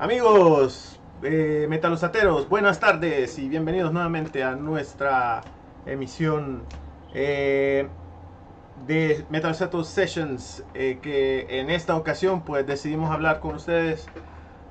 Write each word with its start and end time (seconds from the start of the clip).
Amigos 0.00 1.00
eh, 1.24 1.66
metalosateros, 1.68 2.48
buenas 2.48 2.78
tardes 2.78 3.36
y 3.36 3.48
bienvenidos 3.48 3.92
nuevamente 3.92 4.44
a 4.44 4.54
nuestra 4.54 5.40
emisión 5.86 6.62
eh, 7.12 7.88
de 8.86 9.26
Metalosatos 9.28 9.88
Sessions, 9.88 10.62
eh, 10.74 11.00
que 11.02 11.46
en 11.58 11.68
esta 11.70 11.96
ocasión 11.96 12.42
pues 12.42 12.64
decidimos 12.64 13.10
hablar 13.10 13.40
con 13.40 13.56
ustedes 13.56 14.06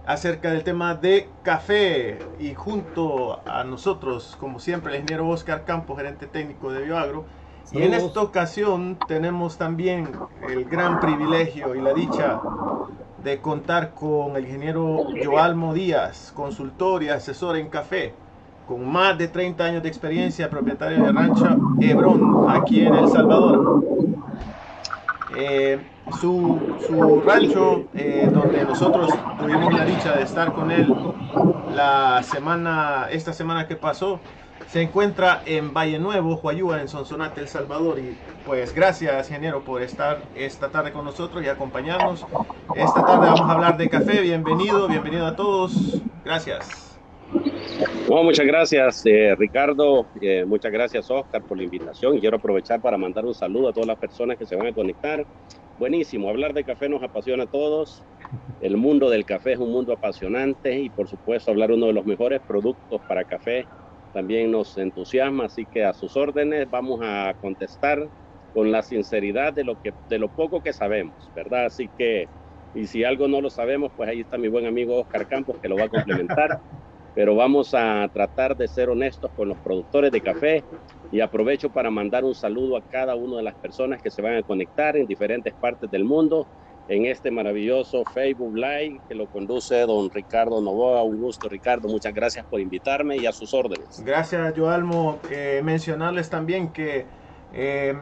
acerca 0.05 0.50
del 0.52 0.63
tema 0.63 0.96
de 0.96 1.30
café 1.44 2.20
y 2.39 2.54
junto 2.54 3.41
a 3.46 3.66
nosotros, 3.66 4.38
como 4.39 4.62
siempre, 4.62 4.94
el 4.94 5.02
ingeniero 5.02 5.28
Oscar 5.28 5.66
Campos, 5.66 5.98
gerente 5.98 6.28
técnico 6.28 6.71
de 6.71 6.84
Bioagro. 6.84 7.25
Y 7.73 7.82
en 7.82 7.94
esta 7.94 8.21
ocasión 8.21 8.98
tenemos 9.09 9.57
también 9.57 10.09
el 10.48 10.64
gran 10.64 11.02
privilegio 11.02 11.75
y 11.75 11.82
la 11.82 11.94
dicha 11.94 12.39
de 13.28 13.41
contar 13.41 13.94
con 13.94 14.38
el 14.38 14.46
ingeniero 14.46 15.05
Joalmo 15.25 15.73
Díaz, 15.73 16.32
consultor 16.34 17.04
y 17.04 17.10
asesor 17.10 17.57
en 17.57 17.68
café, 17.68 18.14
con 18.65 18.89
más 18.89 19.18
de 19.18 19.28
30 19.28 19.65
años 19.65 19.84
de 19.84 19.89
experiencia, 19.89 20.50
propietario 20.50 21.04
de 21.04 21.11
Rancho 21.11 21.57
Hebrón, 21.82 22.50
aquí 22.50 22.86
en 22.86 22.96
El 22.96 23.10
Salvador. 23.10 23.84
Eh, 25.36 25.78
su, 26.21 26.57
su, 26.87 27.21
rancho, 27.25 27.84
eh, 27.93 28.29
donde 28.34 28.64
nosotros 28.64 29.14
tuvimos 29.37 29.73
la 29.73 29.84
dicha 29.84 30.14
de 30.14 30.23
estar 30.23 30.54
con 30.54 30.71
él 30.71 30.87
la 31.75 32.23
semana, 32.23 33.08
esta 33.12 33.34
semana 33.34 33.67
que 33.67 33.75
pasó, 33.75 34.22
se 34.67 34.81
encuentra 34.81 35.44
en 35.45 35.73
Valle 35.73 35.98
Nuevo, 35.98 36.36
Huayúa, 36.36 36.81
en 36.81 36.88
Sonsonate, 36.88 37.42
El 37.42 37.48
Salvador. 37.48 38.00
Y 38.00 38.17
pues 38.45 38.73
gracias, 38.73 39.30
ingeniero, 39.30 39.64
por 39.64 39.81
estar 39.81 40.22
esta 40.36 40.70
tarde 40.70 40.92
con 40.92 41.06
nosotros 41.06 41.44
y 41.44 41.48
acompañarnos. 41.48 42.26
Esta 42.76 43.06
tarde 43.06 43.28
vamos 43.28 43.42
a 43.42 43.53
hablar 43.53 43.78
de 43.78 43.90
café. 43.90 44.22
Bienvenido, 44.22 44.88
bienvenido 44.88 45.26
a 45.26 45.36
todos. 45.36 46.02
Gracias. 46.26 47.00
muchas 48.09 48.45
gracias, 48.45 49.06
eh, 49.06 49.36
Ricardo. 49.38 50.06
Eh, 50.20 50.44
muchas 50.46 50.72
gracias, 50.72 51.09
Oscar, 51.09 51.42
por 51.44 51.58
la 51.58 51.64
invitación. 51.64 52.18
Y 52.18 52.20
quiero 52.20 52.36
aprovechar 52.36 52.81
para 52.81 52.98
mandar 52.98 53.26
un 53.26 53.34
saludo 53.34 53.70
a 53.70 53.74
todas 53.74 53.88
las 53.88 53.98
personas 53.98 54.38
que 54.38 54.46
se 54.46 54.58
van 54.58 54.68
a 54.68 54.74
conectar. 54.74 55.26
Buenísimo, 55.80 56.28
hablar 56.28 56.54
de 56.54 56.64
café 56.64 56.90
nos 56.90 57.04
apasiona 57.04 57.44
a 57.44 57.48
todos. 57.48 58.04
El 58.62 58.76
mundo 58.76 59.09
del 59.09 59.24
café 59.26 59.54
es 59.54 59.59
un 59.59 59.72
mundo 59.72 59.94
apasionante 59.94 60.78
y, 60.78 60.90
por 60.90 61.08
supuesto, 61.08 61.52
hablar 61.52 61.72
uno 61.72 61.86
de 61.86 61.94
los 61.94 62.06
mejores 62.06 62.42
productos 62.42 63.00
para 63.08 63.24
café 63.24 63.66
también 64.18 64.50
nos 64.50 64.76
entusiasma, 64.78 65.46
así 65.46 65.68
que 65.68 65.84
a 65.84 65.94
sus 65.94 66.18
órdenes 66.18 66.68
vamos 66.72 67.02
a 67.04 67.36
contestar 67.40 68.10
con 68.52 68.72
la 68.72 68.82
sinceridad 68.82 69.54
de 69.54 69.64
lo, 69.64 69.76
que, 69.76 69.94
de 70.09 70.18
lo 70.18 70.30
poco 70.30 70.59
que 70.59 70.74
sabemos, 70.74 71.32
¿verdad? 71.36 71.66
Así 71.66 71.92
que, 71.96 72.32
y 72.74 72.88
si 72.88 73.04
algo 73.04 73.28
no 73.28 73.42
lo 73.42 73.52
sabemos, 73.52 73.92
pues 73.96 74.09
ahí 74.09 74.22
está 74.22 74.40
mi 74.40 74.48
buen 74.48 74.66
amigo 74.66 75.00
Oscar 75.02 75.28
Campos 75.28 75.59
que 75.62 75.70
lo 75.70 75.76
va 75.76 75.84
a 75.84 75.90
complementar, 75.90 76.59
pero 77.14 77.36
vamos 77.36 77.76
a 77.76 78.09
tratar 78.12 78.58
de 78.58 78.68
ser 78.68 78.90
honestos 78.90 79.30
con 79.36 79.50
los 79.50 79.59
productores 79.59 80.12
de 80.12 80.22
café 80.22 80.66
y 81.12 81.20
aprovecho 81.20 81.70
para 81.70 81.92
mandar 81.92 82.26
un 82.26 82.34
saludo 82.34 82.76
a 82.76 82.81
cada 82.81 83.16
una 83.16 83.38
de 83.38 83.44
las 83.44 83.56
personas 83.58 84.02
que 84.02 84.09
se 84.09 84.24
van 84.24 84.38
a 84.38 84.44
conectar 84.44 84.98
en 84.98 85.06
diferentes 85.06 85.54
partes 85.54 85.92
del 85.92 86.06
mundo 86.06 86.48
en 86.90 87.06
este 87.06 87.32
maravilloso 87.32 88.04
Facebook 88.14 88.56
Live 88.56 89.02
que 89.08 89.16
lo 89.16 89.28
conduce 89.28 89.76
don 89.82 90.10
Ricardo 90.10 90.62
Novoa. 90.62 91.04
Un 91.04 91.22
gusto, 91.22 91.50
Ricardo. 91.50 91.88
Muchas 91.88 92.14
gracias 92.14 92.46
por 92.46 92.60
invitarme 92.60 93.18
y 93.18 93.26
a 93.26 93.32
sus 93.32 93.54
órdenes. 93.54 94.02
Gracias, 94.06 94.54
Joalmo. 94.56 95.20
Eh, 95.30 95.62
mencionarles 95.64 96.30
también 96.30 96.70
que 96.70 97.06
eh, 97.54 97.96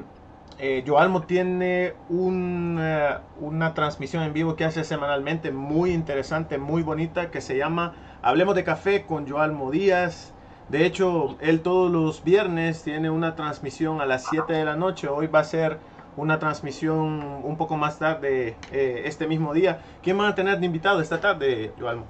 eh, 0.59 0.83
Joalmo 0.86 1.23
tiene 1.23 1.94
una 2.09 3.73
transmisión 3.73 4.23
en 4.23 4.33
vivo 4.33 4.56
que 4.56 4.66
hace 4.66 4.83
semanalmente 4.83 5.52
muy 5.52 5.91
interesante, 5.91 6.58
muy 6.58 6.83
bonita, 6.83 7.31
que 7.31 7.41
se 7.41 7.58
llama 7.58 7.94
Hablemos 8.22 8.56
de 8.56 8.63
Café 8.63 9.03
con 9.03 9.28
Joalmo 9.28 9.72
Díaz. 9.72 10.31
De 10.69 10.86
hecho, 10.86 11.38
él 11.41 11.61
todos 11.61 11.91
los 11.91 12.23
viernes 12.23 12.83
tiene 12.83 13.09
una 13.09 13.36
transmisión 13.36 14.02
a 14.02 14.06
las 14.06 14.25
7 14.30 14.52
de 14.53 14.66
la 14.66 14.75
noche. 14.75 15.07
Hoy 15.07 15.28
va 15.28 15.40
a 15.40 15.44
ser 15.44 15.78
una 16.17 16.39
transmisión 16.39 17.41
un 17.43 17.57
poco 17.57 17.77
más 17.77 17.99
tarde 17.99 18.55
eh, 18.71 19.01
este 19.05 19.27
mismo 19.27 19.53
día. 19.53 19.79
¿Quién 20.01 20.17
van 20.17 20.27
a 20.27 20.35
tener 20.35 20.59
de 20.59 20.65
invitado 20.65 21.01
esta 21.01 21.19
tarde, 21.19 21.71
Joalmo? 21.79 22.05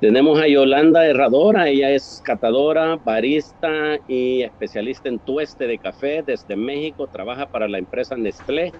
Tenemos 0.00 0.38
a 0.38 0.48
Yolanda 0.48 1.06
Herradora, 1.06 1.68
ella 1.68 1.90
es 1.90 2.20
catadora, 2.24 2.96
barista 2.96 3.96
y 4.08 4.42
especialista 4.42 5.08
en 5.08 5.18
tueste 5.18 5.66
de 5.66 5.78
café 5.78 6.22
desde 6.22 6.56
México, 6.56 7.06
trabaja 7.06 7.46
para 7.46 7.68
la 7.68 7.78
empresa 7.78 8.16
Nestlé 8.16 8.72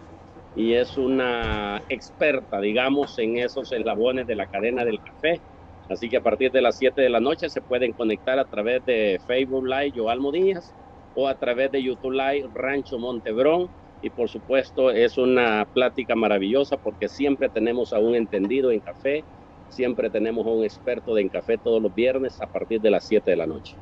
y 0.56 0.74
es 0.74 0.98
una 0.98 1.82
experta, 1.88 2.60
digamos, 2.60 3.18
en 3.18 3.38
esos 3.38 3.72
eslabones 3.72 4.26
de 4.26 4.34
la 4.34 4.46
cadena 4.46 4.84
del 4.84 5.00
café. 5.02 5.40
Así 5.88 6.08
que 6.08 6.16
a 6.16 6.22
partir 6.22 6.50
de 6.50 6.62
las 6.62 6.78
7 6.78 7.00
de 7.00 7.10
la 7.10 7.20
noche 7.20 7.48
se 7.48 7.60
pueden 7.60 7.92
conectar 7.92 8.38
a 8.38 8.44
través 8.44 8.84
de 8.84 9.20
Facebook 9.26 9.66
Live 9.66 9.92
Joalmo 9.96 10.32
Díaz 10.32 10.74
o 11.14 11.28
a 11.28 11.34
través 11.36 11.70
de 11.72 11.82
YouTube 11.82 12.12
Live 12.12 12.48
Rancho 12.54 12.98
Montebrón 12.98 13.68
y 14.04 14.10
por 14.10 14.28
supuesto 14.28 14.90
es 14.90 15.16
una 15.16 15.66
plática 15.72 16.14
maravillosa 16.14 16.76
porque 16.76 17.08
siempre 17.08 17.48
tenemos 17.48 17.94
a 17.94 17.98
un 17.98 18.14
entendido 18.14 18.70
en 18.70 18.80
café, 18.80 19.24
siempre 19.70 20.10
tenemos 20.10 20.46
a 20.46 20.50
un 20.50 20.62
experto 20.62 21.16
en 21.16 21.30
café 21.30 21.56
todos 21.56 21.80
los 21.80 21.94
viernes 21.94 22.38
a 22.42 22.46
partir 22.46 22.82
de 22.82 22.90
las 22.90 23.04
7 23.04 23.30
de 23.30 23.36
la 23.36 23.46
noche. 23.46 23.76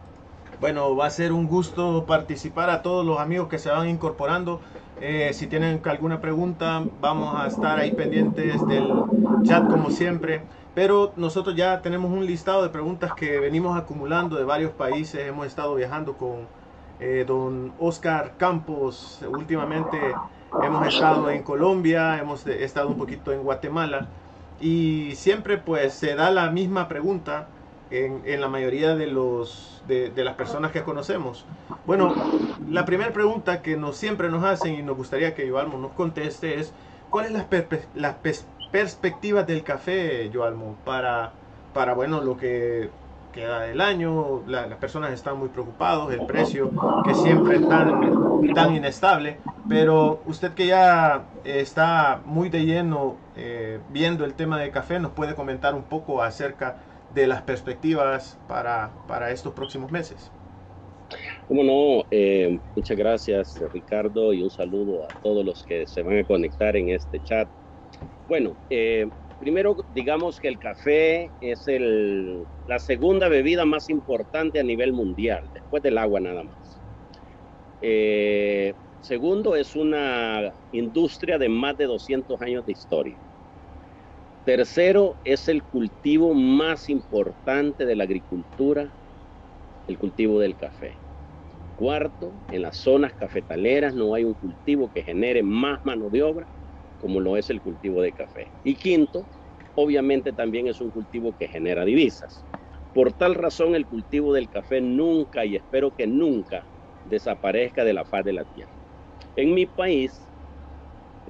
Bueno, 0.61 0.95
va 0.95 1.07
a 1.07 1.11
ser 1.11 1.33
un 1.33 1.49
gusto 1.49 2.05
participar 2.07 2.71
a 2.71 2.83
todos 2.83 3.05
los 3.05 3.19
amigos 3.19 3.49
que 3.49 3.59
se 3.59 3.69
van 3.69 3.89
incorporando. 3.89 4.61
Eh, 5.01 5.31
si 5.33 5.49
tienen 5.49 5.81
alguna 5.85 6.21
pregunta, 6.21 6.85
vamos 7.01 7.35
a 7.35 7.49
estar 7.49 7.81
ahí 7.81 7.91
pendientes 7.91 8.65
del 8.69 8.89
chat 9.43 9.69
como 9.69 9.91
siempre. 9.91 10.43
Pero 10.73 11.13
nosotros 11.17 11.57
ya 11.57 11.83
tenemos 11.83 12.13
un 12.13 12.25
listado 12.27 12.63
de 12.63 12.69
preguntas 12.69 13.13
que 13.15 13.41
venimos 13.41 13.77
acumulando 13.77 14.37
de 14.37 14.45
varios 14.45 14.71
países. 14.71 15.27
Hemos 15.27 15.49
estado 15.49 15.75
viajando 15.75 16.17
con 16.17 16.47
eh, 17.03 17.25
don 17.27 17.73
Oscar 17.81 18.35
Campos. 18.37 19.21
Últimamente 19.29 19.99
hemos 20.63 20.87
estado 20.87 21.31
en 21.31 21.43
Colombia, 21.43 22.19
hemos 22.19 22.47
estado 22.47 22.89
un 22.89 22.97
poquito 22.97 23.33
en 23.33 23.43
Guatemala 23.43 24.07
y 24.61 25.17
siempre 25.17 25.59
pues 25.59 25.95
se 25.95 26.15
da 26.15 26.31
la 26.31 26.51
misma 26.51 26.87
pregunta 26.87 27.49
en, 27.91 28.41
la 28.41 28.49
mayoría 28.49 28.95
de, 28.95 29.09
los, 29.09 29.83
de, 29.89 30.13
las 30.17 30.35
personas 30.35 30.71
que 30.71 30.83
conocemos. 30.83 31.45
Bueno, 31.87 32.15
la 32.71 32.85
primera 32.85 33.13
pregunta 33.13 33.63
que 33.63 33.77
nos, 33.77 33.97
siempre 33.97 34.31
nos 34.31 34.45
hacen 34.45 34.75
y 34.75 34.83
nos 34.83 34.97
gustaría 34.97 35.35
que 35.35 35.51
Joalmo 35.51 35.79
nos 35.79 35.93
conteste 35.93 36.61
es 36.61 36.73
¿cuál 37.11 37.27
es 37.27 37.33
la, 37.33 37.49
perspe 37.49 37.83
la 37.95 38.19
pers 38.19 38.47
perspectiva 38.71 39.43
del 39.43 39.65
café, 39.65 40.31
Joalmo, 40.33 40.77
para, 40.85 41.33
para 41.75 41.93
bueno, 41.93 42.23
lo 42.23 42.39
que 42.39 42.89
queda 43.33 43.63
del 43.63 43.81
año, 43.81 44.43
la, 44.47 44.67
las 44.67 44.79
personas 44.79 45.13
están 45.13 45.39
muy 45.39 45.49
preocupados, 45.49 46.13
el 46.13 46.25
precio 46.27 46.71
que 47.05 47.15
siempre 47.15 47.57
es 47.57 47.69
tan, 47.69 48.55
tan 48.55 48.77
inestable, 48.77 49.39
pero 49.69 50.23
usted 50.27 50.53
que 50.53 50.67
ya 50.67 51.25
está 51.45 52.21
muy 52.25 52.49
de 52.49 52.65
lleno 52.65 53.17
eh, 53.37 53.81
viendo 53.91 54.25
el 54.25 54.35
tema 54.35 54.61
de 54.61 54.71
café, 54.71 55.01
nos 55.01 55.13
puede 55.13 55.35
comentar 55.35 55.75
un 55.75 55.83
poco 55.83 56.23
acerca 56.23 56.77
de 57.15 57.27
las 57.27 57.43
perspectivas 57.43 58.39
para, 58.49 58.91
para 59.09 59.31
estos 59.31 59.53
próximos 59.55 59.91
meses. 59.91 60.31
Como 61.49 61.63
no, 61.63 62.07
eh, 62.11 62.59
muchas 62.75 62.97
gracias 62.97 63.63
Ricardo 63.73 64.33
y 64.33 64.43
un 64.43 64.51
saludo 64.51 65.05
a 65.05 65.09
todos 65.23 65.45
los 65.45 65.63
que 65.65 65.87
se 65.87 66.03
van 66.03 66.19
a 66.19 66.25
conectar 66.25 66.77
en 66.77 66.91
este 66.91 67.23
chat. 67.23 67.49
Bueno, 68.29 68.57
eh, 68.71 69.09
Primero, 69.43 69.75
digamos 69.89 70.39
que 70.39 70.47
el 70.47 70.57
café 70.61 71.33
es 71.41 71.65
la 71.67 72.79
segunda 72.79 73.27
bebida 73.27 73.65
más 73.65 73.89
importante 73.89 74.61
a 74.61 74.63
nivel 74.63 74.93
mundial, 74.93 75.51
después 75.53 75.83
del 75.83 75.99
agua 75.99 76.21
nada 76.21 76.45
más. 76.45 76.81
Eh, 77.81 78.73
segundo, 79.01 79.57
es 79.57 79.75
una 79.75 80.55
industria 80.71 81.39
de 81.39 81.49
más 81.49 81.77
de 81.77 81.87
200 81.87 82.41
años 82.41 82.65
de 82.65 82.71
historia. 82.71 83.19
Tercero, 84.45 85.19
es 85.25 85.49
el 85.49 85.65
cultivo 85.65 86.35
más 86.35 86.89
importante 86.89 87.85
de 87.85 87.97
la 87.97 88.05
agricultura, 88.05 88.95
el 89.89 89.99
cultivo 89.99 90.39
del 90.39 90.55
café. 90.55 91.01
Cuarto, 91.75 92.33
en 92.49 92.63
las 92.63 92.77
zonas 92.77 93.13
cafetaleras 93.15 93.93
no 93.93 94.15
hay 94.15 94.23
un 94.23 94.35
cultivo 94.35 94.89
que 94.89 95.03
genere 95.03 95.43
más 95.43 95.81
mano 95.83 96.11
de 96.11 96.23
obra 96.23 96.49
como 97.03 97.19
lo 97.19 97.37
es 97.37 97.51
el 97.51 97.61
cultivo 97.61 98.01
de 98.01 98.13
café. 98.13 98.53
Y 98.63 98.77
quinto, 98.77 99.27
obviamente 99.75 100.33
también 100.33 100.69
es 100.69 100.81
un 100.81 100.93
cultivo 100.93 101.35
que 101.35 101.49
genera 101.49 101.85
divisas. 101.85 102.47
Por 102.93 103.13
tal 103.13 103.35
razón, 103.35 103.75
el 103.75 103.89
cultivo 103.89 104.33
del 104.33 104.49
café 104.49 104.81
nunca, 104.81 105.45
y 105.45 105.57
espero 105.57 105.91
que 105.91 106.07
nunca, 106.07 106.69
desaparezca 107.03 107.85
de 107.85 107.93
la 107.93 108.05
faz 108.05 108.25
de 108.25 108.35
la 108.35 108.45
tierra. 108.45 108.73
En 109.35 109.53
mi 109.53 109.67
país 109.67 110.29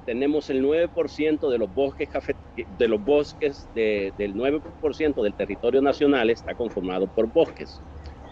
tenemos 0.05 0.51
el 0.51 0.61
9% 0.61 1.49
de 1.49 1.57
los 1.57 1.73
bosques, 1.73 2.11
de 2.55 2.89
los 2.89 3.03
bosques 3.03 3.71
del 3.73 4.35
9% 4.35 5.23
del 5.23 5.35
territorio 5.35 5.81
nacional 5.81 6.29
está 6.29 6.55
conformado 6.55 7.09
por 7.09 7.33
bosques, 7.33 7.83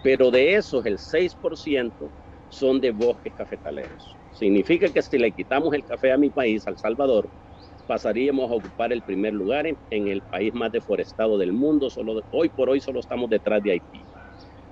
pero 0.02 0.30
de 0.30 0.56
esos 0.56 0.84
el 0.84 0.98
6% 0.98 2.12
son 2.50 2.82
de 2.82 2.90
bosques 2.90 3.32
cafetaleros. 3.32 4.19
Significa 4.40 4.88
que 4.88 5.02
si 5.02 5.18
le 5.18 5.32
quitamos 5.32 5.74
el 5.74 5.84
café 5.84 6.12
a 6.12 6.16
mi 6.16 6.30
país, 6.30 6.66
al 6.66 6.78
Salvador, 6.78 7.30
pasaríamos 7.86 8.50
a 8.50 8.54
ocupar 8.54 8.90
el 8.90 9.02
primer 9.02 9.34
lugar 9.34 9.66
en, 9.66 10.08
el 10.08 10.22
país 10.22 10.54
más 10.54 10.72
deforestado 10.72 11.36
del 11.36 11.52
mundo. 11.52 11.90
Solo, 11.90 12.22
hoy 12.30 12.48
por 12.48 12.70
hoy 12.70 12.80
solo 12.80 13.00
estamos 13.00 13.28
detrás 13.28 13.62
de 13.62 13.72
Haití. 13.72 14.06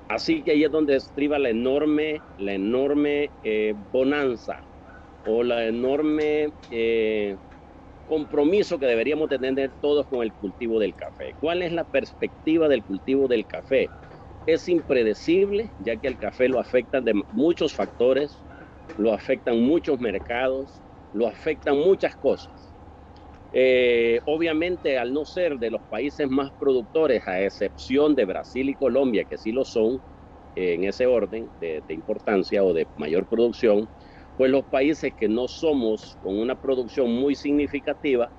Así 0.08 0.42
que 0.42 0.52
ahí 0.52 0.64
es 0.64 0.70
donde 0.70 0.96
estriba 0.96 1.38
la 1.38 1.50
enorme, 1.50 2.22
la 2.38 2.54
enorme 2.54 3.30
eh, 3.42 3.74
bonanza 3.76 4.58
o 5.26 5.42
la 5.42 5.66
enorme 5.66 6.48
eh, 6.70 7.36
compromiso 8.06 8.78
que 8.78 8.86
deberíamos 8.86 9.28
tener 9.28 9.74
todos 9.82 10.06
con 10.06 10.22
el 10.22 10.32
cultivo 10.32 10.80
del 10.80 10.94
café. 10.94 11.34
¿Cuál 11.38 11.60
es 11.60 11.72
la 11.72 11.84
perspectiva 11.84 12.68
del 12.68 12.86
cultivo 12.86 13.28
del 13.28 13.46
café? 13.46 13.90
Es 14.46 14.66
impredecible, 14.66 15.74
ya 15.76 15.98
que 15.98 16.08
el 16.08 16.16
café 16.16 16.48
lo 16.48 16.58
afecta 16.58 17.02
de 17.02 17.12
muchos 17.28 17.74
factores, 17.74 18.47
lo 18.96 19.12
afectan 19.12 19.61
muchos 19.61 20.00
mercados, 20.00 20.82
lo 21.12 21.26
afectan 21.26 21.76
muchas 21.79 22.17
cosas. 22.17 22.75
Eh, 23.52 24.20
obviamente, 24.26 24.99
al 24.99 25.12
no 25.12 25.25
ser 25.25 25.58
de 25.58 25.70
los 25.70 25.82
países 25.88 26.29
más 26.29 26.50
productores, 26.58 27.26
a 27.26 27.43
excepción 27.43 28.14
de 28.14 28.26
Brasil 28.26 28.69
y 28.69 28.75
Colombia, 28.75 29.25
que 29.25 29.38
sí 29.38 29.52
lo 29.52 29.64
son 29.64 30.02
eh, 30.55 30.75
en 30.75 30.85
ese 30.85 31.06
orden 31.06 31.50
de, 31.58 31.82
importancia 31.88 32.62
o 32.62 32.75
de 32.75 32.87
mayor 32.96 33.26
producción, 33.26 33.88
pues 34.37 34.50
los 34.50 34.64
países 34.67 35.14
que 35.17 35.29
no 35.29 35.49
somos 35.49 36.17
con 36.20 36.38
una 36.38 36.55
producción 36.55 37.11
muy 37.11 37.35
significativa, 37.35 38.31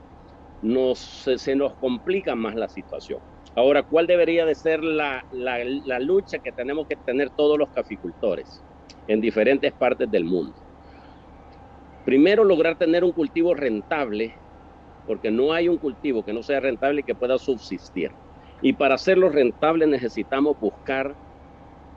nos, 0.62 1.00
se, 1.00 1.56
nos 1.56 1.76
complica 1.78 2.36
más 2.36 2.56
la 2.56 2.70
situación. 2.70 3.20
Ahora, 3.56 3.84
¿cuál 3.84 4.08
debería 4.08 4.46
de 4.46 4.56
ser 4.56 4.84
la, 4.84 5.26
la 5.32 6.00
lucha 6.00 6.40
que 6.40 6.52
tenemos 6.52 6.88
que 6.88 6.98
tener 6.98 7.32
todos 7.32 7.58
los 7.58 7.70
caficultores 7.72 8.64
en 9.10 9.20
diferentes 9.20 9.74
partes 9.74 10.10
del 10.10 10.24
mundo? 10.24 10.56
Primero, 12.06 12.44
lograr 12.44 12.78
tener 12.78 13.04
un 13.04 13.12
cultivo 13.12 13.54
rentable 13.56 14.36
porque 15.06 15.32
no 15.32 15.52
hay 15.52 15.68
un 15.68 15.80
cultivo 15.80 16.24
que 16.24 16.34
no 16.34 16.44
sea 16.44 16.60
rentable 16.60 17.02
y 17.02 17.04
que 17.04 17.16
pueda 17.16 17.40
subsistir. 17.40 18.12
Y 18.62 18.74
para 18.74 18.96
hacerlo 18.96 19.30
rentable 19.30 19.88
necesitamos 19.88 20.60
buscar 20.60 21.16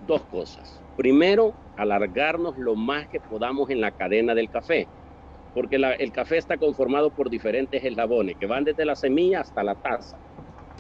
dos 0.01 0.25
cosas. 0.25 0.83
Primero, 0.97 1.55
alargarnos 1.77 2.57
lo 2.57 2.75
más 2.75 3.09
que 3.09 3.21
podamos 3.21 3.69
en 3.69 3.83
la 3.83 3.93
cadena 3.93 4.35
del 4.35 4.49
café, 4.49 4.89
porque 5.53 5.77
el 5.77 6.13
café 6.13 6.39
está 6.39 6.57
conformado 6.57 7.11
por 7.11 7.29
diferentes 7.29 7.85
eslabones 7.85 8.37
que 8.39 8.47
van 8.47 8.65
desde 8.65 8.87
la 8.87 8.97
semilla 8.97 9.41
hasta 9.41 9.63
la 9.63 9.75
taza. 9.75 10.17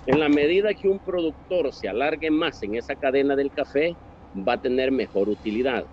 En 0.06 0.18
la 0.18 0.30
medida 0.30 0.72
que 0.74 0.88
un 0.88 1.00
productor 1.00 1.72
se 1.74 1.88
alargue 1.88 2.30
más 2.30 2.62
en 2.62 2.76
esa 2.76 2.96
cadena 2.96 3.36
del 3.36 3.52
café, 3.52 3.94
va 4.34 4.54
a 4.54 4.60
tener 4.60 4.90
mejor 4.90 5.28
utilidad. 5.28 5.86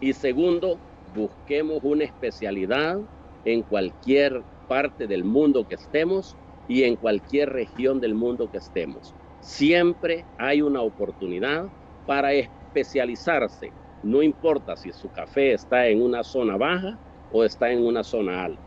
Y 0.00 0.12
segundo, 0.12 0.80
busquemos 1.06 1.80
una 1.82 2.04
especialidad 2.04 2.98
en 3.44 3.62
cualquier 3.62 4.44
parte 4.66 5.06
del 5.06 5.24
mundo 5.24 5.66
que 5.66 5.74
estemos 5.74 6.36
y 6.68 6.84
en 6.84 6.96
cualquier 6.96 7.50
región 7.50 8.00
del 8.00 8.14
mundo 8.14 8.50
que 8.50 8.58
estemos. 8.58 9.16
Siempre 9.40 10.28
hay 10.36 10.62
una 10.62 10.82
oportunidad 10.82 11.72
para 12.04 12.32
especializarse. 12.34 13.74
No 14.02 14.22
importa 14.22 14.76
si 14.76 14.92
su 14.92 15.10
café 15.10 15.52
está 15.54 15.88
en 15.88 16.02
una 16.02 16.22
zona 16.22 16.56
baja 16.56 16.98
o 17.30 17.44
está 17.44 17.72
en 17.72 17.84
una 17.84 18.04
zona 18.04 18.44
alta. 18.44 18.62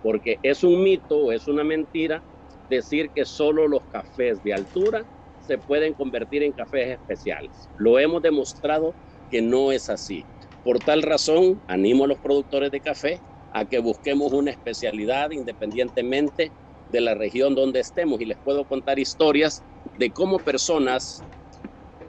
Porque 0.00 0.38
es 0.42 0.64
un 0.64 0.82
mito 0.82 1.18
o 1.18 1.32
es 1.32 1.46
una 1.46 1.62
mentira 1.62 2.24
decir 2.68 3.10
que 3.14 3.24
solo 3.24 3.68
los 3.68 3.82
cafés 3.88 4.42
de 4.42 4.54
altura 4.54 5.06
se 5.38 5.58
pueden 5.58 5.94
convertir 5.94 6.42
en 6.42 6.52
cafés 6.52 6.88
especiales. 6.88 7.68
Lo 7.76 7.98
hemos 7.98 8.22
demostrado 8.22 8.96
que 9.28 9.42
no 9.42 9.72
es 9.72 9.88
así. 9.88 10.26
Por 10.62 10.80
tal 10.80 11.02
razón, 11.02 11.62
animo 11.66 12.04
a 12.04 12.08
los 12.08 12.20
productores 12.20 12.70
de 12.70 12.80
café 12.80 13.22
a 13.50 13.66
que 13.66 13.78
busquemos 13.80 14.32
una 14.32 14.50
especialidad 14.50 15.30
independientemente 15.32 16.54
de 16.88 17.00
la 17.00 17.14
región 17.14 17.54
donde 17.54 17.80
estemos. 17.80 18.20
Y 18.20 18.26
les 18.26 18.38
puedo 18.38 18.66
contar 18.66 18.98
historias 18.98 19.64
de 19.96 20.12
cómo 20.12 20.42
personas 20.42 21.26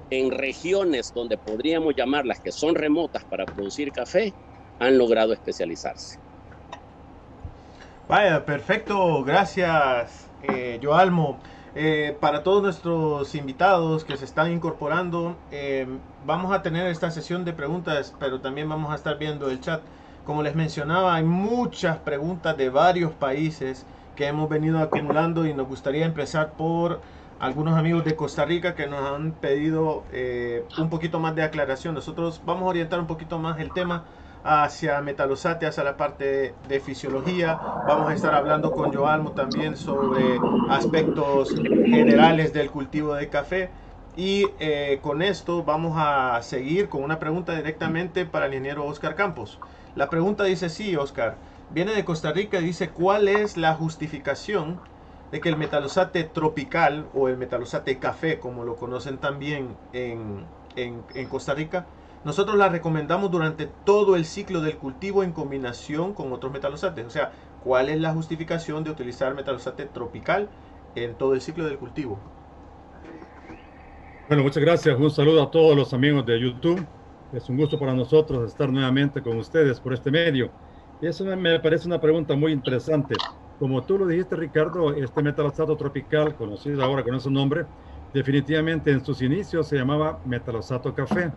en 0.09 0.31
regiones 0.31 1.11
donde 1.13 1.37
podríamos 1.37 1.95
llamarlas 1.95 2.39
que 2.39 2.51
son 2.51 2.75
remotas 2.75 3.25
para 3.25 3.47
producir 3.47 3.91
café 3.91 4.35
han 4.79 4.97
logrado 4.97 5.33
especializarse. 5.33 6.17
Vaya, 8.07 8.45
perfecto, 8.45 9.23
gracias, 9.23 10.31
eh, 10.41 10.79
Joalmo. 10.81 11.41
Eh, 11.75 12.15
para 12.19 12.43
todos 12.43 12.61
nuestros 12.61 13.33
invitados 13.33 14.05
que 14.05 14.15
se 14.15 14.25
están 14.25 14.51
incorporando, 14.51 15.35
eh, 15.51 15.87
vamos 16.23 16.51
a 16.53 16.61
tener 16.61 16.85
esta 16.87 17.09
sesión 17.09 17.45
de 17.45 17.53
preguntas, 17.53 18.13
pero 18.19 18.41
también 18.41 18.69
vamos 18.69 18.91
a 18.91 18.95
estar 18.95 19.17
viendo 19.17 19.49
el 19.49 19.59
chat. 19.59 19.81
Como 20.23 20.43
les 20.43 20.53
mencionaba, 20.55 21.15
hay 21.15 21.23
muchas 21.23 21.97
preguntas 21.97 22.55
de 22.57 22.69
varios 22.69 23.11
países 23.13 23.87
que 24.15 24.27
hemos 24.27 24.49
venido 24.49 24.79
acumulando 24.79 25.47
y 25.47 25.53
nos 25.53 25.67
gustaría 25.67 26.05
empezar 26.05 26.53
por 26.53 27.01
algunos 27.39 27.75
amigos 27.75 28.05
de 28.05 28.15
Costa 28.15 28.45
Rica 28.45 28.75
que 28.75 28.85
nos 28.85 29.01
han 29.01 29.31
pedido 29.31 30.03
eh, 30.11 30.63
un 30.77 30.89
poquito 30.91 31.19
más 31.19 31.35
de 31.35 31.41
aclaración. 31.41 31.95
Nosotros 31.95 32.39
vamos 32.45 32.63
a 32.63 32.67
orientar 32.67 32.99
un 32.99 33.07
poquito 33.07 33.39
más 33.39 33.59
el 33.59 33.73
tema 33.73 34.05
hacia 34.43 35.01
metalosate, 35.01 35.65
hacia 35.65 35.83
la 35.83 35.97
parte 35.97 36.53
de, 36.67 36.79
fisiología. 36.79 37.59
Vamos 37.87 38.11
a 38.11 38.13
estar 38.13 38.33
hablando 38.33 38.71
con 38.71 38.93
Joalmo 38.93 39.31
también 39.31 39.77
sobre 39.77 40.39
aspectos 40.69 41.53
generales 41.55 42.53
del 42.53 42.69
cultivo 42.69 43.13
de 43.15 43.29
café. 43.29 43.69
Y 44.15 44.45
eh, 44.59 44.99
con 45.01 45.21
esto 45.21 45.63
vamos 45.63 45.93
a 45.97 46.39
seguir 46.43 46.89
con 46.89 47.03
una 47.03 47.19
pregunta 47.19 47.55
directamente 47.55 48.25
para 48.25 48.45
el 48.45 48.53
ingeniero 48.53 48.85
Oscar 48.85 49.15
Campos. 49.15 49.59
La 49.95 50.09
pregunta 50.09 50.43
dice, 50.43 50.69
sí, 50.69 50.95
Oscar, 50.95 51.35
viene 51.71 51.93
de 51.93 52.05
Costa 52.05 52.31
Rica 52.31 52.59
y 52.59 52.65
dice, 52.65 52.89
¿cuál 52.89 53.27
es 53.27 53.57
la 53.57 53.73
justificación 53.73 54.79
de 55.33 55.41
que 55.41 55.49
el 55.49 55.57
metalosate 55.57 56.25
tropical 56.25 57.07
o 57.15 57.27
el 57.27 57.37
metalosate 57.37 57.97
café, 57.97 58.39
como 58.39 58.65
lo 58.65 58.75
conocen 58.75 59.17
también 59.17 59.75
en, 59.91 60.45
en, 60.75 61.27
Costa 61.27 61.55
Rica, 61.55 61.87
nosotros 62.23 62.57
la 62.57 62.69
recomendamos 62.69 63.31
durante 63.31 63.67
todo 63.67 64.15
el 64.15 64.25
ciclo 64.25 64.61
del 64.61 64.77
cultivo 64.77 65.23
en 65.23 65.33
combinación 65.33 66.13
con 66.13 66.31
otros 66.31 66.51
metalosates? 66.51 67.05
O 67.05 67.09
sea, 67.09 67.31
¿cuál 67.59 67.89
es 67.89 67.99
la 67.99 68.13
justificación 68.13 68.83
de 68.83 68.91
utilizar 68.91 69.33
metalosate 69.35 69.85
tropical 69.85 70.49
en 70.95 71.17
todo 71.17 71.33
el 71.33 71.41
ciclo 71.41 71.65
del 71.65 71.77
cultivo? 71.77 72.19
Bueno, 74.27 74.43
muchas 74.43 74.63
gracias. 74.63 74.97
Un 74.97 75.11
saludo 75.11 75.43
a 75.43 75.51
todos 75.51 75.75
los 75.75 75.93
amigos 75.93 76.25
de 76.25 76.39
YouTube. 76.39 76.87
Es 77.31 77.49
un 77.49 77.57
gusto 77.57 77.77
para 77.77 77.93
nosotros 77.93 78.49
estar 78.49 78.69
nuevamente 78.71 79.21
con 79.21 79.37
ustedes 79.37 79.79
por 79.81 79.93
este 79.93 80.11
medio. 80.11 80.51
Eso 81.01 81.25
me 81.25 81.59
parece 81.59 81.87
una 81.87 81.99
pregunta 81.99 82.35
muy 82.35 82.53
interesante. 82.53 83.15
Como 83.57 83.85
tú 83.85 83.97
lo 83.97 84.07
dijiste, 84.07 84.35
Ricardo, 84.35 84.93
este 84.93 85.21
metalosato 85.21 85.75
tropical, 85.75 86.35
conocido 86.35 86.83
ahora 86.83 87.03
con 87.03 87.15
ese 87.15 87.29
nombre, 87.29 87.65
definitivamente 88.13 88.91
en 88.91 89.03
sus 89.03 89.21
inicios 89.21 89.67
se 89.67 89.75
llamaba 89.77 90.21
metalosato 90.23 90.93
café, 90.93 91.33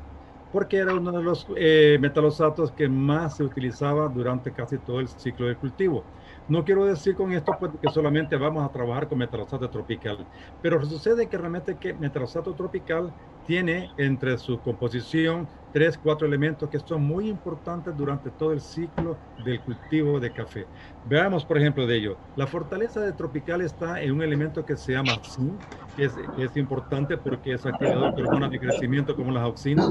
porque 0.50 0.78
era 0.78 0.94
uno 0.94 1.12
de 1.12 1.22
los 1.22 1.46
eh, 1.56 1.98
metalosatos 2.00 2.72
que 2.72 2.88
más 2.88 3.36
se 3.36 3.44
utilizaba 3.44 4.08
durante 4.08 4.52
casi 4.52 4.78
todo 4.78 5.00
el 5.00 5.08
ciclo 5.08 5.46
de 5.46 5.56
cultivo. 5.56 6.08
No 6.46 6.64
quiero 6.64 6.84
decir 6.86 7.14
con 7.14 7.32
esto 7.32 7.52
pues, 7.58 7.72
que 7.80 7.90
solamente 7.90 8.36
vamos 8.36 8.64
a 8.64 8.72
trabajar 8.72 9.08
con 9.08 9.18
metalosato 9.18 9.68
tropical, 9.70 10.28
pero 10.60 10.84
sucede 10.84 11.28
que 11.28 11.38
realmente 11.38 11.78
que 11.78 11.94
metalosato 11.94 12.54
tropical 12.54 13.14
tiene 13.42 13.92
entre 13.96 14.38
su 14.38 14.60
composición 14.60 15.48
tres, 15.70 15.98
cuatro 15.98 16.26
elementos 16.26 16.68
que 16.68 16.80
son 16.80 17.02
muy 17.02 17.28
importantes 17.28 17.94
durante 17.96 18.30
todo 18.30 18.52
el 18.52 18.60
ciclo 18.60 19.20
del 19.36 19.62
cultivo 19.62 20.18
de 20.18 20.32
café. 20.32 20.70
Veamos, 21.02 21.44
por 21.44 21.58
ejemplo, 21.58 21.86
de 21.86 21.96
ello. 21.96 22.20
La 22.34 22.46
fortaleza 22.46 23.00
de 23.00 23.12
tropical 23.12 23.60
está 23.60 24.00
en 24.02 24.12
un 24.12 24.22
elemento 24.22 24.64
que 24.64 24.76
se 24.76 24.92
llama 24.92 25.20
zinc, 25.22 25.62
que 25.94 26.04
es, 26.04 26.16
es 26.36 26.56
importante 26.56 27.18
porque 27.18 27.52
es 27.52 27.66
activador 27.66 28.14
de 28.14 28.22
hormonas 28.22 28.50
de 28.50 28.58
crecimiento 28.58 29.14
como 29.14 29.30
las 29.32 29.44
auxinas 29.44 29.86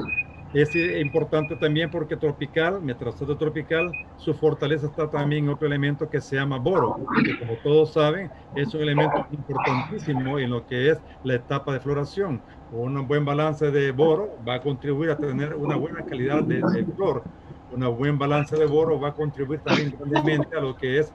es 0.61 0.73
importante 0.75 1.55
también 1.57 1.89
porque 1.89 2.15
tropical, 2.15 2.81
metrastato 2.81 3.37
tropical, 3.37 3.91
su 4.15 4.33
fortaleza 4.33 4.87
está 4.87 5.09
también 5.09 5.45
en 5.45 5.49
otro 5.49 5.67
elemento 5.67 6.09
que 6.09 6.21
se 6.21 6.37
llama 6.37 6.57
boro, 6.57 6.95
que 7.25 7.37
como 7.37 7.57
todos 7.61 7.91
saben 7.91 8.31
es 8.55 8.73
un 8.73 8.81
elemento 8.81 9.25
importantísimo 9.31 10.39
en 10.39 10.51
lo 10.51 10.65
que 10.65 10.91
es 10.91 11.03
la 11.23 11.35
etapa 11.35 11.73
de 11.73 11.81
floración. 11.81 12.41
Un 12.69 13.05
buen 13.05 13.25
balance 13.25 13.69
de 13.69 13.91
boro 13.91 14.37
va 14.47 14.55
a 14.55 14.61
contribuir 14.61 15.09
a 15.09 15.17
tener 15.17 15.55
una 15.55 15.75
buena 15.75 16.05
calidad 16.05 16.43
de, 16.43 16.61
flor. 16.95 17.23
Una 17.69 17.89
buen 17.89 18.17
balance 18.17 18.55
de 18.55 18.65
boro 18.65 18.99
va 18.99 19.09
a 19.09 19.13
contribuir 19.13 19.61
también 19.61 19.91
grandemente 19.97 20.55
a 20.55 20.61
lo 20.61 20.75
que 20.75 20.99
es 20.99 21.13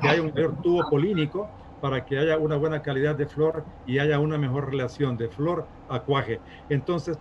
que 0.00 0.08
haya 0.08 0.22
un 0.22 0.32
mayor 0.32 0.60
tubo 0.62 0.88
polínico 0.88 1.50
para 1.80 2.04
que 2.04 2.18
haya 2.18 2.38
una 2.38 2.56
buena 2.56 2.80
calidad 2.82 3.16
de 3.16 3.26
flor 3.26 3.64
y 3.84 3.98
haya 3.98 4.18
una 4.20 4.38
mejor 4.38 4.70
relación 4.70 5.16
de 5.16 5.28
flor 5.28 5.68
a 5.88 6.00
cuaje. 6.00 6.42
Entonces, 6.68 7.18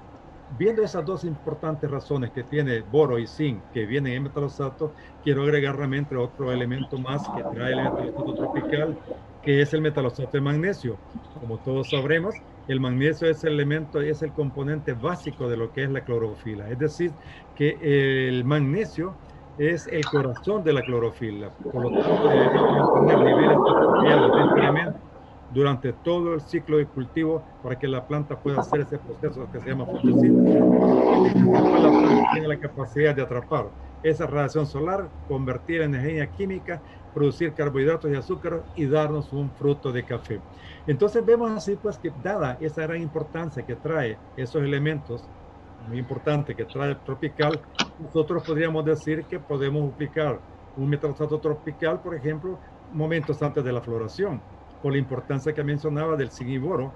Viendo 0.57 0.83
esas 0.83 1.03
dos 1.03 1.25
importantes 1.25 1.91
razones 1.91 2.31
que 2.31 2.45
tiene 2.45 2.81
boro 2.81 3.19
y 3.19 3.27
zinc 3.27 3.65
que 3.69 3.85
vienen 3.85 4.13
en 4.13 4.23
metalosato, 4.23 4.93
quiero 5.21 5.43
agregar 5.43 5.75
realmente 5.75 6.15
otro 6.15 6.49
elemento 6.49 6.97
más 6.97 7.23
que 7.35 7.43
trae 7.53 7.73
el 7.73 7.83
metalosato 7.83 8.33
tropical, 8.35 8.99
que 9.41 9.61
es 9.61 9.73
el 9.73 9.81
metalosato 9.81 10.29
de 10.31 10.39
magnesio. 10.39 11.01
Como 11.33 11.59
todos 11.59 11.89
sabremos, 11.89 12.35
el 12.67 12.79
magnesio 12.79 13.29
es 13.29 13.43
el 13.43 13.51
elemento, 13.53 13.99
es 13.99 14.21
el 14.21 14.31
componente 14.31 14.93
básico 14.93 15.49
de 15.49 15.57
lo 15.57 15.73
que 15.73 15.83
es 15.83 15.89
la 15.89 16.05
clorofila. 16.05 16.69
Es 16.69 16.79
decir, 16.79 17.17
que 17.53 18.29
el 18.29 18.45
magnesio 18.45 19.19
es 19.57 19.87
el 19.87 20.05
corazón 20.05 20.63
de 20.63 20.71
la 20.71 20.85
clorofila. 20.85 21.53
Por 21.69 21.83
lo 21.83 21.91
tanto, 22.01 22.29
debemos 22.29 22.89
mantener 22.95 23.25
niveles 23.25 23.57
de 23.57 24.99
durante 25.55 25.93
todo 25.93 26.33
el 26.33 26.41
ciclo 26.41 26.77
de 26.77 26.85
cultivo 26.85 27.45
para 27.61 27.79
que 27.79 27.87
la 27.87 28.05
planta 28.05 28.37
pueda 28.37 28.59
hacer 28.59 28.81
ese 28.81 28.99
proceso 28.99 29.49
que 29.49 29.61
se 29.61 29.69
llama 29.69 29.85
fotosíntesis. 29.85 30.61
Tiene 32.33 32.47
la 32.49 32.59
capacidad 32.59 33.15
de 33.15 33.21
atrapar 33.21 33.71
esa 34.03 34.27
radiación 34.27 34.67
solar, 34.67 35.09
convertir 35.29 35.81
en 35.81 35.95
energía 35.95 36.29
química, 36.29 36.83
producir 37.13 37.53
carbohidratos 37.53 38.11
y 38.11 38.15
azúcar 38.15 38.65
y 38.75 38.85
darnos 38.85 39.31
un 39.31 39.49
fruto 39.49 39.93
de 39.93 40.03
café. 40.03 40.41
Entonces 40.85 41.25
vemos 41.25 41.49
así 41.51 41.77
pues 41.77 41.97
que 41.97 42.11
dada 42.21 42.57
esa 42.59 42.81
gran 42.81 43.01
importancia 43.01 43.65
que 43.65 43.77
trae 43.77 44.19
esos 44.35 44.61
elementos, 44.61 45.23
muy 45.87 45.99
importante 45.99 46.53
que 46.53 46.65
trae 46.65 46.89
el 46.89 47.01
tropical, 47.01 47.61
nosotros 47.97 48.43
podríamos 48.45 48.83
decir 48.83 49.25
que 49.25 49.39
podemos 49.39 49.93
aplicar 49.93 50.37
un 50.75 50.89
metalosato 50.89 51.39
tropical, 51.39 52.01
por 52.01 52.13
ejemplo, 52.13 52.59
momentos 52.91 53.41
antes 53.41 53.63
de 53.63 53.71
la 53.71 53.81
floración 53.81 54.41
por 54.85 54.93
la 54.93 54.99
importancia 54.99 55.51
que 55.51 55.63
mencionaba 55.63 56.15
del 56.15 56.29
boro 56.61 56.93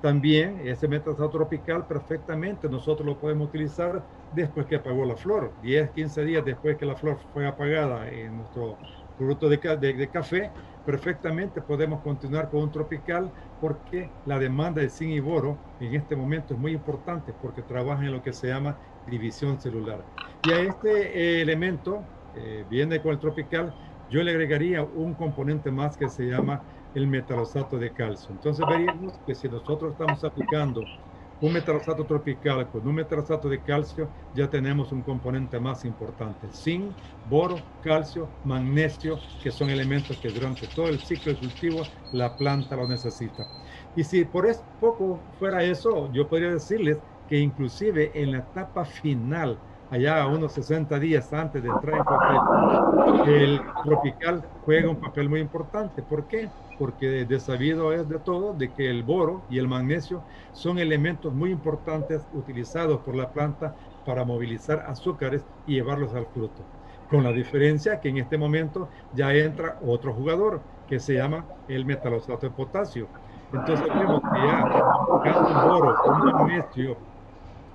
También 0.00 0.60
ese 0.64 0.86
metazado 0.86 1.28
tropical 1.28 1.88
perfectamente 1.88 2.68
nosotros 2.68 3.04
lo 3.04 3.18
podemos 3.18 3.48
utilizar 3.48 4.06
después 4.30 4.64
que 4.64 4.76
apagó 4.76 5.04
la 5.04 5.16
flor, 5.16 5.52
10, 5.60 5.90
15 5.90 6.24
días 6.24 6.44
después 6.44 6.76
que 6.76 6.86
la 6.86 6.94
flor 6.94 7.18
fue 7.32 7.44
apagada 7.44 8.08
en 8.08 8.36
nuestro 8.36 8.78
producto 9.16 9.48
de, 9.48 9.56
de, 9.56 10.08
café, 10.08 10.52
perfectamente 10.86 11.60
podemos 11.60 12.00
continuar 12.04 12.48
con 12.48 12.62
un 12.62 12.70
tropical 12.70 13.32
porque 13.58 14.12
la 14.24 14.38
demanda 14.38 14.80
de 14.80 15.20
boro 15.20 15.58
en 15.80 15.96
este 15.96 16.14
momento 16.14 16.54
es 16.54 16.60
muy 16.60 16.70
importante 16.70 17.32
porque 17.32 17.62
trabaja 17.62 18.04
en 18.04 18.12
lo 18.12 18.22
que 18.22 18.32
se 18.32 18.46
llama 18.46 18.78
división 19.04 19.60
celular. 19.60 20.06
Y 20.44 20.52
a 20.52 20.60
este 20.60 20.90
eh, 21.18 21.42
elemento, 21.42 22.04
eh, 22.34 22.64
viene 22.68 23.02
con 23.02 23.10
el 23.10 23.18
tropical, 23.18 23.74
yo 24.08 24.22
le 24.22 24.30
agregaría 24.30 24.84
un 24.84 25.14
componente 25.14 25.72
más 25.72 25.96
que 25.96 26.08
se 26.08 26.24
llama 26.24 26.62
el 26.92 27.06
metalosato 27.06 27.78
de 27.78 27.92
calcio. 27.92 28.32
Entonces 28.34 28.64
veríamos 28.68 29.20
que 29.24 29.34
si 29.34 29.48
nosotros 29.48 29.92
estamos 29.92 30.22
aplicando 30.24 30.92
un 31.40 31.52
metalosato 31.52 32.06
tropical 32.06 32.70
con 32.70 32.86
un 32.86 32.94
metalosato 32.94 33.48
de 33.48 33.62
calcio, 33.62 34.12
ya 34.32 34.48
tenemos 34.48 34.92
un 34.92 35.02
componente 35.02 35.58
más 35.58 35.84
importante. 35.84 36.50
Zinc, 36.52 36.96
boro, 37.24 37.68
calcio, 37.80 38.36
magnesio, 38.42 39.24
que 39.40 39.50
son 39.50 39.68
elementos 39.70 40.18
que 40.18 40.30
durante 40.30 40.68
todo 40.68 40.88
el 40.88 41.00
ciclo 41.00 41.32
de 41.32 41.38
cultivo 41.38 41.90
la 42.10 42.36
planta 42.36 42.76
lo 42.76 42.86
necesita. 42.86 43.50
Y 43.94 44.04
si 44.04 44.24
por 44.24 44.46
es 44.46 44.64
poco 44.78 45.26
fuera 45.32 45.64
eso, 45.64 46.10
yo 46.12 46.28
podría 46.28 46.50
decirles 46.52 47.02
que 47.26 47.38
inclusive 47.38 48.20
en 48.22 48.30
la 48.32 48.38
etapa 48.38 48.84
final 48.84 49.62
allá 49.88 50.26
unos 50.28 50.54
60 50.54 50.98
días 50.98 51.32
antes 51.32 51.62
de 51.62 51.70
entrar 51.70 51.96
en 51.98 52.06
papel, 52.06 52.48
el 53.22 53.60
tropical 53.82 54.48
juega 54.60 54.90
un 54.90 55.00
papel 55.00 55.28
muy 55.28 55.40
importante. 55.40 56.02
¿Por 56.02 56.26
qué? 56.26 56.52
Porque 56.82 57.24
de 57.26 57.38
sabido 57.38 57.92
es 57.92 58.08
de 58.08 58.18
todo 58.18 58.54
de 58.54 58.72
que 58.72 58.90
el 58.90 59.04
boro 59.04 59.44
y 59.48 59.58
el 59.58 59.68
magnesio 59.68 60.24
son 60.50 60.80
elementos 60.80 61.32
muy 61.32 61.52
importantes 61.52 62.26
utilizados 62.32 63.02
por 63.02 63.14
la 63.14 63.32
planta 63.32 63.76
para 64.04 64.24
movilizar 64.24 64.80
azúcares 64.88 65.46
y 65.64 65.74
llevarlos 65.74 66.12
al 66.12 66.26
fruto. 66.26 66.66
Con 67.08 67.22
la 67.22 67.30
diferencia 67.30 68.00
que 68.00 68.08
en 68.08 68.16
este 68.16 68.36
momento 68.36 68.88
ya 69.12 69.32
entra 69.32 69.78
otro 69.80 70.12
jugador 70.12 70.64
que 70.84 70.98
se 70.98 71.14
llama 71.14 71.46
el 71.68 71.84
metalosato 71.84 72.48
de 72.48 72.52
potasio. 72.52 73.08
Entonces 73.52 73.86
vemos 73.86 74.20
que 74.20 74.40
ya 75.24 75.38
un 75.38 75.68
boro, 75.68 75.94
un 76.04 76.32
magnesio, 76.32 76.98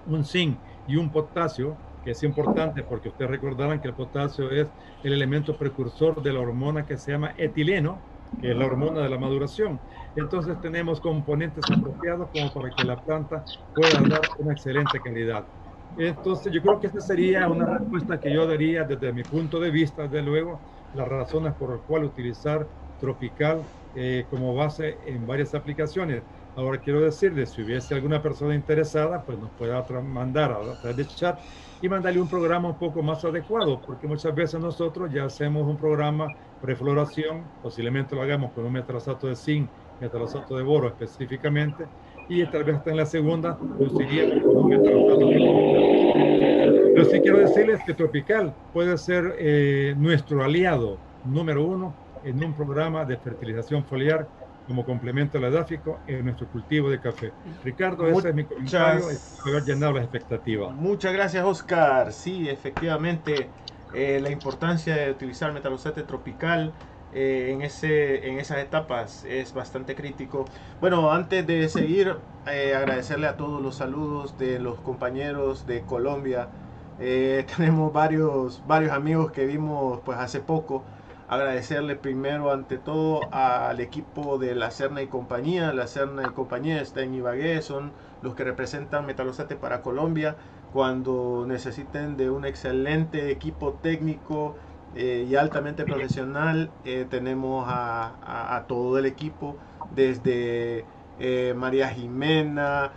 un 0.03 0.25
zinc 0.25 0.59
y 0.85 0.97
un 0.97 1.09
potasio 1.09 1.77
es 2.11 2.23
importante 2.23 2.83
porque 2.83 3.09
ustedes 3.09 3.31
recordarán 3.31 3.81
que 3.81 3.87
el 3.89 3.95
potasio 3.95 4.49
es 4.51 4.67
el 5.03 5.13
elemento 5.13 5.57
precursor 5.57 6.21
de 6.21 6.33
la 6.33 6.39
hormona 6.39 6.85
que 6.85 6.97
se 6.97 7.11
llama 7.11 7.33
etileno, 7.37 8.01
que 8.39 8.51
es 8.51 8.57
la 8.57 8.65
hormona 8.65 9.01
de 9.01 9.09
la 9.09 9.17
maduración. 9.17 9.81
Entonces 10.15 10.59
tenemos 10.61 10.99
componentes 10.99 11.63
apropiados 11.71 12.29
como 12.31 12.51
para 12.53 12.69
que 12.69 12.83
la 12.83 13.01
planta 13.01 13.43
pueda 13.73 13.99
dar 14.07 14.21
una 14.37 14.53
excelente 14.53 14.99
calidad. 15.01 15.47
Entonces 15.95 16.51
yo 16.53 16.61
creo 16.61 16.79
que 16.79 16.87
esta 16.87 16.99
sería 17.01 17.47
una 17.49 17.77
respuesta 17.77 18.19
que 18.19 18.33
yo 18.33 18.45
daría 18.45 18.83
desde 18.83 19.13
mi 19.13 19.23
punto 19.23 19.59
de 19.59 19.71
vista, 19.71 20.03
desde 20.03 20.21
luego, 20.21 20.65
las 20.91 21.07
razones 21.07 21.55
por 21.55 21.75
las 21.75 21.85
cuales 21.85 22.09
utilizar 22.09 22.69
tropical 22.97 23.67
eh, 23.93 24.27
como 24.29 24.53
base 24.53 24.99
en 25.03 25.25
varias 25.25 25.53
aplicaciones. 25.53 26.23
Ahora 26.57 26.79
quiero 26.79 27.01
decirles, 27.01 27.51
si 27.51 27.61
hubiese 27.61 27.93
alguna 27.93 28.19
persona 28.19 28.55
interesada, 28.55 29.23
pues 29.23 29.37
nos 29.37 29.51
puede 29.53 29.79
mandar 30.01 30.53
a 30.53 30.75
través 30.79 30.97
de 30.97 31.05
chat 31.05 31.39
y 31.79 31.87
mandarle 31.87 32.19
un 32.19 32.27
programa 32.27 32.67
un 32.69 32.79
poco 32.79 33.03
más 33.03 33.23
adecuado, 33.23 33.79
porque 33.79 34.07
muchas 34.07 34.33
veces 34.33 34.59
nosotros 34.59 35.13
ya 35.13 35.25
hacemos 35.25 35.67
un 35.67 35.77
programa 35.77 36.35
prefloración, 36.59 37.51
posiblemente 37.61 38.15
lo 38.15 38.23
hagamos 38.23 38.53
con 38.53 38.65
un 38.65 38.73
metalasato 38.73 39.27
de 39.27 39.35
zinc, 39.35 39.71
metalasato 39.99 40.57
de 40.57 40.63
boro 40.63 40.87
específicamente, 40.87 41.91
y 42.27 42.43
tal 42.49 42.63
vez 42.63 42.77
hasta 42.77 42.89
en 42.89 42.97
la 42.97 43.05
segunda 43.05 43.55
lo 43.61 43.77
con 43.77 44.57
un 44.57 44.69
metalasato 44.69 45.27
de 45.27 46.91
Pero 46.95 47.05
sí 47.05 47.19
quiero 47.21 47.37
decirles 47.37 47.81
que 47.85 47.93
Tropical 47.93 48.57
puede 48.71 48.97
ser 48.97 49.35
eh, 49.37 49.93
nuestro 49.95 50.43
aliado 50.43 51.03
número 51.21 51.63
uno 51.63 51.99
en 52.23 52.43
un 52.43 52.55
programa 52.55 53.05
de 53.05 53.17
fertilización 53.17 53.85
foliar 53.85 54.27
como 54.67 54.85
complemento 54.85 55.37
al 55.37 55.45
edáfico 55.45 56.01
en 56.05 56.25
nuestro 56.25 56.49
cultivo 56.49 56.89
de 56.89 56.99
café. 56.99 57.33
Ricardo, 57.63 58.07
ese 58.07 58.29
es 58.29 58.35
mi 58.35 58.45
comentario, 58.45 59.07
haber 59.45 59.63
llenado 59.63 59.93
las 59.93 60.03
expectativas. 60.03 60.69
Muchas 60.75 61.13
gracias, 61.13 61.43
Oscar. 61.45 62.11
Sí, 62.11 62.49
efectivamente, 62.49 63.53
eh, 63.93 64.19
la 64.21 64.29
importancia 64.29 64.95
de 64.95 65.11
utilizar 65.11 65.53
metalosate 65.53 66.03
tropical 66.03 66.73
eh, 67.11 67.51
en, 67.53 67.61
ese, 67.61 68.27
en 68.27 68.39
esas 68.39 68.59
etapas 68.59 69.23
es 69.23 69.53
bastante 69.53 69.95
crítico. 69.95 70.45
Bueno, 70.81 71.11
antes 71.11 71.47
de 71.47 71.69
seguir, 71.69 72.17
eh, 72.45 72.75
agradecerle 72.75 73.27
a 73.27 73.37
todos 73.37 73.61
los 73.61 73.77
saludos 73.77 74.37
de 74.37 74.59
los 74.59 74.81
compañeros 74.81 75.65
de 75.65 75.85
Colombia. 75.85 76.51
tenemos 76.97 77.93
varios, 77.93 78.65
varios 78.65 78.91
amigos 78.91 79.31
que 79.31 79.45
vimos 79.45 80.01
pues 80.03 80.17
hace 80.17 80.41
poco 80.41 80.87
agradecerle 81.27 81.95
primero 81.95 82.51
ante 82.51 82.77
todo 82.77 83.21
al 83.31 83.79
equipo 83.79 84.37
de 84.37 84.55
la 84.55 84.71
Cerna 84.71 85.01
y 85.01 85.07
compañía. 85.07 85.73
La 85.73 85.87
Cerna 85.87 86.23
y 86.23 86.33
compañía 86.33 86.81
está 86.81 87.01
en 87.01 87.13
Ibagué, 87.13 87.61
son 87.61 87.91
los 88.21 88.35
que 88.35 88.43
representan 88.43 89.05
Metalosate 89.05 89.55
para 89.55 89.81
Colombia. 89.81 90.35
Cuando 90.73 91.45
necesiten 91.47 92.17
de 92.17 92.29
un 92.29 92.45
excelente 92.45 93.31
equipo 93.31 93.73
técnico 93.73 94.55
eh, 94.95 95.27
y 95.29 95.35
altamente 95.35 95.83
profesional, 95.83 96.71
eh, 96.85 97.05
tenemos 97.09 97.65
a, 97.67 98.65
todo 98.67 98.97
el 98.97 99.05
equipo, 99.05 99.57
desde 99.95 100.85
eh, 101.19 101.53
María 101.55 101.89
Jimena, 101.89 102.91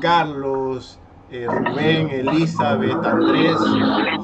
Carlos, 0.00 0.98
Rubén, 1.30 2.10
Elizabeth, 2.10 3.04
Andrés, 3.04 3.56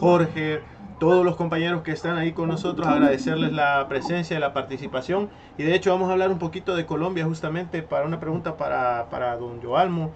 Jorge 0.01 0.61
todos 0.99 1.25
los 1.25 1.37
compañeros 1.37 1.83
que 1.83 1.93
están 1.93 2.17
ahí 2.17 2.33
con 2.33 2.49
nosotros, 2.49 2.87
agradecerles 2.87 3.53
la 3.53 3.87
presencia 3.89 4.37
y 4.37 4.41
la 4.41 4.53
participación. 4.53 5.29
Y 5.59 5.63
de 5.63 5.75
hecho 5.75 5.91
vamos 5.91 6.09
a 6.09 6.13
hablar 6.13 6.31
un 6.31 6.39
poquito 6.39 6.75
de 6.75 6.87
Colombia 6.87 7.25
justamente 7.25 7.83
para 7.83 8.07
una 8.07 8.21
pregunta 8.21 8.57
para, 8.57 9.09
para 9.11 9.37
don 9.37 9.61
Joalmo. 9.63 10.13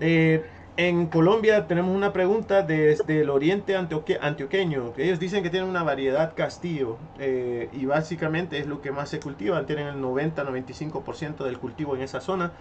Eh, 0.00 0.44
en 0.76 1.06
Colombia 1.06 1.66
tenemos 1.66 1.94
una 1.94 2.12
pregunta 2.12 2.62
desde 2.62 3.20
el 3.20 3.30
oriente 3.30 3.76
antioqueño. 3.76 4.94
Que 4.94 5.04
ellos 5.04 5.20
dicen 5.20 5.42
que 5.42 5.50
tienen 5.50 5.68
una 5.68 5.82
variedad 5.82 6.34
castillo 6.34 6.96
eh, 7.18 7.68
y 7.72 7.84
básicamente 7.84 8.58
es 8.58 8.66
lo 8.66 8.80
que 8.80 8.90
más 8.90 9.10
se 9.10 9.20
cultiva. 9.20 9.66
Tienen 9.66 9.88
el 9.88 9.96
90-95% 9.96 11.44
del 11.44 11.58
cultivo 11.58 11.96
en 11.96 12.02
esa 12.02 12.20
zona, 12.20 12.52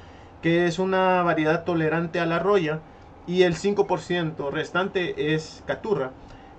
que 0.41 0.65
es 0.65 0.79
una 0.79 1.23
variedad 1.23 1.63
tolerante 1.63 2.19
a 2.19 2.25
la 2.25 2.39
roya 2.39 2.81
y 3.25 3.43
el 3.43 3.55
5% 3.55 4.51
restante 4.51 5.33
es 5.33 5.63
caturra. 5.65 6.11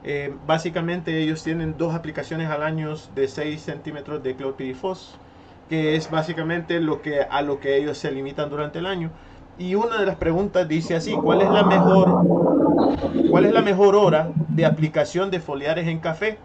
Eh, 0.03 0.33
básicamente 0.47 1.23
ellos 1.23 1.43
tienen 1.43 1.77
dos 1.77 1.95
aplicaciones 1.95 2.49
al 2.49 2.63
año 2.63 2.95
de 3.15 3.29
6 3.29 3.61
centímetros 3.61 4.23
de 4.23 4.35
clopidifos, 4.35 5.17
que 5.69 5.95
es 5.95 6.11
básicamente 6.11 6.81
lo 6.81 7.03
que, 7.03 7.21
a 7.21 7.43
lo 7.43 7.61
que 7.61 7.77
ellos 7.77 7.99
se 7.99 8.11
limitan 8.11 8.49
durante 8.49 8.79
el 8.79 8.87
año. 8.87 9.11
Y 9.59 9.75
una 9.75 9.99
de 9.99 10.07
las 10.07 10.17
preguntas 10.17 10.67
dice 10.67 10.95
así, 10.95 11.13
¿cuál 11.13 11.43
es 11.43 11.51
la 11.51 11.65
mejor, 11.65 12.25
cuál 13.29 13.45
es 13.45 13.53
la 13.53 13.61
mejor 13.61 13.95
hora 13.95 14.31
de 14.49 14.65
aplicación 14.65 15.31
de 15.31 15.39
foliares 15.41 15.87
en 15.87 15.99
café? 15.99 16.39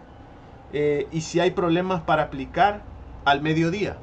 Eh, 0.72 1.06
y 1.10 1.22
si 1.22 1.40
hay 1.40 1.52
problemas 1.52 2.02
para 2.02 2.24
aplicar 2.24 2.82
al 3.24 3.40
mediodía. 3.40 3.96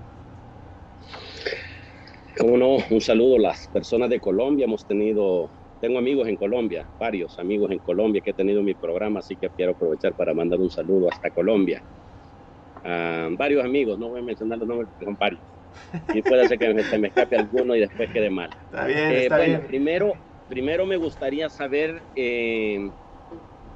Como 2.40 2.78
un 2.90 3.02
saludo 3.02 3.36
a 3.36 3.40
las 3.40 3.68
personas 3.68 4.10
de 4.10 4.20
Colombia. 4.20 4.66
Hemos 4.66 4.86
tenido 4.86 5.50
tengo 5.84 6.00
amigos 6.00 6.30
en 6.30 6.38
Colombia, 6.38 6.88
varios 6.98 7.38
amigos 7.40 7.70
en 7.70 7.80
Colombia 7.80 8.22
que 8.22 8.30
he 8.30 8.34
tenido 8.34 8.60
en 8.60 8.66
mi 8.66 8.74
programa, 8.74 9.20
así 9.20 9.36
que 9.36 9.50
quiero 9.50 9.74
aprovechar 9.74 10.14
para 10.14 10.34
mandar 10.34 10.58
un 10.62 10.70
saludo 10.70 11.10
hasta 11.12 11.30
Colombia. 11.30 11.84
Ah, 12.86 13.28
varios 13.38 13.66
amigos, 13.66 14.00
no 14.00 14.08
voy 14.08 14.22
a 14.22 14.24
mencionar 14.24 14.60
los 14.60 14.68
nombres, 14.70 14.90
pero 14.98 15.12
son 15.12 15.18
varios. 15.20 15.42
Y 16.14 16.22
puede 16.22 16.48
ser 16.48 16.58
que 16.58 16.84
se 16.84 16.98
me 16.98 17.10
escape 17.10 17.36
alguno 17.36 17.76
y 17.76 17.82
después 17.82 18.10
quede 18.14 18.30
mal. 18.30 18.50
Está 18.64 18.88
bien, 18.88 18.98
eh, 18.98 19.24
está 19.24 19.36
bueno, 19.36 19.62
Primero, 19.68 20.14
primero 20.48 20.86
me 20.86 20.96
gustaría 20.96 21.50
saber 21.50 22.02
eh, 22.16 22.90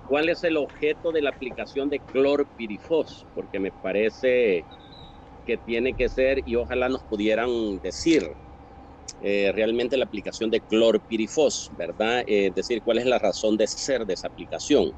¿Cuál 0.08 0.30
es 0.30 0.46
el 0.46 0.56
objeto 0.56 1.12
de 1.12 1.22
la 1.22 1.32
aplicación 1.32 1.90
de 1.90 2.00
clorpirifos? 2.00 3.26
Porque 3.36 3.60
me 3.60 3.72
parece 3.72 4.64
que 5.46 5.58
tiene 5.58 5.94
que 5.94 6.08
ser, 6.08 6.42
y 6.46 6.56
ojalá 6.56 6.88
nos 6.88 7.04
pudieran 7.04 7.82
decir 7.82 8.24
eh, 9.20 9.52
realmente 9.54 9.98
la 9.98 10.06
aplicación 10.06 10.50
de 10.52 10.62
clorpirifos, 10.62 11.70
¿verdad? 11.72 12.24
Es 12.28 12.54
decir, 12.54 12.82
cuál 12.84 13.00
es 13.00 13.06
la 13.06 13.20
razón 13.20 13.58
de 13.58 13.68
ser 13.68 14.06
de 14.06 14.14
esa 14.14 14.28
aplicación. 14.28 14.92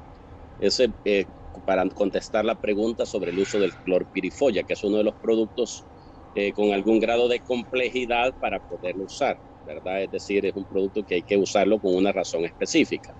Ese, 0.58 0.94
eh, 1.04 1.26
para 1.64 1.88
contestar 1.90 2.44
la 2.44 2.56
pregunta 2.56 3.06
sobre 3.06 3.30
el 3.32 3.38
uso 3.38 3.58
del 3.58 3.76
clorpirifos, 3.78 4.52
ya 4.54 4.64
que 4.64 4.74
es 4.74 4.84
uno 4.84 4.98
de 4.98 5.04
los 5.04 5.14
productos 5.20 5.86
eh, 6.34 6.52
con 6.52 6.72
algún 6.72 7.00
grado 7.00 7.28
de 7.28 7.40
complejidad 7.40 8.34
para 8.38 8.60
poderlo 8.60 9.04
usar, 9.04 9.40
¿verdad? 9.64 10.04
Es 10.04 10.10
decir, 10.10 10.46
es 10.46 10.54
un 10.54 10.66
producto 10.66 11.04
que 11.04 11.16
hay 11.16 11.22
que 11.24 11.36
usarlo 11.36 11.80
con 11.80 11.94
una 11.94 12.12
razón 12.12 12.44
específica. 12.44 13.14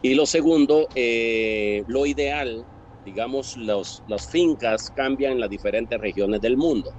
Y 0.00 0.14
lo 0.14 0.26
segundo, 0.26 0.90
eh, 0.94 1.82
lo 1.86 2.06
ideal, 2.06 2.66
digamos, 3.04 3.56
los, 3.56 4.02
las 4.06 4.26
fincas 4.28 4.90
cambian 4.90 5.32
en 5.32 5.40
las 5.40 5.50
diferentes 5.50 5.98
regiones 5.98 6.40
del 6.40 6.56
mundo. 6.56 6.90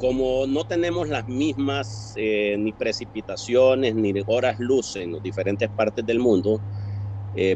Como 0.00 0.46
no 0.46 0.64
tenemos 0.64 1.08
las 1.08 1.28
mismas 1.28 2.14
eh, 2.16 2.56
ni 2.58 2.72
precipitaciones 2.72 3.94
ni 3.94 4.14
horas 4.26 4.58
luz 4.58 4.96
en 4.96 5.12
las 5.12 5.22
diferentes 5.22 5.68
partes 5.68 6.06
del 6.06 6.18
mundo, 6.18 6.60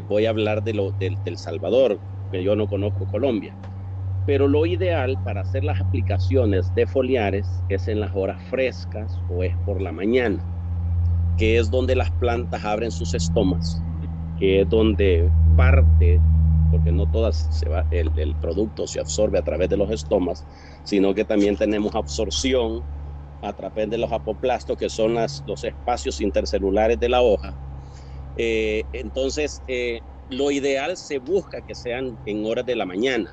voy 0.07 0.25
a 0.25 0.29
hablar 0.29 0.63
de 0.63 0.73
lo, 0.73 0.91
del 0.91 1.37
Salvador, 1.37 1.99
que 2.31 2.43
yo 2.43 2.55
no 2.55 2.67
conozco 2.67 3.05
Colombia. 3.07 3.57
Pero 4.25 4.47
lo 4.47 4.65
ideal 4.65 5.17
para 5.23 5.41
hacer 5.41 5.63
las 5.63 5.79
aplicaciones 5.79 6.73
de 6.73 6.87
foliares 6.87 7.63
es 7.69 7.87
en 7.87 7.99
las 7.99 8.11
horas 8.15 8.41
frescas 8.49 9.19
o 9.27 9.43
es 9.43 9.55
por 9.65 9.81
la 9.81 9.91
mañana, 9.91 10.43
que 11.37 11.57
es 11.57 11.69
donde 11.69 11.95
las 11.95 12.11
plantas 12.11 12.63
abren 12.63 12.91
sus 12.91 13.13
estomas, 13.13 13.81
que 14.37 14.61
es 14.61 14.69
donde 14.69 15.29
parte, 15.55 16.19
porque 16.71 16.91
no 16.91 17.05
todas 17.11 17.47
se 17.51 17.69
va, 17.69 17.85
el 17.91 18.35
producto 18.41 18.87
se 18.87 18.99
absorbe 18.99 19.37
a 19.37 19.43
través 19.43 19.69
de 19.69 19.77
los 19.77 19.91
estomas, 19.91 20.43
sino 20.85 21.15
que 21.15 21.25
también 21.25 21.57
tenemos 21.57 21.95
absorción 21.95 22.85
a 23.41 23.53
través 23.53 23.89
de 23.89 23.99
los 23.99 24.11
apoplastos, 24.13 24.77
que 24.77 24.89
son 24.89 25.15
las, 25.15 25.43
los 25.45 25.63
espacios 25.65 26.21
intercelulares 26.21 26.99
de 26.99 27.09
la 27.09 27.23
hoja. 27.23 27.59
Eh, 28.35 28.87
entonces, 28.93 29.63
eh, 29.67 30.03
lo 30.29 30.51
ideal 30.51 30.97
se 30.97 31.19
busca 31.19 31.61
que 31.63 31.75
sean 31.75 32.19
en 32.25 32.45
horas 32.45 32.65
de 32.65 32.75
la 32.77 32.85
mañana 32.85 33.31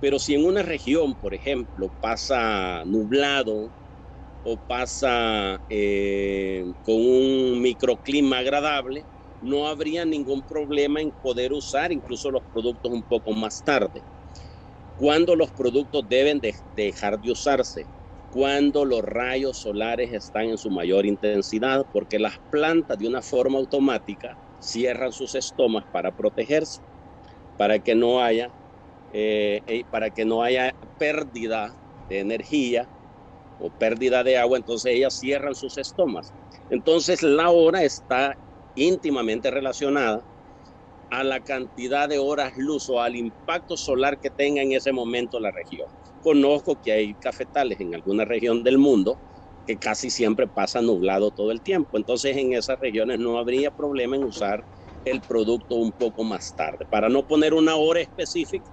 pero 0.00 0.18
si 0.18 0.34
en 0.34 0.44
una 0.44 0.62
región, 0.62 1.16
por 1.16 1.34
ejemplo, 1.34 1.90
pasa 2.00 2.84
nublado 2.86 3.72
o 4.42 4.58
pasa 4.58 5.62
eh, 5.68 6.64
con 6.82 6.96
un 6.96 7.62
microclima 7.62 8.38
agradable, 8.38 9.06
no 9.40 9.68
habría 9.68 10.04
ningún 10.04 10.44
problema 10.44 11.02
en 11.02 11.12
poder 11.20 11.52
usar 11.54 11.92
incluso 11.92 12.30
los 12.30 12.44
productos 12.52 12.92
un 12.92 13.04
poco 13.04 13.32
más 13.32 13.62
tarde. 13.64 14.04
Cuando 14.94 15.36
los 15.36 15.52
productos 15.52 16.04
deben 16.08 16.40
de 16.40 16.54
dejar 16.76 17.18
de 17.20 17.32
usarse, 17.32 17.88
cuando 18.28 18.84
los 18.84 19.02
rayos 19.02 19.60
solares 19.60 20.12
están 20.12 20.46
en 20.46 20.58
su 20.58 20.70
mayor 20.70 21.06
intensidad, 21.06 21.86
porque 21.92 22.18
las 22.18 22.34
plantas 22.50 22.98
de 22.98 23.08
una 23.08 23.22
forma 23.22 23.58
automática 23.58 24.38
cierran 24.58 25.12
sus 25.12 25.34
estomas 25.34 25.84
para 25.90 26.12
protegerse, 26.12 26.82
para 27.56 27.78
que 27.80 27.94
no 27.94 28.22
haya 28.22 28.52
eh, 29.10 29.62
eh, 29.66 29.84
para 29.90 30.10
que 30.10 30.24
no 30.24 30.42
haya 30.42 30.76
pérdida 30.98 31.76
de 32.08 32.18
energía 32.20 32.90
o 33.58 33.70
pérdida 33.70 34.24
de 34.24 34.36
agua, 34.38 34.58
entonces 34.58 34.92
ellas 34.92 35.16
cierran 35.18 35.54
sus 35.54 35.78
estomas. 35.78 36.34
Entonces 36.68 37.22
la 37.22 37.50
hora 37.50 37.84
está 37.84 38.36
íntimamente 38.74 39.50
relacionada 39.52 40.24
a 41.18 41.24
la 41.24 41.40
cantidad 41.40 42.08
de 42.08 42.18
horas 42.18 42.52
luz 42.56 42.88
o 42.88 43.00
al 43.00 43.16
impacto 43.16 43.76
solar 43.76 44.18
que 44.20 44.30
tenga 44.30 44.62
en 44.62 44.72
ese 44.72 44.92
momento 44.92 45.40
la 45.40 45.50
región. 45.50 45.88
Conozco 46.20 46.80
que 46.80 46.92
hay 46.92 47.14
cafetales 47.14 47.80
en 47.80 47.94
alguna 47.94 48.24
región 48.24 48.62
del 48.62 48.78
mundo 48.78 49.20
que 49.66 49.78
casi 49.78 50.10
siempre 50.10 50.46
pasa 50.48 50.82
nublado 50.82 51.30
todo 51.30 51.50
el 51.50 51.62
tiempo. 51.62 51.96
Entonces 51.96 52.36
en 52.36 52.52
esas 52.52 52.78
regiones 52.80 53.18
no 53.18 53.38
habría 53.38 53.70
problema 53.70 54.16
en 54.16 54.24
usar 54.24 54.64
el 55.04 55.22
producto 55.22 55.76
un 55.76 55.92
poco 55.92 56.24
más 56.24 56.54
tarde. 56.54 56.86
Para 56.86 57.08
no 57.08 57.26
poner 57.26 57.54
una 57.54 57.76
hora 57.76 58.00
específica, 58.00 58.72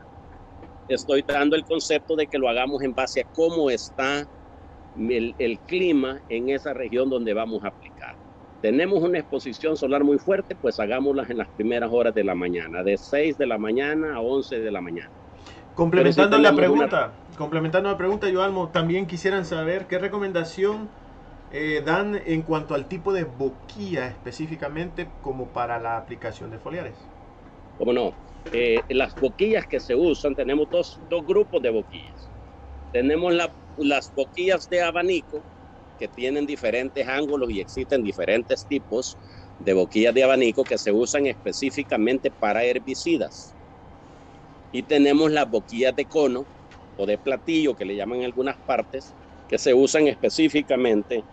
estoy 0.88 1.24
dando 1.28 1.56
el 1.56 1.66
concepto 1.66 2.16
de 2.16 2.28
que 2.28 2.38
lo 2.38 2.50
hagamos 2.50 2.82
en 2.84 2.94
base 2.94 3.22
a 3.22 3.26
cómo 3.32 3.70
está 3.70 4.28
el, 4.96 5.60
clima 5.66 6.22
en 6.28 6.50
esa 6.50 6.74
región 6.74 7.10
donde 7.10 7.34
vamos 7.34 7.64
a 7.64 7.70
aplicar. 7.70 8.21
Tenemos 8.62 9.02
una 9.02 9.20
exposición 9.20 9.76
solar 9.76 10.04
muy 10.04 10.20
fuerte, 10.20 10.56
pues 10.56 10.80
hagámoslas 10.80 11.30
en 11.30 11.38
las 11.40 11.48
primeras 11.50 11.90
horas 11.92 12.14
de 12.14 12.24
la 12.24 12.36
mañana, 12.36 12.84
de 12.84 12.98
6 12.98 13.38
de 13.38 13.48
la 13.48 13.58
mañana 13.58 14.16
a 14.16 14.22
11 14.22 14.60
de 14.60 14.72
la 14.72 14.82
mañana. 14.82 15.10
Complementando 15.74 16.38
la 16.38 16.56
pregunta, 16.56 17.12
complementando 17.38 17.90
la 17.90 17.98
pregunta, 17.98 18.28
Joalmo, 18.32 18.70
también 18.70 19.08
quisieran 19.08 19.46
saber 19.46 19.88
qué 19.88 19.98
recomendación 19.98 20.90
eh, 21.54 21.82
dan 21.84 22.22
en 22.26 22.44
cuanto 22.44 22.76
al 22.76 22.88
tipo 22.88 23.12
de 23.14 23.24
boquilla 23.24 24.08
específicamente 24.08 25.08
como 25.22 25.48
para 25.48 25.80
la 25.80 25.98
aplicación 25.98 26.52
de 26.52 26.60
foliares. 26.60 26.96
¿Cómo 27.78 27.94
no? 27.94 28.14
Eh, 28.54 28.80
las 28.90 29.16
boquillas 29.16 29.66
que 29.68 29.80
se 29.80 29.96
usan, 29.96 30.36
tenemos 30.36 30.70
dos, 30.70 31.00
dos 31.10 31.26
grupos 31.26 31.62
de 31.62 31.72
boquillas. 31.72 32.30
Tenemos 32.92 33.34
las 33.78 34.14
boquillas 34.14 34.70
de 34.70 34.82
abanico, 34.82 35.42
que 36.02 36.08
tienen 36.08 36.48
diferentes 36.48 37.08
ángulos 37.08 37.52
y 37.52 37.60
existen 37.60 38.02
diferentes 38.02 38.66
tipos 38.66 39.20
de 39.60 39.74
boquillas 39.74 40.16
de 40.16 40.24
abanico 40.24 40.64
que 40.64 40.80
se 40.80 40.92
usan 40.92 41.28
específicamente 41.28 42.32
para 42.32 42.64
herbicidas. 42.64 43.56
Y 44.72 44.82
tenemos 44.82 45.30
las 45.30 45.48
boquillas 45.48 45.96
de 45.96 46.08
cono 46.08 46.48
o 46.96 47.06
de 47.06 47.20
platillo, 47.20 47.76
que 47.76 47.86
le 47.86 47.96
llaman 47.96 48.22
en 48.22 48.26
algunas 48.26 48.58
partes, 48.66 49.16
que 49.48 49.60
se 49.60 49.76
usan 49.76 50.08
específicamente 50.08 51.24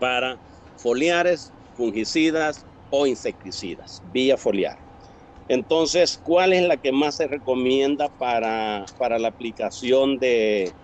para 0.00 0.40
foliares, 0.74 1.54
fungicidas 1.72 2.66
o 2.88 3.06
insecticidas, 3.06 4.00
vía 4.02 4.36
foliar. 4.36 4.76
Entonces, 5.46 6.18
¿cuál 6.20 6.52
es 6.52 6.64
la 6.64 6.78
que 6.78 6.90
más 6.90 7.14
se 7.14 7.28
recomienda 7.28 8.08
para, 8.08 8.84
para 8.98 9.20
la 9.20 9.28
aplicación 9.28 10.18
de, 10.18 10.74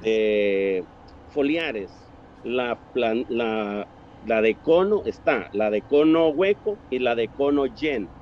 de 0.00 0.86
foliares? 1.28 2.12
La, 2.42 2.80
la, 2.94 3.86
la, 4.20 4.42
de 4.42 4.56
cono 4.60 5.02
está, 5.04 5.48
la 5.52 5.70
de 5.70 5.82
cono 5.82 6.28
hueco 6.30 6.80
y 6.88 6.98
la 7.00 7.14
de 7.14 7.28
cono 7.30 7.66
yen. 7.66 8.12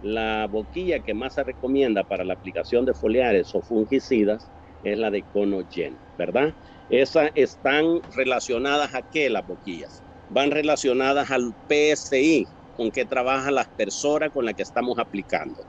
La 0.00 0.46
boquilla 0.50 1.00
que 1.00 1.14
más 1.14 1.34
se 1.34 1.44
recomienda 1.44 2.04
para 2.04 2.24
la 2.24 2.34
aplicación 2.34 2.84
de 2.84 2.94
foliares 2.94 3.50
o 3.54 3.62
fungicidas 3.62 4.52
es 4.82 4.98
la 4.98 5.10
de 5.10 5.24
cono 5.24 5.62
yen, 5.62 6.00
¿verdad? 6.16 6.54
Esas 6.88 7.30
están 7.34 8.00
relacionadas 8.14 8.94
a 8.94 9.02
qué 9.02 9.30
las 9.30 9.44
boquillas? 9.46 10.04
Van 10.28 10.50
relacionadas 10.50 11.30
al 11.30 11.54
PSI, 11.68 12.48
con 12.74 12.90
qué 12.92 13.06
trabaja 13.06 13.50
la 13.50 13.62
aspersora 13.62 14.30
con 14.30 14.44
la 14.44 14.54
que 14.54 14.62
estamos 14.62 14.98
aplicando. 14.98 15.64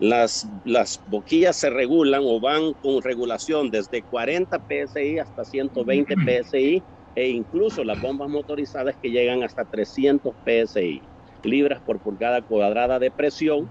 Las, 0.00 0.48
las 0.64 1.02
boquillas 1.04 1.58
se 1.58 1.68
regulan 1.68 2.22
o 2.24 2.40
van 2.40 2.72
con 2.80 3.02
regulación 3.02 3.70
desde 3.70 4.02
40 4.02 4.64
PSI 4.66 5.18
hasta 5.18 5.44
120 5.44 6.14
PSI 6.14 6.82
e 7.14 7.28
incluso 7.28 7.84
las 7.84 8.00
bombas 8.00 8.30
motorizadas 8.30 8.96
que 8.98 9.10
llegan 9.10 9.42
hasta 9.42 9.66
300 9.66 10.34
PSI, 10.42 11.06
libras 11.42 11.82
por 11.82 12.00
pulgada 12.00 12.40
cuadrada 12.40 12.98
de 12.98 13.10
presión. 13.10 13.70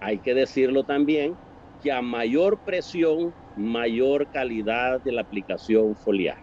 Hay 0.00 0.18
que 0.18 0.34
decirlo 0.34 0.82
también 0.82 1.38
que 1.80 1.92
a 1.92 2.02
mayor 2.02 2.60
presión, 2.64 3.36
mayor 3.54 4.28
calidad 4.30 5.00
de 5.00 5.12
la 5.12 5.20
aplicación 5.20 5.94
foliar. 5.94 6.38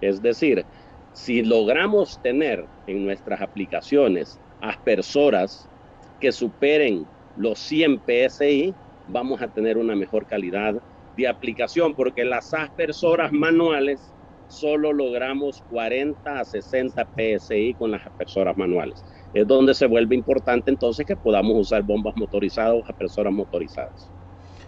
Es 0.00 0.20
decir, 0.20 0.66
si 1.12 1.42
logramos 1.42 2.18
tener 2.20 2.66
en 2.86 3.04
nuestras 3.04 3.42
aplicaciones 3.42 4.40
aspersoras 4.60 5.70
que 6.18 6.32
superen 6.32 7.08
los 7.34 7.58
100 7.60 8.02
PSI, 8.06 8.74
vamos 9.06 9.42
a 9.42 9.48
tener 9.48 9.78
una 9.78 9.96
mejor 9.96 10.26
calidad 10.26 10.74
de 11.16 11.28
aplicación, 11.28 11.94
porque 11.94 12.24
las 12.24 12.52
aspersoras 12.54 13.32
manuales 13.32 14.14
solo 14.46 14.92
logramos 14.92 15.62
40 15.68 16.40
a 16.40 16.44
60 16.44 17.08
PSI 17.16 17.74
con 17.74 17.90
las 17.90 18.06
aspersoras 18.06 18.56
manuales. 18.56 19.04
Es 19.32 19.46
donde 19.46 19.74
se 19.74 19.86
vuelve 19.86 20.14
importante 20.14 20.70
entonces 20.70 21.06
que 21.06 21.16
podamos 21.16 21.56
usar 21.58 21.82
bombas 21.82 22.14
motorizadas 22.16 22.74
o 22.74 22.82
aspersoras 22.86 23.32
motorizadas. 23.32 24.10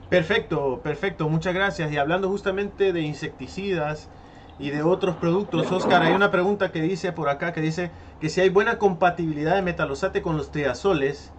Perfecto, 0.09 0.81
perfecto, 0.83 1.29
muchas 1.29 1.55
gracias. 1.55 1.93
Y 1.93 1.97
hablando 1.97 2.29
justamente 2.29 2.93
de 2.93 3.01
insecticidas, 3.03 4.11
y 4.59 4.71
de 4.71 4.83
otros 4.83 5.17
productos. 5.17 5.71
Oscar, 5.73 6.03
hay 6.03 6.15
una 6.15 6.31
pregunta 6.31 6.71
que 6.71 6.81
dice 6.81 7.13
por 7.13 7.29
acá, 7.29 7.53
que 7.53 7.61
dice 7.61 7.91
que 8.21 8.29
si 8.29 8.41
hay 8.41 8.49
buena 8.49 8.79
compatibilidad 8.79 9.57
de 9.57 9.63
metalosate 9.63 10.23
con 10.23 10.37
los 10.37 10.51
triazoles 10.51 11.33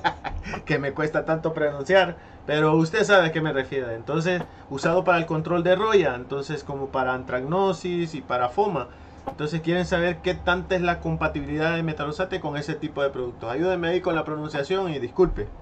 que 0.64 0.78
me 0.78 0.92
cuesta 0.92 1.24
tanto 1.24 1.52
pronunciar, 1.54 2.18
pero 2.46 2.76
usted 2.76 3.04
sabe 3.04 3.28
a 3.28 3.32
qué 3.32 3.40
me 3.40 3.52
refiero. 3.52 3.90
Entonces, 3.90 4.42
usado 4.70 5.04
para 5.04 5.18
el 5.18 5.26
control 5.26 5.62
de 5.62 5.76
roya, 5.76 6.14
entonces 6.14 6.64
como 6.64 6.90
para 6.90 7.14
antragnosis 7.14 8.14
y 8.14 8.22
para 8.22 8.48
foma. 8.48 8.88
Entonces 9.26 9.60
quieren 9.62 9.86
saber 9.86 10.20
qué 10.22 10.34
tanta 10.34 10.74
es 10.76 10.82
la 10.82 11.00
compatibilidad 11.00 11.76
de 11.76 11.82
metalosate 11.82 12.40
con 12.40 12.56
ese 12.56 12.74
tipo 12.74 13.02
de 13.02 13.10
productos. 13.10 13.50
Ayúdenme 13.50 13.88
ahí 13.88 14.00
con 14.00 14.14
la 14.14 14.24
pronunciación 14.24 14.92
y 14.92 14.98
disculpe. 14.98 15.52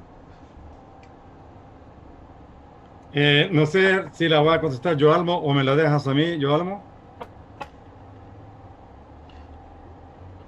Eh, 3.12 3.49
no 3.53 3.66
sé 3.66 4.09
si 4.12 4.29
la 4.29 4.40
va 4.40 4.55
a 4.55 4.61
contestar 4.61 4.96
Joalmo 5.01 5.37
o 5.38 5.53
me 5.53 5.64
la 5.64 5.75
dejas 5.77 6.07
a 6.07 6.14
mí, 6.14 6.38
Joalmo. 6.40 6.89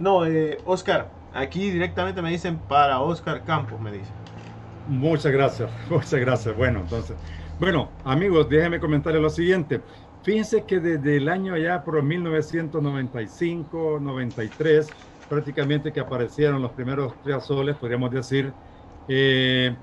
No, 0.02 0.26
eh, 0.26 0.60
Oscar, 0.64 1.16
aquí 1.30 1.70
directamente 1.70 2.22
me 2.22 2.30
dicen 2.30 2.66
para 2.66 3.00
Oscar 3.02 3.44
Campos, 3.44 3.80
me 3.80 3.92
dicen. 3.92 4.18
Muchas 4.84 5.30
gracias, 5.32 5.70
muchas 5.88 6.18
gracias. 6.20 6.56
Bueno, 6.56 6.80
entonces, 6.80 7.18
bueno, 7.56 8.00
amigos, 8.02 8.48
déjenme 8.48 8.80
comentarles 8.80 9.22
lo 9.22 9.30
siguiente. 9.30 9.84
Fíjense 10.20 10.66
que 10.66 10.80
desde 10.80 11.16
el 11.18 11.28
año 11.28 11.56
ya 11.56 11.84
por 11.84 12.02
1995, 12.02 14.00
93, 14.00 14.96
prácticamente 15.28 15.92
que 15.92 16.00
aparecieron 16.00 16.60
los 16.62 16.72
primeros 16.72 17.20
triazoles, 17.20 17.76
podríamos 17.76 18.10
decir, 18.10 18.56
eh, 19.06 19.76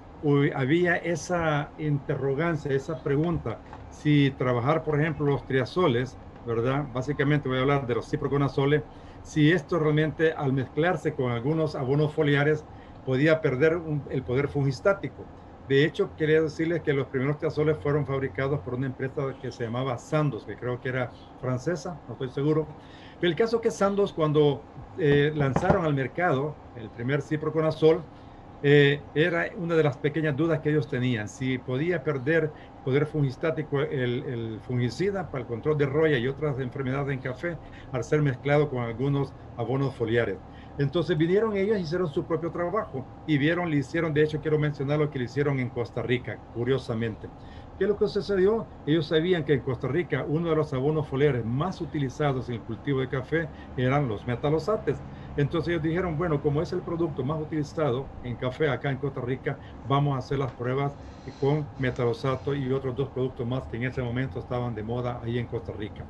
había 0.53 0.97
esa 0.97 1.73
interrogancia, 1.77 2.71
esa 2.73 3.01
pregunta, 3.01 3.61
si 3.87 4.31
trabajar, 4.31 4.83
por 4.83 4.99
ejemplo, 4.99 5.25
los 5.27 5.45
triazoles, 5.45 6.19
¿verdad? 6.43 6.85
Básicamente 6.89 7.49
voy 7.49 7.57
a 7.57 7.61
hablar 7.61 7.85
de 7.87 7.95
los 7.95 8.09
ciproconazoles, 8.09 8.83
si 9.21 9.51
esto 9.51 9.79
realmente 9.79 10.31
al 10.33 10.53
mezclarse 10.53 11.13
con 11.15 11.31
algunos 11.31 11.75
abonos 11.75 12.13
foliares 12.13 12.65
podía 13.03 13.41
perder 13.41 13.79
el 14.09 14.23
poder 14.23 14.47
fungistático. 14.49 15.31
De 15.65 15.85
hecho, 15.85 16.15
quería 16.15 16.41
decirles 16.41 16.81
que 16.81 16.93
los 16.93 17.07
primeros 17.09 17.37
triazoles 17.37 17.77
fueron 17.81 18.05
fabricados 18.05 18.61
por 18.61 18.73
una 18.75 18.87
empresa 18.87 19.35
que 19.39 19.51
se 19.51 19.65
llamaba 19.65 19.97
Sandoz, 19.99 20.45
que 20.45 20.55
creo 20.55 20.79
que 20.79 20.89
era 20.89 21.13
francesa, 21.37 22.01
no 22.07 22.13
estoy 22.13 22.29
seguro. 22.29 22.75
Pero 23.19 23.29
el 23.29 23.35
caso 23.37 23.57
es 23.57 23.61
que 23.61 23.71
Sandoz, 23.71 24.13
cuando 24.13 24.67
eh, 24.97 25.31
lanzaron 25.35 25.85
al 25.85 25.93
mercado 25.93 26.59
el 26.73 26.91
primer 26.91 27.21
ciproconazol, 27.21 28.07
eh, 28.61 29.07
era 29.13 29.51
una 29.55 29.75
de 29.75 29.83
las 29.83 29.97
pequeñas 29.99 30.35
dudas 30.35 30.59
que 30.59 30.69
ellos 30.69 30.87
tenían, 30.89 31.29
si 31.29 31.59
podía 31.59 32.03
perder 32.03 32.51
poder 32.83 33.05
fungistático 33.07 33.81
el, 33.81 34.23
el, 34.25 34.61
fungicida 34.61 35.29
para 35.29 35.41
el 35.41 35.47
control 35.47 35.77
de 35.77 35.85
roya 35.85 36.17
y 36.17 36.27
otras 36.27 36.59
enfermedades 36.59 37.13
en 37.13 37.21
café 37.21 37.59
al 37.91 38.03
ser 38.03 38.21
mezclado 38.21 38.69
con 38.69 38.83
algunos 38.83 39.33
abonos 39.55 39.95
foliares. 39.95 40.41
Entonces 40.77 41.17
vinieron 41.17 41.55
ellos 41.57 41.79
hicieron 41.79 42.07
su 42.07 42.25
propio 42.25 42.51
trabajo 42.51 43.09
y 43.25 43.37
vieron, 43.37 43.69
le 43.69 43.77
hicieron, 43.77 44.13
de 44.13 44.23
hecho 44.23 44.39
quiero 44.39 44.59
mencionar 44.59 44.99
lo 44.99 45.09
que 45.09 45.19
le 45.19 45.25
hicieron 45.25 45.59
en 45.59 45.69
Costa 45.71 46.01
Rica, 46.01 46.41
curiosamente. 46.51 47.31
¿Qué 47.77 47.85
es 47.85 47.89
lo 47.89 47.97
que 47.97 48.07
sucedió? 48.07 48.69
Ellos 48.85 49.07
sabían 49.07 49.45
que 49.45 49.53
en 49.53 49.61
Costa 49.61 49.87
Rica 49.87 50.25
uno 50.27 50.49
de 50.49 50.55
los 50.55 50.73
abonos 50.73 51.07
foliares 51.07 51.45
más 51.45 51.79
utilizados 51.81 52.49
en 52.49 52.55
el 52.55 52.63
cultivo 52.63 52.99
de 52.99 53.07
café 53.09 53.51
eran 53.75 54.07
los 54.07 54.25
metalosates. 54.27 55.03
Entonces 55.35 55.69
ellos 55.71 55.83
dijeron, 55.83 56.17
bueno, 56.17 56.41
como 56.41 56.61
es 56.61 56.71
el 56.73 56.83
producto 56.83 57.23
más 57.23 57.39
utilizado 57.39 58.13
en 58.21 58.37
café 58.37 58.69
acá 58.69 58.89
en 58.91 58.97
Costa 58.99 59.21
Rica, 59.21 59.59
vamos 59.83 60.15
a 60.15 60.19
hacer 60.19 60.39
las 60.39 60.53
pruebas 60.53 60.95
con 61.37 61.71
metalosato 61.77 62.55
y 62.55 62.71
otros 62.71 62.95
dos 62.95 63.11
productos 63.11 63.45
más 63.47 63.67
que 63.67 63.77
en 63.77 63.83
ese 63.83 64.01
momento 64.01 64.39
estaban 64.39 64.73
de 64.73 64.83
moda 64.83 65.19
ahí 65.23 65.37
en 65.37 65.47
Costa 65.47 65.71
Rica. 65.73 66.07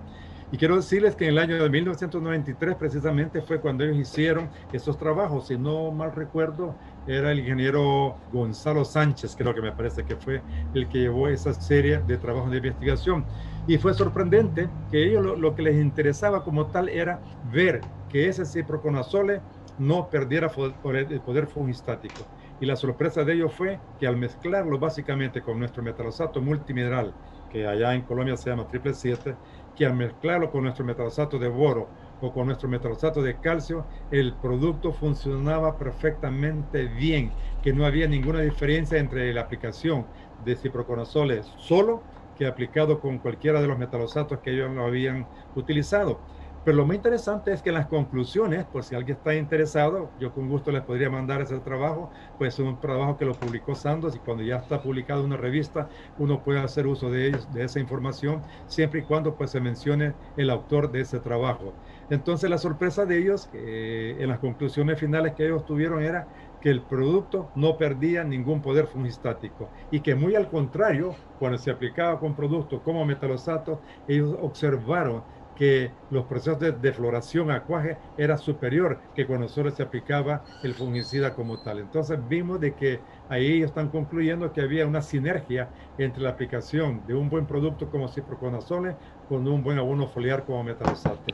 Y 0.51 0.57
quiero 0.57 0.75
decirles 0.77 1.15
que 1.15 1.25
en 1.25 1.31
el 1.31 1.37
año 1.37 1.61
de 1.61 1.69
1993 1.69 2.75
precisamente 2.77 3.41
fue 3.41 3.61
cuando 3.61 3.83
ellos 3.83 3.97
hicieron 3.97 4.51
esos 4.71 4.97
trabajos. 4.97 5.47
Si 5.47 5.57
no 5.57 5.91
mal 5.91 6.11
recuerdo, 6.11 6.77
era 7.05 7.31
el 7.31 7.39
ingeniero 7.39 8.23
Gonzalo 8.31 8.83
Sánchez, 8.83 9.35
creo 9.35 9.53
que 9.53 9.61
me 9.61 9.73
parece 9.73 10.03
que 10.05 10.15
fue 10.17 10.45
el 10.73 10.89
que 10.89 10.99
llevó 10.99 11.27
esa 11.27 11.53
serie 11.53 11.99
de 12.01 12.17
trabajos 12.17 12.49
de 12.51 12.57
investigación. 12.57 13.27
Y 13.69 13.77
fue 13.77 13.93
sorprendente 13.93 14.71
que 14.89 15.05
ellos 15.05 15.37
lo, 15.37 15.53
que 15.53 15.61
les 15.61 15.75
interesaba 15.75 16.43
como 16.43 16.71
tal 16.71 16.89
era 16.89 17.21
ver 17.43 17.87
que 18.07 18.27
ese 18.27 18.43
ciproconazole 18.43 19.43
no 19.77 20.09
perdiera 20.09 20.51
el 20.57 21.21
poder 21.21 21.45
fungistático. 21.45 22.31
Y 22.57 22.65
la 22.65 22.75
sorpresa 22.75 23.23
de 23.23 23.33
ellos 23.33 23.53
fue 23.53 23.83
que 23.95 24.07
al 24.07 24.17
mezclarlo 24.17 24.79
básicamente 24.79 25.43
con 25.43 25.59
nuestro 25.59 25.83
metalosato 25.83 26.41
multimineral, 26.41 27.15
que 27.47 27.67
allá 27.67 27.93
en 27.93 28.05
Colombia 28.05 28.37
se 28.37 28.49
llama 28.49 28.65
triple 28.65 28.95
7, 28.95 29.37
que 29.75 29.85
al 29.85 29.95
mezclarlo 29.95 30.49
con 30.49 30.63
nuestro 30.63 30.83
metalosato 30.83 31.37
de 31.37 31.47
boro 31.47 31.93
o 32.17 32.33
con 32.33 32.47
nuestro 32.47 32.69
metalosato 32.69 33.21
de 33.21 33.39
calcio, 33.39 33.87
el 34.09 34.39
producto 34.39 34.93
funcionaba 34.93 35.77
perfectamente 35.77 36.87
bien, 36.87 37.35
que 37.61 37.71
no 37.71 37.85
había 37.85 38.07
ninguna 38.07 38.41
diferencia 38.41 38.97
entre 38.97 39.31
la 39.31 39.41
aplicación 39.41 40.09
de 40.39 40.55
ciproconazoles 40.55 41.53
solo 41.55 42.07
que 42.39 42.47
aplicado 42.47 43.01
con 43.01 43.19
cualquiera 43.19 43.61
de 43.61 43.67
los 43.67 43.77
metalosatos 43.77 44.39
que 44.41 44.51
ellos 44.51 44.71
lo 44.71 44.85
habían 44.85 45.29
utilizado. 45.53 46.23
Pero 46.63 46.77
lo 46.77 46.85
más 46.85 46.95
interesante 46.97 47.51
es 47.53 47.61
que 47.61 47.69
en 47.69 47.75
las 47.75 47.87
conclusiones, 47.87 48.65
por 48.67 48.83
si 48.83 48.93
alguien 48.95 49.17
está 49.17 49.35
interesado, 49.35 50.13
yo 50.17 50.33
con 50.33 50.47
gusto 50.47 50.71
les 50.71 50.83
podría 50.83 51.09
mandar 51.09 51.41
ese 51.41 51.59
trabajo, 51.61 52.11
pues 52.37 52.53
es 52.55 52.59
un 52.59 52.79
trabajo 52.79 53.17
que 53.17 53.25
lo 53.25 53.37
publicó 53.39 53.75
Sandos 53.75 54.15
y 54.15 54.21
cuando 54.21 54.43
ya 54.43 54.57
está 54.57 54.81
publicado 54.81 55.21
en 55.21 55.27
una 55.27 55.37
revista, 55.37 55.89
uno 56.17 56.43
puede 56.43 56.59
hacer 56.59 56.85
uso 56.87 57.09
de, 57.11 57.27
ellos, 57.27 57.51
de 57.51 57.63
esa 57.63 57.79
información, 57.79 58.45
siempre 58.67 59.01
y 59.01 59.05
cuando 59.05 59.35
pues 59.37 59.51
se 59.51 59.61
mencione 59.61 60.17
el 60.35 60.49
autor 60.49 60.91
de 60.91 61.01
ese 61.01 61.19
trabajo. 61.21 61.79
Entonces 62.09 62.49
la 62.49 62.57
sorpresa 62.57 63.05
de 63.05 63.17
ellos, 63.19 63.49
eh, 63.53 64.17
en 64.19 64.29
las 64.29 64.39
conclusiones 64.39 64.99
finales 64.99 65.33
que 65.35 65.45
ellos 65.45 65.65
tuvieron 65.65 66.03
era 66.03 66.29
que 66.59 66.69
el 66.69 66.85
producto 66.85 67.51
no 67.55 67.77
perdía 67.77 68.23
ningún 68.23 68.61
poder 68.61 68.87
fungistático 68.87 69.71
y 69.89 70.01
que 70.01 70.15
muy 70.15 70.35
al 70.35 70.49
contrario, 70.49 71.15
cuando 71.37 71.57
se 71.57 71.71
aplicaba 71.71 72.19
con 72.19 72.35
productos 72.35 72.81
como 72.81 73.05
metalosato, 73.05 73.81
ellos 74.05 74.35
observaron 74.39 75.23
que 75.59 75.97
los 76.07 76.25
procesos 76.25 76.57
de, 76.59 76.71
defloración 76.71 77.51
acuaje 77.51 77.99
era 78.15 78.37
superior 78.37 79.01
que 79.13 79.27
cuando 79.27 79.49
solo 79.49 79.69
se 79.71 79.83
aplicaba 79.83 80.45
el 80.61 80.73
fungicida 80.73 81.35
como 81.35 81.59
tal. 81.59 81.79
Entonces 81.79 82.17
vimos 82.25 82.61
de 82.61 82.75
que 82.75 83.03
ahí 83.27 83.61
están 83.61 83.89
concluyendo 83.89 84.53
que 84.53 84.61
había 84.61 84.87
una 84.87 85.01
sinergia 85.01 85.73
entre 85.97 86.23
la 86.23 86.29
aplicación 86.29 87.05
de 87.05 87.13
un 87.13 87.29
buen 87.29 87.45
producto 87.45 87.89
como 87.89 88.07
ciproconazole 88.07 88.99
con 89.25 89.45
un 89.49 89.61
buen 89.61 89.77
abono 89.77 90.07
foliar 90.07 90.45
como 90.45 90.63
metalosato. 90.63 91.25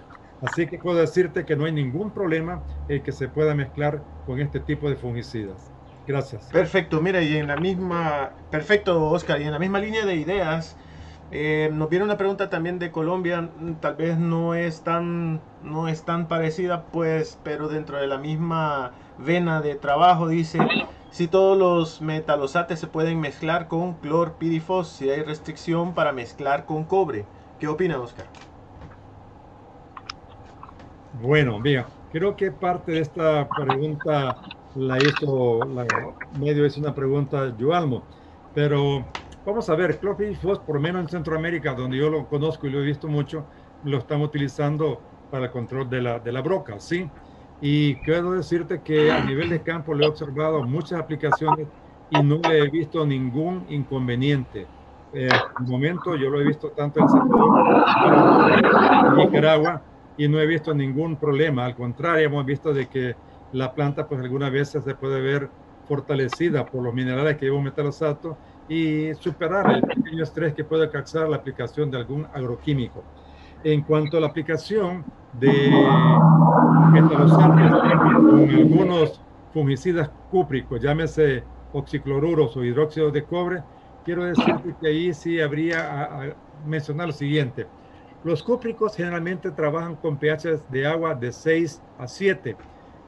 Así 0.41 0.67
que 0.67 0.77
puedo 0.77 0.97
decirte 0.99 1.45
que 1.45 1.55
no 1.55 1.65
hay 1.65 1.71
ningún 1.71 2.13
problema 2.13 2.65
en 2.87 3.03
que 3.03 3.11
se 3.11 3.29
pueda 3.29 3.55
mezclar 3.55 4.05
con 4.23 4.39
este 4.39 4.59
tipo 4.59 4.89
de 4.89 4.95
fungicidas. 4.95 5.73
Gracias. 6.05 6.49
Perfecto, 6.51 7.01
mira, 7.01 7.21
y 7.21 7.35
en 7.35 7.47
la 7.47 7.57
misma, 7.57 8.35
perfecto, 8.49 9.09
Oscar, 9.09 9.41
y 9.41 9.43
en 9.45 9.51
la 9.51 9.59
misma 9.59 9.79
línea 9.79 10.05
de 10.05 10.15
ideas, 10.15 10.77
eh, 11.31 11.69
nos 11.73 11.89
viene 11.89 12.05
una 12.05 12.17
pregunta 12.17 12.49
también 12.49 12.79
de 12.79 12.91
Colombia, 12.91 13.51
tal 13.81 13.95
vez 13.95 14.17
no 14.17 14.55
es 14.55 14.83
tan, 14.83 15.43
no 15.59 15.87
es 15.89 16.05
tan 16.05 16.27
parecida, 16.29 16.91
pues, 16.91 17.39
pero 17.43 17.67
dentro 17.67 17.97
de 17.99 18.07
la 18.07 18.17
misma 18.17 18.93
vena 19.17 19.61
de 19.61 19.75
trabajo 19.75 20.27
dice 20.29 20.59
si 21.09 21.27
todos 21.27 21.57
los 21.57 22.01
metalosates 22.01 22.79
se 22.79 22.87
pueden 22.87 23.19
mezclar 23.19 23.67
con 23.67 23.99
clorpirifos, 23.99 24.89
si 24.89 25.09
hay 25.09 25.23
restricción 25.23 25.93
para 25.93 26.13
mezclar 26.13 26.65
con 26.65 26.85
cobre. 26.85 27.29
¿Qué 27.57 27.67
opina 27.67 27.99
Oscar? 27.99 28.27
Bueno, 31.17 31.61
bien, 31.61 31.85
creo 32.09 32.35
que 32.35 32.51
parte 32.51 32.91
de 32.91 32.99
esta 32.99 33.47
pregunta 33.47 34.35
la 34.73 35.01
hizo, 35.01 35.63
la 35.65 35.85
medio 36.31 36.65
es 36.65 36.75
una 36.77 36.93
pregunta 36.93 37.55
Joalmo, 37.57 38.09
pero 38.53 39.11
Vamos 39.47 39.69
a 39.69 39.75
ver, 39.75 39.99
clorpirifos, 39.99 40.59
por 40.61 40.77
lo 40.77 40.81
menos 40.81 41.03
en 41.03 41.07
Centroamérica, 41.09 41.75
donde 41.75 41.97
yo 41.97 42.09
lo 42.09 42.27
conozco 42.27 42.65
y 42.65 42.71
lo 42.71 42.79
he 42.81 42.85
visto 42.85 43.07
mucho, 43.07 43.47
lo 43.83 43.99
están 43.99 44.21
utilizando 44.21 45.05
para 45.29 45.45
el 45.45 45.51
control 45.51 45.87
de 45.87 46.01
la, 46.01 46.19
de 46.19 46.31
la 46.31 46.41
broca, 46.41 46.79
¿sí? 46.79 47.11
Y 47.59 48.01
quiero 48.01 48.31
decirte 48.31 48.81
que 48.81 49.11
a 49.11 49.23
nivel 49.23 49.49
de 49.51 49.61
campo 49.61 49.93
le 49.93 50.03
he 50.03 50.09
observado 50.09 50.63
muchas 50.63 50.99
aplicaciones 50.99 51.67
y 52.09 52.23
no 52.23 52.39
le 52.41 52.57
he 52.57 52.69
visto 52.71 53.05
ningún 53.05 53.65
inconveniente. 53.69 54.71
Eh, 55.11 55.27
el 55.59 55.67
momento 55.67 56.15
yo 56.15 56.27
lo 56.31 56.41
he 56.41 56.45
visto 56.45 56.71
tanto 56.71 56.99
en 57.01 57.05
Nicaragua 59.15 59.85
y 60.17 60.27
no 60.27 60.39
he 60.39 60.45
visto 60.45 60.73
ningún 60.73 61.17
problema. 61.19 61.65
Al 61.65 61.75
contrario, 61.75 62.27
hemos 62.27 62.45
visto 62.45 62.73
de 62.73 62.87
que 62.87 63.17
la 63.51 63.73
planta 63.73 64.07
pues 64.07 64.21
algunas 64.21 64.51
veces 64.51 64.83
se 64.83 64.95
puede 64.95 65.21
ver 65.21 65.51
fortalecida 65.85 66.65
por 66.65 66.83
los 66.83 66.93
minerales 66.93 67.37
que 67.37 67.45
lleva 67.45 67.57
un 67.57 67.63
metalosato 67.63 68.39
y 68.67 69.13
superar 69.15 69.71
el 69.75 69.83
pequeño 69.83 70.23
estrés 70.23 70.53
que 70.53 70.63
puede 70.63 70.89
causar 70.89 71.29
la 71.29 71.37
aplicación 71.37 71.91
de 71.91 71.97
algún 71.97 72.25
agroquímico. 72.33 73.05
En 73.63 73.83
cuanto 73.83 74.17
a 74.17 74.19
la 74.19 74.27
aplicación 74.27 75.05
de 75.31 75.71
metalosatos 76.91 77.81
con 77.81 78.49
algunos 78.49 79.21
fungicidas 79.51 80.11
cúpricos, 80.29 80.81
llámese 80.81 81.43
oxicloruros 81.71 82.55
o 82.57 82.63
hidróxido 82.63 83.11
de 83.11 83.25
cobre, 83.25 83.63
quiero 84.03 84.23
decir 84.23 84.55
que 84.79 84.87
ahí 84.87 85.13
sí 85.13 85.39
habría 85.39 86.03
a, 86.03 86.35
mencionar 86.63 87.07
lo 87.07 87.13
siguiente. 87.13 87.67
Los 88.25 88.41
cúpricos 88.41 88.95
generalmente 88.95 89.51
trabajan 89.51 89.97
con 89.97 90.17
pH 90.17 90.65
de 90.67 90.87
agua 90.87 91.13
de 91.13 91.31
6 91.31 91.83
a 91.95 92.07
7. 92.07 92.57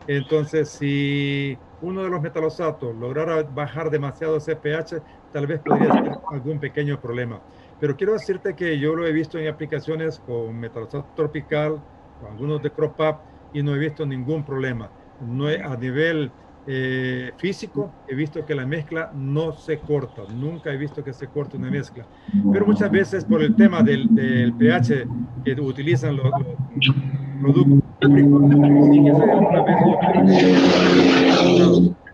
Entonces, 0.05 0.69
si 0.69 1.59
uno 1.79 2.03
de 2.03 2.09
los 2.11 2.21
metalosatos 2.21 2.95
lograra 2.95 3.41
bajar 3.41 3.89
demasiado 3.89 4.37
ese 4.37 4.55
pH, 4.55 5.01
tal 5.31 5.47
vez 5.47 5.59
podría 5.61 5.91
ser 5.91 6.11
algún 6.31 6.59
pequeño 6.59 7.01
problema. 7.01 7.41
Pero 7.79 7.97
quiero 7.97 8.13
decirte 8.13 8.55
que 8.55 8.77
yo 8.77 8.93
lo 8.93 9.07
he 9.07 9.11
visto 9.11 9.39
en 9.39 9.47
aplicaciones 9.47 10.19
con 10.19 10.55
metalosato 10.55 11.09
tropical, 11.15 11.83
algunos 12.21 12.61
de 12.61 12.71
crop 12.71 12.99
up 12.99 13.21
y 13.51 13.63
no 13.63 13.73
he 13.73 13.79
visto 13.79 14.05
ningún 14.05 14.45
problema. 14.45 14.93
No 15.17 15.47
a 15.47 15.75
nivel 15.77 16.31
eh, 16.69 17.31
físico, 17.37 17.91
he 18.07 18.13
visto 18.13 18.45
que 18.45 18.53
la 18.53 18.65
mezcla 18.65 19.09
no 19.15 19.53
se 19.53 19.79
corta, 19.79 20.23
nunca 20.33 20.71
he 20.71 20.77
visto 20.77 21.01
que 21.01 21.13
se 21.13 21.27
corte 21.27 21.55
una 21.55 21.71
mezcla. 21.71 22.05
Pero 22.51 22.65
muchas 22.65 22.91
veces 22.91 23.23
por 23.23 23.41
el 23.41 23.55
tema 23.55 23.81
del, 23.81 24.13
del 24.13 24.53
pH 24.53 25.07
que 25.45 25.53
utilizan 25.61 26.17
los, 26.17 26.29
productos, 27.39 27.83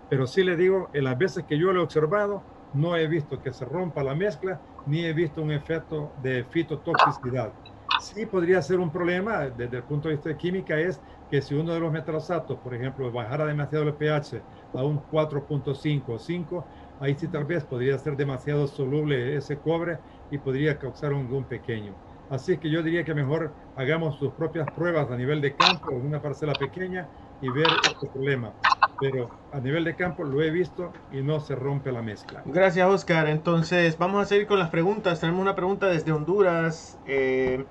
pero 0.09 0.27
sí 0.27 0.43
le 0.43 0.55
digo, 0.55 0.89
en 0.93 1.03
las 1.05 1.17
veces 1.17 1.43
que 1.45 1.57
yo 1.57 1.73
lo 1.73 1.81
he 1.81 1.83
observado, 1.83 2.43
no 2.73 2.95
he 2.95 3.07
visto 3.07 3.41
que 3.41 3.51
se 3.53 3.65
rompa 3.65 4.03
la 4.03 4.13
mezcla, 4.13 4.61
ni 4.85 5.03
he 5.05 5.13
visto 5.13 5.41
un 5.41 5.51
efecto 5.51 6.11
de 6.21 6.43
fitotoxicidad. 6.43 7.53
Sí 7.99 8.25
podría 8.27 8.61
ser 8.61 8.79
un 8.79 8.91
problema 8.91 9.49
desde 9.49 9.77
el 9.77 9.83
punto 9.83 10.09
de 10.09 10.15
vista 10.15 10.29
de 10.29 10.37
química, 10.37 10.79
es 10.79 10.99
que 11.34 11.41
si 11.41 11.56
uno 11.56 11.74
de 11.74 11.80
los 11.80 11.91
metalasatos, 11.91 12.60
por 12.62 12.76
ejemplo, 12.76 13.12
bajara 13.12 13.46
demasiado 13.48 13.86
el 13.88 13.96
pH 13.98 14.46
a 14.74 14.84
un 14.84 15.00
4.5 15.08 16.13
o 16.13 16.19
5, 16.19 16.69
ahí 17.00 17.15
sí 17.17 17.28
tal 17.30 17.46
vez 17.46 17.65
podría 17.65 17.98
ser 17.98 18.15
demasiado 18.15 18.67
soluble 18.67 19.36
ese 19.38 19.60
cobre 19.60 20.00
y 20.30 20.38
podría 20.38 20.78
causar 20.78 21.13
un, 21.13 21.32
un 21.34 21.48
pequeño. 21.48 21.98
Así 22.30 22.60
que 22.60 22.69
yo 22.69 22.84
diría 22.84 23.04
que 23.04 23.15
mejor 23.15 23.56
hagamos 23.76 24.17
sus 24.19 24.34
propias 24.36 24.69
pruebas 24.69 25.10
a 25.12 25.17
nivel 25.17 25.41
de 25.41 25.56
campo 25.56 26.00
en 26.00 26.06
una 26.06 26.22
parcela 26.22 26.58
pequeña 26.60 27.10
y 27.39 27.50
ver 27.50 27.80
este 27.84 28.08
problema. 28.12 28.58
Pero 29.00 29.36
a 29.52 29.60
nivel 29.60 29.84
de 29.86 29.96
campo 29.96 30.24
lo 30.24 30.41
he 30.43 30.52
visto 30.52 31.00
y 31.10 31.22
no 31.24 31.39
se 31.39 31.56
rompe 31.56 31.91
la 31.91 32.02
mezcla. 32.04 32.46
Gracias, 32.46 32.88
Oscar. 32.89 33.28
Entonces, 33.30 33.98
vamos 33.98 34.22
a 34.22 34.26
seguir 34.26 34.48
con 34.48 34.60
las 34.60 34.69
preguntas. 34.69 35.19
Tenemos 35.22 35.41
una 35.41 35.56
pregunta 35.56 35.88
desde 35.88 36.12
Honduras. 36.12 37.00
Eh, 37.06 37.65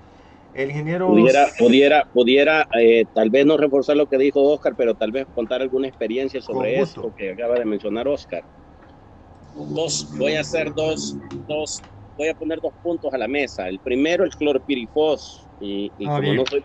el 0.53 0.69
ingeniero... 0.69 1.07
Pudiera, 1.07 1.47
pudiera, 1.57 2.09
pudiera 2.13 2.67
eh, 2.79 3.05
tal 3.13 3.29
vez 3.29 3.45
no 3.45 3.57
reforzar 3.57 3.97
lo 3.97 4.07
que 4.07 4.17
dijo 4.17 4.41
Oscar, 4.41 4.73
pero 4.77 4.95
tal 4.95 5.11
vez 5.11 5.25
contar 5.33 5.61
alguna 5.61 5.87
experiencia 5.87 6.41
sobre 6.41 6.79
esto 6.79 7.13
que 7.15 7.31
acaba 7.31 7.55
de 7.55 7.65
mencionar 7.65 8.07
Oscar. 8.07 8.43
Dos, 9.55 10.15
voy 10.17 10.35
a 10.35 10.41
hacer 10.41 10.73
dos, 10.73 11.15
dos, 11.47 11.81
voy 12.17 12.27
a 12.29 12.33
poner 12.33 12.59
dos 12.59 12.73
puntos 12.81 13.13
a 13.13 13.17
la 13.17 13.27
mesa. 13.27 13.67
El 13.67 13.79
primero, 13.79 14.23
el 14.23 14.31
clorpirifos. 14.31 15.47
Y, 15.59 15.91
y 15.97 16.05
ah, 16.07 16.17
como 16.17 16.33
no 16.33 16.45
soy 16.45 16.61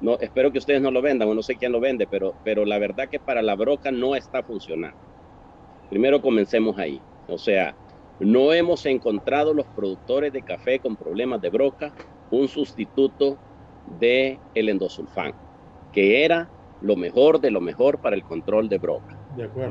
no, 0.00 0.18
espero 0.18 0.52
que 0.52 0.58
ustedes 0.58 0.82
no 0.82 0.90
lo 0.90 1.00
vendan, 1.00 1.28
o 1.28 1.34
no 1.34 1.42
sé 1.42 1.56
quién 1.56 1.72
lo 1.72 1.80
vende, 1.80 2.06
pero, 2.06 2.34
pero 2.44 2.64
la 2.64 2.78
verdad 2.78 3.08
que 3.08 3.20
para 3.20 3.42
la 3.42 3.54
broca 3.54 3.90
no 3.90 4.14
está 4.14 4.42
funcionando. 4.42 4.98
Primero 5.88 6.20
comencemos 6.20 6.76
ahí. 6.78 7.00
O 7.28 7.38
sea, 7.38 7.74
no 8.18 8.52
hemos 8.52 8.84
encontrado 8.86 9.54
los 9.54 9.66
productores 9.68 10.32
de 10.32 10.42
café 10.42 10.78
con 10.80 10.96
problemas 10.96 11.40
de 11.40 11.50
broca 11.50 11.94
un 12.34 12.48
sustituto 12.48 13.38
de 13.84 14.40
el 14.54 14.68
endosulfán, 14.68 15.32
que 15.92 16.24
era 16.24 16.50
lo 16.80 16.96
mejor 16.96 17.40
de 17.40 17.50
lo 17.50 17.60
mejor 17.60 18.00
para 18.00 18.16
el 18.16 18.24
control 18.24 18.68
de 18.68 18.78
broca. 18.78 19.18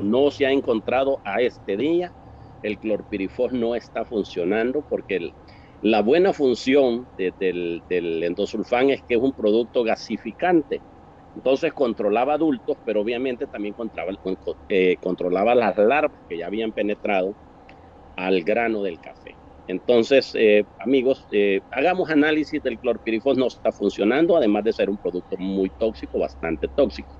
no 0.01 0.31
se 0.31 0.45
ha 0.45 0.51
encontrado 0.51 1.19
a 1.23 1.41
este 1.41 1.77
día, 1.77 2.13
el 2.61 2.79
clorpirifos 2.79 3.51
no 3.53 3.75
está 3.75 4.05
funcionando 4.05 4.83
porque 4.87 5.33
la 5.81 6.01
buena 6.01 6.33
función 6.33 7.07
del, 7.17 7.83
endosulfán 7.89 8.89
es 8.89 9.03
que 9.03 9.15
es 9.15 9.19
un 9.19 9.33
producto 9.33 9.83
gasificante. 9.83 10.81
Entonces 11.35 11.73
controlaba 11.73 12.35
adultos, 12.35 12.77
pero 12.85 13.01
obviamente 13.01 13.47
también 13.47 13.73
controlaba, 13.73 14.13
eh, 14.69 14.97
controlaba 15.01 15.55
las 15.55 15.77
larvas 15.77 16.21
que 16.27 16.37
ya 16.37 16.47
habían 16.47 16.71
penetrado 16.71 17.35
al 18.15 18.43
grano 18.43 18.81
del 18.83 18.99
café. 18.99 19.35
Entonces, 19.67 20.31
eh, 20.35 20.65
amigos, 20.77 21.25
eh, 21.31 21.61
hagamos 21.71 22.09
análisis 22.09 22.61
del 22.61 22.79
clorpirifos, 22.79 23.37
no 23.37 23.47
está 23.47 23.71
funcionando, 23.71 24.35
además 24.35 24.63
de 24.65 24.73
ser 24.73 24.89
un 24.89 24.97
producto 24.97 25.37
muy 25.37 25.69
tóxico, 25.71 26.19
bastante 26.19 26.67
tóxico. 26.67 27.15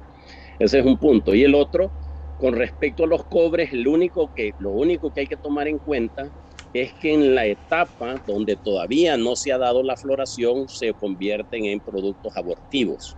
Ese 0.59 0.79
es 0.79 0.85
un 0.85 0.97
punto. 0.97 1.33
Y 1.35 1.43
el 1.43 1.55
otro, 1.55 1.93
con 2.35 2.55
respecto 2.55 3.05
a 3.05 3.07
los 3.07 3.25
cobres, 3.27 3.71
lo 3.73 3.91
único 3.91 4.31
que, 4.33 4.53
lo 4.57 4.71
único 4.71 5.11
que 5.11 5.21
hay 5.21 5.27
que 5.27 5.37
tomar 5.37 5.67
en 5.67 5.79
cuenta 5.79 6.31
es 6.73 6.93
que 6.99 7.13
en 7.13 7.35
la 7.35 7.45
etapa 7.45 8.21
donde 8.25 8.57
todavía 8.57 9.15
no 9.15 9.35
se 9.35 9.51
ha 9.53 9.57
dado 9.57 9.83
la 9.83 9.95
floración, 9.95 10.67
se 10.67 10.93
convierten 10.95 11.65
en 11.65 11.81
productos 11.81 12.35
abortivos. 12.35 13.17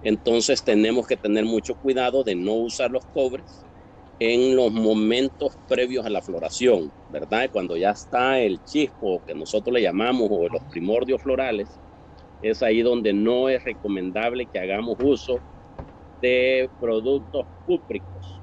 Entonces 0.00 0.62
tenemos 0.64 1.06
que 1.06 1.16
tener 1.16 1.44
mucho 1.44 1.74
cuidado 1.76 2.24
de 2.24 2.36
no 2.36 2.54
usar 2.54 2.90
los 2.90 3.04
cobres 3.10 3.63
en 4.18 4.56
los 4.56 4.72
momentos 4.72 5.58
previos 5.66 6.06
a 6.06 6.10
la 6.10 6.22
floración, 6.22 6.92
¿verdad? 7.08 7.50
Cuando 7.52 7.76
ya 7.76 7.90
está 7.90 8.40
el 8.40 8.62
chispo 8.62 9.22
que 9.26 9.34
nosotros 9.34 9.74
le 9.74 9.82
llamamos 9.82 10.28
o 10.30 10.48
los 10.48 10.62
primordios 10.70 11.22
florales, 11.22 11.80
es 12.40 12.62
ahí 12.62 12.82
donde 12.82 13.12
no 13.14 13.48
es 13.48 13.64
recomendable 13.64 14.48
que 14.48 14.58
hagamos 14.60 14.96
uso 14.98 15.44
de 16.20 16.70
productos 16.78 17.46
cúpricos. 17.64 18.42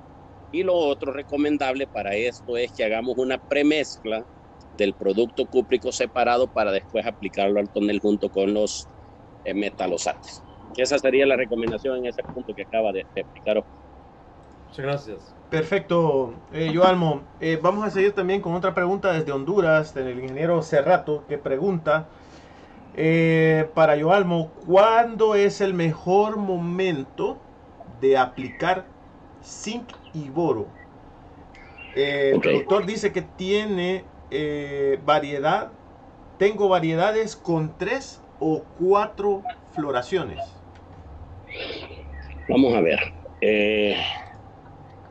Y 0.52 0.64
lo 0.64 0.76
otro 0.76 1.14
recomendable 1.14 1.88
para 1.88 2.16
esto 2.16 2.58
es 2.58 2.74
que 2.74 2.84
hagamos 2.84 3.16
una 3.18 3.40
premezcla 3.40 4.26
del 4.72 4.96
producto 4.96 5.48
cúprico 5.48 5.92
separado 5.92 6.50
para 6.50 6.72
después 6.72 7.06
aplicarlo 7.06 7.60
al 7.60 7.72
tonel 7.72 8.00
junto 8.00 8.30
con 8.30 8.54
los 8.54 8.90
eh, 9.44 9.54
metalosates. 9.54 10.46
Esa 10.76 11.00
sería 11.00 11.26
la 11.26 11.38
recomendación 11.38 11.98
en 12.00 12.08
ese 12.08 12.24
punto 12.24 12.54
que 12.56 12.64
acaba 12.64 12.92
de, 12.94 13.08
de 13.16 13.22
explicar. 13.22 13.64
Muchas 14.72 14.86
gracias. 14.86 15.36
Perfecto, 15.50 16.34
eh, 16.54 16.72
Joalmo. 16.74 17.24
Eh, 17.42 17.60
vamos 17.62 17.86
a 17.86 17.90
seguir 17.90 18.14
también 18.14 18.40
con 18.40 18.54
otra 18.54 18.74
pregunta 18.74 19.12
desde 19.12 19.34
Honduras, 19.34 19.94
del 19.94 20.18
ingeniero 20.18 20.62
Cerrato, 20.62 21.26
que 21.28 21.38
pregunta 21.38 22.08
eh, 22.96 23.68
para 23.74 24.02
Joalmo, 24.02 24.50
¿cuándo 24.66 25.36
es 25.36 25.60
el 25.60 25.74
mejor 25.74 26.38
momento 26.38 27.38
de 28.00 28.18
aplicar 28.18 28.86
zinc 29.44 29.90
y 30.14 30.30
boro? 30.30 30.68
El 31.94 32.40
productor 32.40 32.86
dice 32.86 33.12
que 33.12 33.24
tiene 33.24 34.06
variedad, 35.04 35.74
tengo 36.38 36.70
variedades 36.70 37.36
con 37.36 37.78
tres 37.78 38.22
o 38.40 38.64
cuatro 38.80 39.44
floraciones. 39.74 40.40
Vamos 42.48 42.74
a 42.74 42.80
ver. 42.80 43.00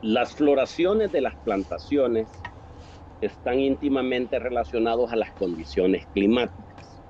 Las 0.01 0.33
floraciones 0.33 1.11
de 1.11 1.21
las 1.21 1.35
plantaciones 1.43 2.27
están 3.19 3.59
íntimamente 3.59 4.39
relacionados 4.39 5.11
a 5.11 5.15
las 5.15 5.31
condiciones 5.35 6.07
climáticas. 6.11 7.03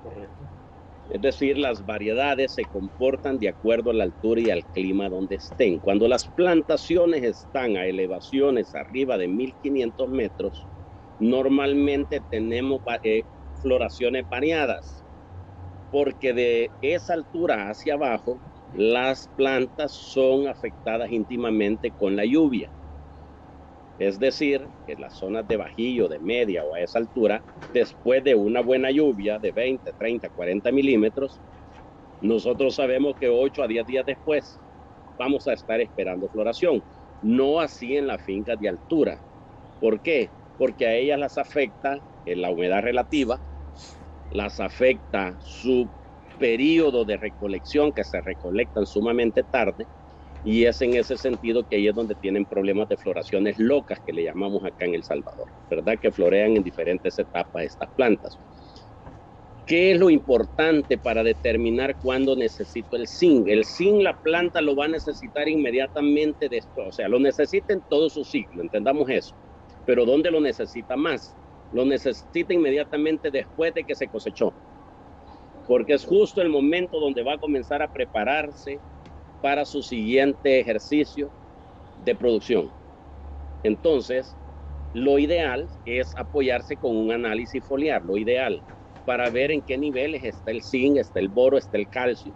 Es 1.08 1.20
decir, 1.22 1.56
las 1.56 1.86
variedades 1.86 2.52
se 2.52 2.66
comportan 2.66 3.38
de 3.38 3.48
acuerdo 3.48 3.90
a 3.90 3.94
la 3.94 4.04
altura 4.04 4.42
y 4.42 4.50
al 4.50 4.66
clima 4.66 5.08
donde 5.08 5.36
estén. 5.36 5.80
Cuando 5.80 6.06
las 6.06 6.28
plantaciones 6.28 7.22
están 7.24 7.78
a 7.78 7.86
elevaciones 7.86 8.74
arriba 8.74 9.16
de 9.16 9.28
1500 9.28 10.08
metros, 10.10 10.68
normalmente 11.18 12.20
tenemos 12.28 12.82
eh, 13.02 13.24
floraciones 13.54 14.28
variadas, 14.28 15.02
porque 15.88 16.34
de 16.34 16.70
esa 16.82 17.14
altura 17.14 17.70
hacia 17.70 17.94
abajo, 17.94 18.42
las 18.70 19.28
plantas 19.28 19.92
son 19.92 20.46
afectadas 20.46 21.10
íntimamente 21.10 21.92
con 21.92 22.16
la 22.16 22.24
lluvia. 22.26 22.70
Es 24.02 24.18
decir, 24.18 24.68
que 24.84 24.96
las 24.96 25.14
zonas 25.16 25.46
de 25.46 25.56
bajillo, 25.56 26.08
de 26.08 26.18
media 26.18 26.64
o 26.64 26.74
a 26.74 26.80
esa 26.80 26.98
altura, 26.98 27.44
después 27.72 28.24
de 28.24 28.34
una 28.34 28.60
buena 28.60 28.90
lluvia 28.90 29.38
de 29.38 29.52
20, 29.52 29.92
30, 29.96 30.28
40 30.30 30.72
milímetros, 30.72 31.40
nosotros 32.20 32.74
sabemos 32.74 33.14
que 33.18 33.28
8 33.28 33.62
a 33.62 33.68
10 33.68 33.86
días 33.86 34.04
después 34.04 34.60
vamos 35.16 35.46
a 35.46 35.52
estar 35.52 35.80
esperando 35.80 36.28
floración. 36.30 36.82
No 37.20 37.60
así 37.60 37.96
en 37.96 38.08
las 38.08 38.22
fincas 38.24 38.58
de 38.58 38.68
altura. 38.70 39.22
¿Por 39.78 40.02
qué? 40.02 40.32
Porque 40.56 40.86
a 40.86 40.96
ellas 40.96 41.20
las 41.20 41.38
afecta 41.38 42.00
la 42.24 42.50
humedad 42.50 42.82
relativa, 42.82 43.40
las 44.30 44.58
afecta 44.58 45.36
su 45.40 45.92
periodo 46.38 47.04
de 47.04 47.18
recolección, 47.18 47.92
que 47.92 48.02
se 48.02 48.20
recolectan 48.20 48.84
sumamente 48.84 49.44
tarde, 49.44 49.86
y 50.42 50.64
es 50.64 50.80
en 50.82 50.94
ese 50.96 51.16
sentido 51.16 51.64
que 51.64 51.76
ahí 51.76 51.88
es 51.88 51.94
donde 51.94 52.16
tienen 52.16 52.46
problemas 52.46 52.88
de 52.88 52.96
floraciones 52.96 53.58
locas 53.58 54.00
que 54.04 54.12
le 54.12 54.24
llamamos 54.24 54.64
acá 54.64 54.84
en 54.86 54.94
El 54.94 55.04
Salvador, 55.04 55.46
¿verdad? 55.70 55.98
Que 56.00 56.10
florean 56.12 56.56
en 56.56 56.62
diferentes 56.64 57.18
etapas 57.18 57.64
estas 57.64 57.90
plantas. 57.94 58.40
¿Qué 59.64 59.92
es 59.92 59.98
lo 59.98 60.10
importante 60.10 60.98
para 60.98 61.22
determinar 61.22 61.96
cuándo 62.00 62.34
necesito 62.34 62.96
el 62.96 63.06
zinc? 63.06 63.46
El 63.48 63.64
zinc 63.64 64.02
la 64.02 64.18
planta 64.20 64.60
lo 64.60 64.74
va 64.74 64.86
a 64.86 64.88
necesitar 64.88 65.48
inmediatamente 65.48 66.48
después, 66.48 66.88
o 66.88 66.92
sea, 66.92 67.08
lo 67.08 67.20
necesita 67.20 67.72
en 67.72 67.82
todo 67.88 68.10
su 68.10 68.24
ciclo, 68.24 68.62
entendamos 68.62 69.08
eso. 69.10 69.36
Pero 69.84 70.04
¿dónde 70.04 70.32
lo 70.32 70.40
necesita 70.40 70.96
más? 70.96 71.36
Lo 71.70 71.84
necesita 71.84 72.52
inmediatamente 72.52 73.30
después 73.30 73.72
de 73.74 73.84
que 73.84 73.94
se 73.94 74.08
cosechó, 74.08 74.56
porque 75.66 75.94
es 75.94 76.04
justo 76.04 76.42
el 76.42 76.48
momento 76.48 76.98
donde 76.98 77.22
va 77.22 77.34
a 77.34 77.38
comenzar 77.38 77.82
a 77.82 77.88
prepararse 77.88 78.82
para 79.42 79.66
su 79.66 79.82
siguiente 79.82 80.60
ejercicio 80.60 81.30
de 81.96 82.14
producción. 82.14 82.70
Entonces, 83.64 84.38
lo 84.92 85.18
ideal 85.18 85.68
es 85.84 86.12
apoyarse 86.16 86.76
con 86.76 86.96
un 86.96 87.12
análisis 87.12 87.66
foliar, 87.66 88.04
lo 88.04 88.16
ideal, 88.16 88.62
para 89.04 89.28
ver 89.30 89.50
en 89.50 89.62
qué 89.62 89.76
niveles 89.76 90.22
está 90.22 90.52
el 90.52 90.62
zinc, 90.62 90.96
está 90.96 91.18
el 91.18 91.28
boro, 91.28 91.58
está 91.58 91.76
el 91.76 91.88
calcio. 91.88 92.32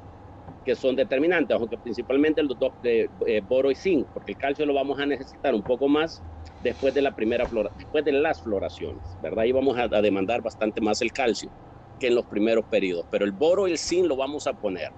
que 0.65 0.75
son 0.75 0.97
determinantes, 0.97 1.57
aunque 1.57 1.79
principalmente 1.79 2.43
los 2.43 2.59
dos 2.59 2.73
de 2.83 3.09
eh, 3.27 3.41
boro 3.41 3.71
y 3.71 3.77
zinc, 3.77 4.09
porque 4.13 4.33
el 4.33 4.39
calcio 4.39 4.67
lo 4.67 4.75
vamos 4.75 4.99
a 4.99 5.07
necesitar 5.07 5.55
un 5.55 5.63
poco 5.63 5.87
más 5.89 6.25
después 6.59 6.93
de 6.93 7.03
la 7.03 7.15
primera 7.15 7.47
flora, 7.47 7.71
después 7.77 8.05
de 8.05 8.11
las 8.11 8.43
floraciones, 8.43 9.17
¿verdad? 9.21 9.45
Ahí 9.45 9.53
vamos 9.53 9.79
a, 9.79 9.85
a, 9.85 10.03
demandar 10.03 10.43
bastante 10.43 10.81
más 10.81 11.01
el 11.03 11.13
calcio 11.13 11.53
que 12.01 12.09
en 12.09 12.17
los 12.17 12.27
primeros 12.27 12.67
periodos, 12.67 13.07
pero 13.11 13.25
el 13.25 13.31
boro 13.31 13.69
y 13.69 13.73
el 13.73 13.79
zinc 13.79 14.07
lo 14.07 14.17
vamos 14.17 14.49
a 14.49 14.55
poner 14.55 14.91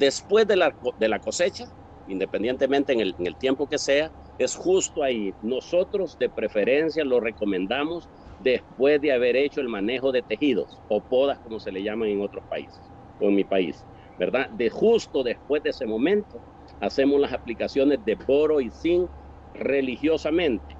después 0.00 0.46
de 0.46 0.56
la, 0.56 0.74
de 0.96 1.08
la 1.08 1.20
cosecha, 1.20 1.66
independientemente 2.06 2.92
en 2.92 3.00
el, 3.00 3.14
en 3.18 3.26
el 3.26 3.36
tiempo 3.36 3.68
que 3.68 3.78
sea, 3.78 4.12
es 4.38 4.54
justo 4.54 5.02
ahí. 5.02 5.36
Nosotros 5.40 6.16
de 6.18 6.30
preferencia 6.30 7.04
lo 7.04 7.20
recomendamos 7.20 8.10
después 8.38 9.00
de 9.02 9.12
haber 9.12 9.36
hecho 9.36 9.60
el 9.60 9.68
manejo 9.68 10.10
de 10.12 10.22
tejidos 10.22 10.82
o 10.88 11.02
podas, 11.04 11.38
como 11.40 11.60
se 11.60 11.72
le 11.72 11.82
llaman 11.82 12.08
en 12.08 12.22
otros 12.22 12.42
países 12.48 12.90
o 13.18 13.28
en 13.28 13.34
mi 13.34 13.44
país. 13.44 13.86
¿verdad? 14.16 14.48
De 14.50 14.70
justo 14.70 15.22
después 15.22 15.62
de 15.62 15.70
ese 15.70 15.86
momento, 15.86 16.42
hacemos 16.78 17.20
las 17.20 17.32
aplicaciones 17.32 18.04
de 18.04 18.14
boro 18.16 18.60
y 18.60 18.70
zinc 18.70 19.10
religiosamente. 19.52 20.76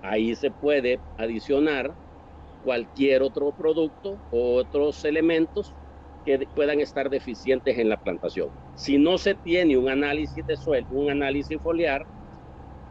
Ahí 0.00 0.34
se 0.36 0.50
puede 0.50 1.02
adicionar 1.16 1.96
cualquier 2.60 3.22
otro 3.22 3.52
producto 3.52 4.22
o 4.30 4.56
otros 4.56 5.04
elementos 5.04 5.74
que 6.24 6.46
puedan 6.54 6.80
estar 6.80 7.10
deficientes 7.10 7.78
en 7.78 7.88
la 7.88 7.96
plantación. 7.96 8.50
Si 8.74 8.98
no 8.98 9.18
se 9.18 9.34
tiene 9.34 9.76
un 9.76 9.88
análisis 9.88 10.44
de 10.46 10.56
suelo, 10.56 10.86
un 10.90 11.10
análisis 11.10 11.58
foliar, 11.62 12.06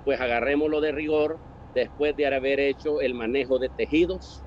pues 0.04 0.20
agarrémoslo 0.20 0.82
de 0.82 0.92
rigor 0.92 1.42
después 1.74 2.16
de 2.16 2.26
haber 2.28 2.60
hecho 2.60 3.02
el 3.02 3.14
manejo 3.14 3.60
de 3.60 3.70
tejidos 3.70 4.46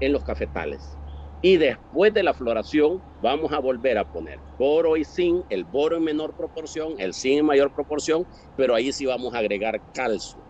en 0.00 0.12
los 0.12 0.24
cafetales. 0.24 0.98
Y 1.40 1.56
después 1.56 2.12
de 2.12 2.22
la 2.22 2.34
floración 2.34 3.02
vamos 3.18 3.52
a 3.52 3.60
volver 3.60 3.96
a 3.98 4.04
poner 4.04 4.40
boro 4.58 4.96
y 4.96 5.04
zinc, 5.04 5.44
el 5.48 5.64
boro 5.64 5.96
en 5.96 6.04
menor 6.04 6.34
proporción, 6.34 6.94
el 6.98 7.14
zinc 7.14 7.40
en 7.40 7.46
mayor 7.46 7.72
proporción, 7.72 8.26
pero 8.54 8.74
ahí 8.74 8.92
sí 8.92 9.06
vamos 9.06 9.34
a 9.34 9.38
agregar 9.38 9.82
calcio, 9.92 10.44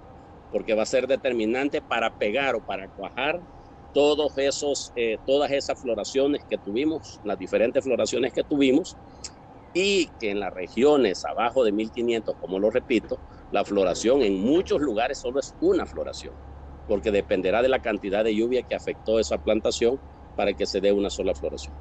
porque 0.51 0.75
va 0.75 0.83
a 0.83 0.87
ser 0.87 1.07
determinante 1.07 1.81
para 1.81 2.11
pegar 2.11 2.57
o 2.57 2.63
para 2.63 2.89
cuajar 2.89 3.41
todos 3.93 4.37
esos, 4.39 4.93
eh, 4.95 5.19
todas 5.25 5.51
esas 5.51 5.81
floraciones 5.81 6.45
que 6.49 6.59
tuvimos, 6.59 7.21
las 7.23 7.39
diferentes 7.39 7.83
floraciones 7.85 8.33
que 8.33 8.45
tuvimos, 8.45 8.97
y 9.73 10.09
que 10.19 10.31
en 10.31 10.41
las 10.41 10.53
regiones 10.53 11.25
abajo 11.25 11.65
de 11.65 11.73
1500, 11.73 12.35
como 12.39 12.59
lo 12.59 12.71
repito, 12.71 13.21
la 13.51 13.65
floración 13.65 14.23
en 14.23 14.41
muchos 14.41 14.81
lugares 14.81 15.21
solo 15.21 15.41
es 15.41 15.55
una 15.61 15.87
floración, 15.87 16.35
porque 16.87 17.11
dependerá 17.11 17.63
de 17.63 17.69
la 17.69 17.81
cantidad 17.81 18.25
de 18.25 18.35
lluvia 18.35 18.63
que 18.63 18.75
afectó 18.75 19.19
esa 19.19 19.39
plantación 19.39 20.01
para 20.35 20.55
que 20.55 20.67
se 20.67 20.81
dé 20.81 20.93
una 20.93 21.11
sola 21.11 21.35
floración. 21.35 21.75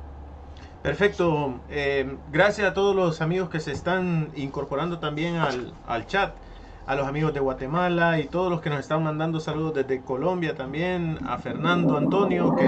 Perfecto. 0.82 1.62
Eh, 1.69 2.17
gracias 2.30 2.69
a 2.69 2.74
todos 2.74 2.95
los 2.95 3.22
amigos 3.22 3.50
que 3.50 3.60
se 3.60 3.72
están 3.72 4.32
incorporando 4.36 5.00
también 5.00 5.36
al, 5.36 5.74
al, 5.86 6.08
chat. 6.08 6.36
A 6.89 6.95
los 6.95 7.08
amigos 7.08 7.36
de 7.36 7.39
Guatemala 7.39 8.17
y 8.17 8.25
todos 8.25 8.49
los 8.49 8.62
que 8.62 8.71
nos 8.71 8.80
están 8.80 9.04
mandando 9.04 9.39
saludos 9.39 9.75
desde 9.75 10.02
Colombia 10.02 10.56
también. 10.56 11.19
A 11.28 11.38
Fernando 11.38 11.95
Antonio, 11.95 12.56
que 12.56 12.67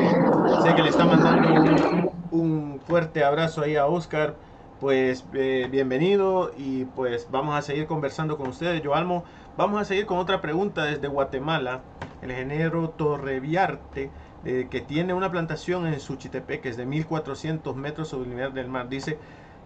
sé 0.61 0.75
que 0.75 0.83
le 0.83 0.89
está 0.89 1.05
mandando 1.05 2.13
un, 2.29 2.79
fuerte 2.85 3.23
abrazo 3.23 3.63
ahí 3.63 3.77
a 3.77 3.87
Oscar. 3.87 4.35
Pues 4.79 5.25
eh, 5.33 5.67
bienvenido 5.71 6.51
y 6.55 6.85
pues 6.85 7.29
vamos 7.31 7.55
a 7.55 7.63
seguir 7.63 7.87
conversando 7.87 8.37
con 8.37 8.49
ustedes. 8.49 8.83
Yo 8.83 8.93
Almo, 8.93 9.23
vamos 9.57 9.81
a 9.81 9.85
seguir 9.85 10.05
con 10.05 10.19
otra 10.19 10.39
pregunta 10.39 10.85
desde 10.85 11.07
Guatemala. 11.07 11.81
El 12.21 12.29
ingeniero 12.29 12.89
Torreviarte 12.89 14.11
eh, 14.45 14.67
que 14.69 14.81
tiene 14.81 15.15
una 15.15 15.31
plantación 15.31 15.87
en 15.87 15.99
Suchitepeque, 15.99 16.69
es 16.69 16.77
de 16.77 16.85
1400 16.85 17.75
metros 17.75 18.09
sobre 18.09 18.29
el 18.29 18.35
nivel 18.35 18.53
del 18.53 18.67
mar. 18.67 18.87
Dice, 18.87 19.17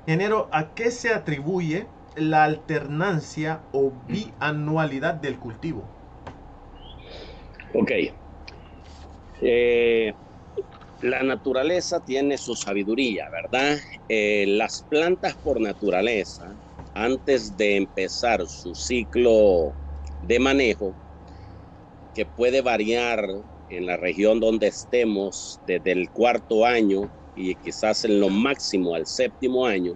ingeniero, 0.07 0.47
¿a 0.53 0.67
qué 0.67 0.91
se 0.91 1.13
atribuye 1.13 1.87
la 2.15 2.43
alternancia 2.43 3.61
o 3.71 3.91
bianualidad 4.07 5.15
del 5.15 5.37
cultivo? 5.39 5.83
Ok. 7.73 7.91
Eh, 9.41 10.13
la 11.01 11.23
naturaleza 11.23 11.99
tiene 11.99 12.37
su 12.37 12.55
sabiduría, 12.55 13.25
¿verdad? 13.29 13.77
Eh, 14.07 14.45
las 14.47 14.85
plantas 14.87 15.35
por 15.37 15.59
naturaleza, 15.59 16.55
antes 16.93 17.57
de 17.57 17.75
empezar 17.75 18.45
su 18.47 18.73
ciclo 18.73 19.75
de 20.21 20.39
manejo, 20.39 20.95
que 22.13 22.25
puede 22.25 22.61
variar 22.61 23.27
en 23.67 23.85
la 23.85 23.97
región 23.97 24.39
donde 24.39 24.67
estemos 24.67 25.59
desde 25.65 25.91
el 25.91 26.09
cuarto 26.11 26.65
año 26.65 27.11
y 27.35 27.55
quizás 27.55 28.05
en 28.05 28.21
lo 28.21 28.29
máximo 28.29 28.95
al 28.95 29.05
séptimo 29.05 29.65
año. 29.65 29.95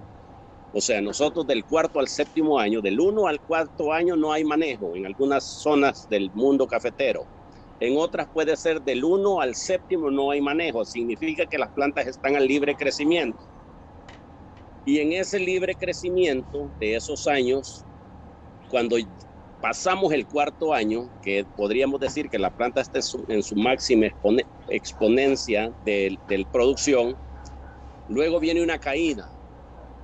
O 0.71 0.81
sea, 0.81 1.01
nosotros 1.01 1.47
del 1.47 1.65
cuarto 1.65 1.99
al 1.99 2.07
séptimo 2.07 2.59
año, 2.59 2.81
del 2.81 2.99
uno 2.99 3.27
al 3.27 3.41
cuarto 3.41 3.91
año 3.91 4.15
no 4.15 4.31
hay 4.31 4.43
manejo 4.43 4.95
en 4.95 5.05
algunas 5.05 5.43
zonas 5.43 6.07
del 6.09 6.29
mundo 6.33 6.67
cafetero. 6.67 7.25
En 7.79 7.97
otras 7.97 8.27
puede 8.31 8.55
ser 8.55 8.81
del 8.81 9.03
uno 9.03 9.41
al 9.41 9.55
séptimo 9.55 10.11
no 10.11 10.31
hay 10.31 10.41
manejo. 10.41 10.85
Significa 10.85 11.45
que 11.45 11.57
las 11.57 11.71
plantas 11.71 12.07
están 12.07 12.35
al 12.35 12.45
libre 12.45 12.75
crecimiento. 12.75 13.39
Y 14.85 14.99
en 14.99 15.13
ese 15.13 15.39
libre 15.39 15.75
crecimiento 15.75 16.71
de 16.79 16.95
esos 16.95 17.27
años, 17.27 17.83
cuando 18.69 18.97
pasamos 19.61 20.13
el 20.13 20.27
cuarto 20.27 20.73
año, 20.73 21.09
que 21.21 21.45
podríamos 21.55 21.99
decir 21.99 22.29
que 22.29 22.39
la 22.39 22.49
planta 22.49 22.81
está 22.81 22.99
en 23.27 23.43
su 23.43 23.55
máxima 23.55 24.07
exponencia 24.67 25.73
de, 25.83 26.17
de, 26.27 26.45
producción, 26.51 27.15
luego 28.07 28.39
viene 28.39 28.63
una 28.63 28.79
caída, 28.79 29.29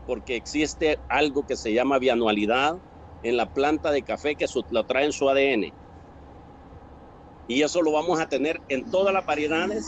porque 0.05 0.35
existe 0.35 0.99
algo 1.09 1.45
que 1.45 1.57
se 1.57 1.73
llama 1.73 1.99
bianualidad 1.99 2.75
en 3.21 3.37
la 3.37 3.47
planta 3.47 3.91
de 3.91 4.03
café 4.03 4.35
que 4.35 4.45
lo 4.69 4.85
trae 4.85 5.05
en 5.05 5.11
su 5.11 5.27
ADN. 5.27 5.73
Y 7.47 7.61
eso 7.61 7.81
lo 7.81 7.91
vamos 7.91 8.19
a 8.19 8.27
tener 8.27 8.61
en 8.67 8.89
todas 8.89 9.13
las 9.13 9.25
variedades, 9.25 9.85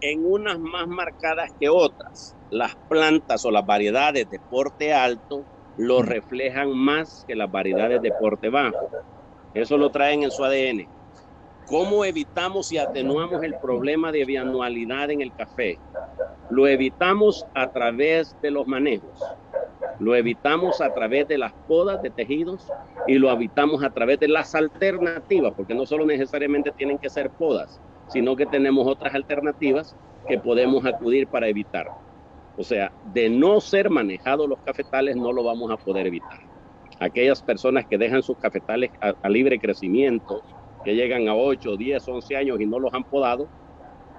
en 0.00 0.24
unas 0.24 0.58
más 0.58 0.86
marcadas 0.86 1.50
que 1.58 1.68
otras. 1.68 2.36
Las 2.50 2.74
plantas 2.88 3.44
o 3.44 3.50
las 3.50 3.64
variedades 3.64 4.28
de 4.28 4.38
porte 4.48 4.92
alto 4.92 5.46
lo 5.76 6.02
reflejan 6.02 6.76
más 6.76 7.24
que 7.26 7.34
las 7.34 7.50
variedades 7.50 8.02
de 8.02 8.12
porte 8.20 8.50
bajo. 8.50 8.90
Eso 9.54 9.78
lo 9.78 9.90
traen 9.90 10.22
en 10.22 10.30
su 10.30 10.44
ADN. 10.44 10.86
¿Cómo 11.66 12.04
evitamos 12.04 12.72
y 12.72 12.78
atenuamos 12.78 13.42
el 13.42 13.54
problema 13.56 14.12
de 14.12 14.24
bianualidad 14.24 15.10
en 15.10 15.20
el 15.20 15.34
café? 15.34 15.78
Lo 16.50 16.66
evitamos 16.66 17.46
a 17.54 17.70
través 17.72 18.36
de 18.42 18.50
los 18.50 18.66
manejos, 18.66 19.22
lo 19.98 20.14
evitamos 20.14 20.80
a 20.80 20.92
través 20.92 21.28
de 21.28 21.38
las 21.38 21.52
podas 21.66 22.02
de 22.02 22.10
tejidos 22.10 22.68
y 23.06 23.14
lo 23.14 23.30
evitamos 23.30 23.82
a 23.82 23.90
través 23.90 24.20
de 24.20 24.28
las 24.28 24.54
alternativas, 24.54 25.54
porque 25.56 25.74
no 25.74 25.86
solo 25.86 26.04
necesariamente 26.04 26.72
tienen 26.72 26.98
que 26.98 27.08
ser 27.08 27.30
podas, 27.30 27.80
sino 28.08 28.36
que 28.36 28.46
tenemos 28.46 28.86
otras 28.86 29.14
alternativas 29.14 29.96
que 30.28 30.38
podemos 30.38 30.84
acudir 30.84 31.26
para 31.28 31.48
evitar. 31.48 31.88
O 32.56 32.62
sea, 32.62 32.92
de 33.12 33.30
no 33.30 33.60
ser 33.60 33.88
manejados 33.90 34.48
los 34.48 34.58
cafetales 34.60 35.16
no 35.16 35.32
lo 35.32 35.42
vamos 35.42 35.70
a 35.70 35.76
poder 35.76 36.06
evitar. 36.06 36.40
Aquellas 37.00 37.42
personas 37.42 37.86
que 37.86 37.98
dejan 37.98 38.22
sus 38.22 38.36
cafetales 38.36 38.90
a, 39.00 39.28
libre 39.28 39.58
crecimiento, 39.58 40.42
que 40.84 40.94
llegan 40.94 41.28
a 41.28 41.34
8, 41.34 41.76
10, 41.76 42.08
11 42.08 42.36
años 42.36 42.60
y 42.60 42.66
no 42.66 42.78
los 42.78 42.92
han 42.92 43.04
podado, 43.04 43.48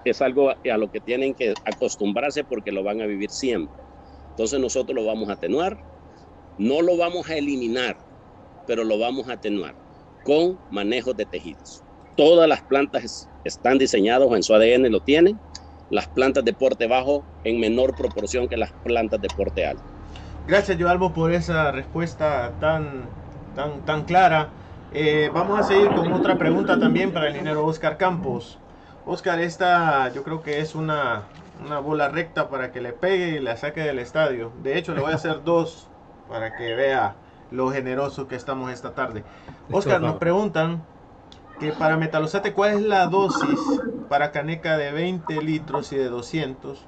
es 0.06 0.22
algo 0.22 0.50
a 0.50 0.78
lo 0.78 0.92
que 0.92 1.00
tienen 1.00 1.34
que 1.34 1.54
acostumbrarse 1.66 2.44
porque 2.44 2.72
lo 2.72 2.84
van 2.84 3.02
a 3.02 3.06
vivir 3.06 3.30
siempre. 3.30 3.76
Entonces 4.32 4.60
nosotros 4.60 4.96
lo 4.96 5.06
vamos 5.06 5.30
a 5.30 5.34
atenuar, 5.34 5.78
no 6.58 6.82
lo 6.82 6.98
vamos 6.98 7.30
a 7.30 7.38
eliminar, 7.38 7.98
pero 8.68 8.84
lo 8.84 8.98
vamos 8.98 9.30
a 9.30 9.34
atenuar 9.34 9.76
con 10.24 10.60
manejos 10.70 11.16
de 11.16 11.26
tejidos. 11.26 11.84
Todas 12.16 12.48
las 12.48 12.62
plantas 12.64 13.28
están 13.44 13.78
diseñadas 13.78 14.30
en 14.32 14.44
su 14.44 14.54
ADN, 14.54 14.90
lo 14.92 15.00
tienen, 15.02 15.40
las 15.90 16.08
plantas 16.08 16.44
de 16.46 16.54
porte 16.54 16.88
bajo 16.88 17.24
en 17.44 17.60
menor 17.60 17.96
proporción 17.96 18.48
que 18.48 18.58
las 18.58 18.72
plantas 18.84 19.22
de 19.22 19.28
porte 19.30 19.66
alto. 19.66 19.84
Gracias, 20.48 20.78
Joalbo, 20.80 21.14
por 21.14 21.32
esa 21.32 21.72
respuesta 21.72 22.52
tan, 22.60 23.06
tan, 23.56 23.86
tan 23.86 24.04
clara. 24.04 24.50
Eh, 24.96 25.32
vamos 25.34 25.60
a 25.60 25.64
seguir 25.64 25.90
con 25.90 26.14
otra 26.14 26.38
pregunta 26.38 26.80
también 26.80 27.12
para 27.12 27.28
el 27.28 27.32
ingeniero 27.32 27.66
Oscar 27.66 27.98
Campos. 27.98 28.60
Oscar, 29.08 29.40
esta 29.40 30.14
yo 30.14 30.24
creo 30.24 30.44
que 30.44 30.60
es 30.60 30.76
una, 30.76 31.24
una 31.66 31.80
bola 31.80 32.10
recta 32.10 32.48
para 32.48 32.72
que 32.72 32.80
le 32.80 32.94
pegue 32.94 33.30
y 33.30 33.40
la 33.40 33.58
saque 33.58 33.82
del 33.82 33.98
estadio. 33.98 34.52
De 34.62 34.78
hecho, 34.78 34.94
le 34.94 35.02
voy 35.02 35.12
a 35.12 35.16
hacer 35.16 35.44
dos 35.44 35.88
para 36.30 36.56
que 36.56 36.76
vea 36.76 37.16
lo 37.50 37.72
generoso 37.72 38.28
que 38.28 38.36
estamos 38.36 38.72
esta 38.72 38.94
tarde. 38.94 39.24
Oscar, 39.72 40.00
nos 40.00 40.18
preguntan 40.18 40.84
que 41.60 41.72
para 41.72 41.98
metalosate, 41.98 42.54
¿cuál 42.54 42.74
es 42.74 42.82
la 42.84 43.08
dosis 43.08 43.60
para 44.10 44.32
caneca 44.32 44.78
de 44.78 44.92
20 44.92 45.42
litros 45.42 45.92
y 45.92 45.96
de 45.96 46.10
200? 46.10 46.86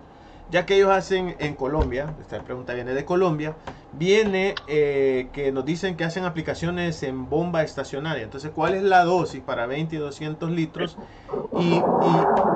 Ya 0.50 0.66
que 0.66 0.76
ellos 0.76 0.92
hacen 0.92 1.36
en 1.40 1.56
Colombia, 1.56 2.16
esta 2.20 2.40
pregunta 2.44 2.74
viene 2.74 2.94
de 2.94 3.06
Colombia, 3.06 3.56
viene 3.94 4.56
eh, 4.68 5.30
que 5.34 5.52
nos 5.52 5.66
dicen 5.66 5.96
que 5.96 6.04
hacen 6.04 6.26
aplicaciones 6.26 7.02
en 7.04 7.30
bomba 7.30 7.64
estacionaria. 7.64 8.24
Entonces, 8.24 8.52
¿cuál 8.54 8.76
es 8.76 8.84
la 8.84 9.04
dosis 9.04 9.42
para 9.42 9.66
20 9.66 9.96
y 9.96 10.00
200 10.00 10.52
litros? 10.52 10.98
Y, 11.60 11.82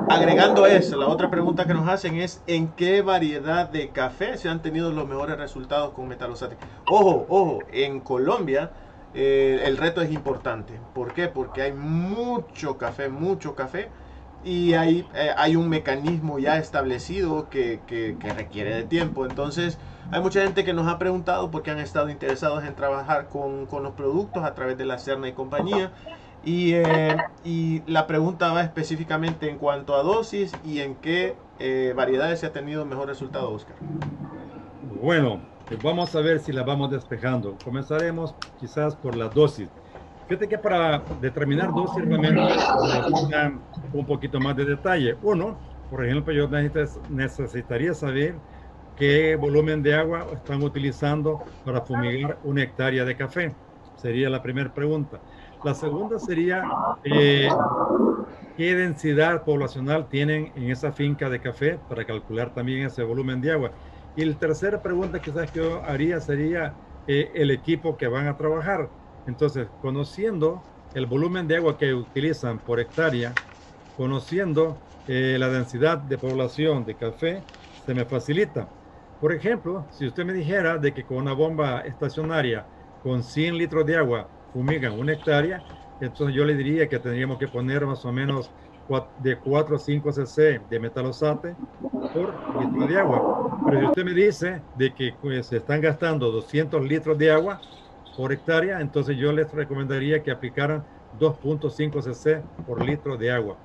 agregando 0.08 0.66
eso, 0.66 0.96
la 0.96 1.08
otra 1.08 1.30
pregunta 1.30 1.66
que 1.66 1.74
nos 1.74 1.88
hacen 1.88 2.16
es 2.16 2.42
¿en 2.46 2.68
qué 2.68 3.02
variedad 3.02 3.68
de 3.68 3.88
café 3.90 4.36
se 4.36 4.48
han 4.48 4.62
tenido 4.62 4.92
los 4.92 5.08
mejores 5.08 5.36
resultados 5.38 5.92
con 5.92 6.08
metalosate? 6.08 6.56
Ojo, 6.88 7.26
ojo, 7.28 7.58
en 7.72 8.00
Colombia 8.00 8.70
eh, 9.14 9.62
el 9.64 9.76
reto 9.76 10.00
es 10.02 10.12
importante. 10.12 10.78
¿Por 10.94 11.12
qué? 11.12 11.28
Porque 11.28 11.62
hay 11.62 11.72
mucho 11.72 12.78
café, 12.78 13.08
mucho 13.08 13.54
café 13.54 13.88
y 14.44 14.72
hay, 14.74 15.06
eh, 15.14 15.30
hay 15.36 15.56
un 15.56 15.68
mecanismo 15.68 16.38
ya 16.38 16.56
establecido 16.56 17.48
que, 17.50 17.80
que, 17.86 18.16
requiere 18.34 18.74
de 18.74 18.84
tiempo. 18.84 19.26
Entonces, 19.26 19.78
hay 20.10 20.20
mucha 20.20 20.42
gente 20.42 20.64
que 20.64 20.72
nos 20.72 20.88
ha 20.88 20.98
preguntado 20.98 21.50
porque 21.50 21.70
han 21.70 21.78
estado 21.78 22.08
interesados 22.08 22.64
en 22.64 22.74
trabajar 22.74 23.28
con, 23.28 23.66
con 23.66 23.82
los 23.82 23.92
productos 23.92 24.44
a 24.44 24.54
través 24.54 24.78
de 24.78 24.86
la 24.86 24.98
Cerna 24.98 25.28
y 25.28 25.32
compañía. 25.32 25.92
Y, 26.42 26.72
eh, 26.72 27.18
y, 27.44 27.82
la 27.86 28.06
pregunta 28.06 28.50
va 28.52 28.62
específicamente 28.62 29.50
en 29.50 29.58
cuanto 29.58 29.94
a 29.94 30.02
dosis 30.02 30.52
y 30.64 30.80
en 30.80 30.94
qué 30.94 31.36
eh, 31.58 31.92
variedades 31.94 32.40
se 32.40 32.46
ha 32.46 32.52
tenido 32.52 32.86
mejor 32.86 33.08
resultado, 33.08 33.50
Oscar. 33.52 33.76
Bueno, 35.02 35.40
pues 35.66 35.82
vamos 35.82 36.14
a 36.16 36.20
ver 36.20 36.40
si 36.40 36.52
la 36.52 36.62
vamos 36.62 36.90
despejando. 36.90 37.56
Comenzaremos 37.62 38.34
quizás 38.58 38.96
por 38.96 39.16
la 39.16 39.28
dosis. 39.28 39.68
Fíjate 40.30 40.48
que 40.48 40.58
para 40.58 41.02
determinar 41.20 41.74
dosis 41.74 42.04
realmente 42.04 42.40
un 43.92 44.06
poquito 44.06 44.38
más 44.38 44.54
de 44.54 44.64
detalle. 44.64 45.18
Uno, 45.22 45.58
por 45.88 46.06
ejemplo, 46.06 46.32
yo 46.32 46.48
necesitaría 47.08 47.94
saber 47.94 48.40
qué 48.94 49.34
volumen 49.34 49.82
de 49.82 49.92
agua 49.92 50.28
están 50.32 50.62
utilizando 50.62 51.42
para 51.64 51.80
fumigar 51.80 52.38
una 52.44 52.62
hectárea 52.62 53.04
de 53.04 53.16
café. 53.16 53.56
Sería 53.96 54.30
la 54.30 54.40
primera 54.40 54.72
pregunta. 54.72 55.20
La 55.64 55.74
segunda 55.74 56.16
sería 56.20 56.62
eh, 57.02 57.48
qué 58.56 58.76
densidad 58.76 59.42
poblacional 59.42 60.08
tienen 60.08 60.52
en 60.54 60.70
esa 60.70 60.92
finca 60.92 61.28
de 61.28 61.40
café 61.40 61.80
para 61.88 62.04
calcular 62.04 62.54
también 62.54 62.86
ese 62.86 63.02
volumen 63.02 63.40
de 63.40 63.50
agua. 63.50 63.72
Y 64.14 64.24
la 64.24 64.38
tercera 64.38 64.80
pregunta 64.80 65.20
quizás 65.20 65.50
que 65.50 65.58
yo 65.58 65.84
haría 65.84 66.20
sería 66.20 66.76
eh, 67.08 67.32
el 67.34 67.50
equipo 67.50 67.96
que 67.96 68.06
van 68.06 68.28
a 68.28 68.36
trabajar 68.36 68.92
entonces, 69.30 69.68
conociendo 69.80 70.62
el 70.92 71.06
volumen 71.06 71.46
de 71.46 71.56
agua 71.56 71.78
que 71.78 71.94
utilizan 71.94 72.58
por 72.58 72.80
hectárea, 72.80 73.32
conociendo 73.96 74.82
eh, 75.06 75.36
la 75.38 75.48
densidad 75.48 75.98
de 75.98 76.18
población 76.18 76.84
de 76.84 76.96
café, 76.96 77.44
se 77.86 77.94
me 77.94 78.04
facilita. 78.04 78.68
Por 79.20 79.32
ejemplo, 79.32 79.86
si 79.90 80.06
usted 80.06 80.24
me 80.24 80.32
dijera 80.32 80.78
de 80.78 80.92
que 80.92 81.04
con 81.04 81.18
una 81.18 81.32
bomba 81.32 81.80
estacionaria 81.82 82.66
con 83.02 83.22
100 83.22 83.56
litros 83.56 83.86
de 83.86 83.96
agua 83.96 84.28
fumigan 84.52 84.98
una 84.98 85.12
hectárea, 85.12 85.64
entonces 86.00 86.34
yo 86.34 86.44
le 86.44 86.56
diría 86.56 86.88
que 86.88 86.98
tendríamos 86.98 87.38
que 87.38 87.48
poner 87.48 87.86
más 87.86 88.04
o 88.04 88.12
menos 88.12 88.50
de 89.16 89.38
4 89.38 89.76
a 89.76 89.78
5 89.78 90.12
cc 90.12 90.60
de 90.68 90.80
metalosate 90.80 91.54
por 92.12 92.34
litro 92.60 92.86
de 92.86 92.98
agua. 92.98 93.60
Pero 93.64 93.80
si 93.80 93.86
usted 93.86 94.04
me 94.04 94.14
dice 94.14 94.64
de 94.74 94.92
que 94.92 95.12
pues, 95.20 95.46
se 95.46 95.58
están 95.58 95.80
gastando 95.80 96.30
200 96.32 96.82
litros 96.84 97.16
de 97.16 97.30
agua, 97.30 97.62
por 98.20 98.34
hectárea, 98.34 98.82
entonces 98.82 99.16
yo 99.16 99.32
les 99.32 99.50
recomendaría 99.50 100.22
que 100.22 100.30
aplicaran 100.30 100.84
2.5 101.18 102.02
cc 102.02 102.42
por 102.66 102.84
litro 102.84 103.16
de 103.16 103.30
agua. 103.30 103.56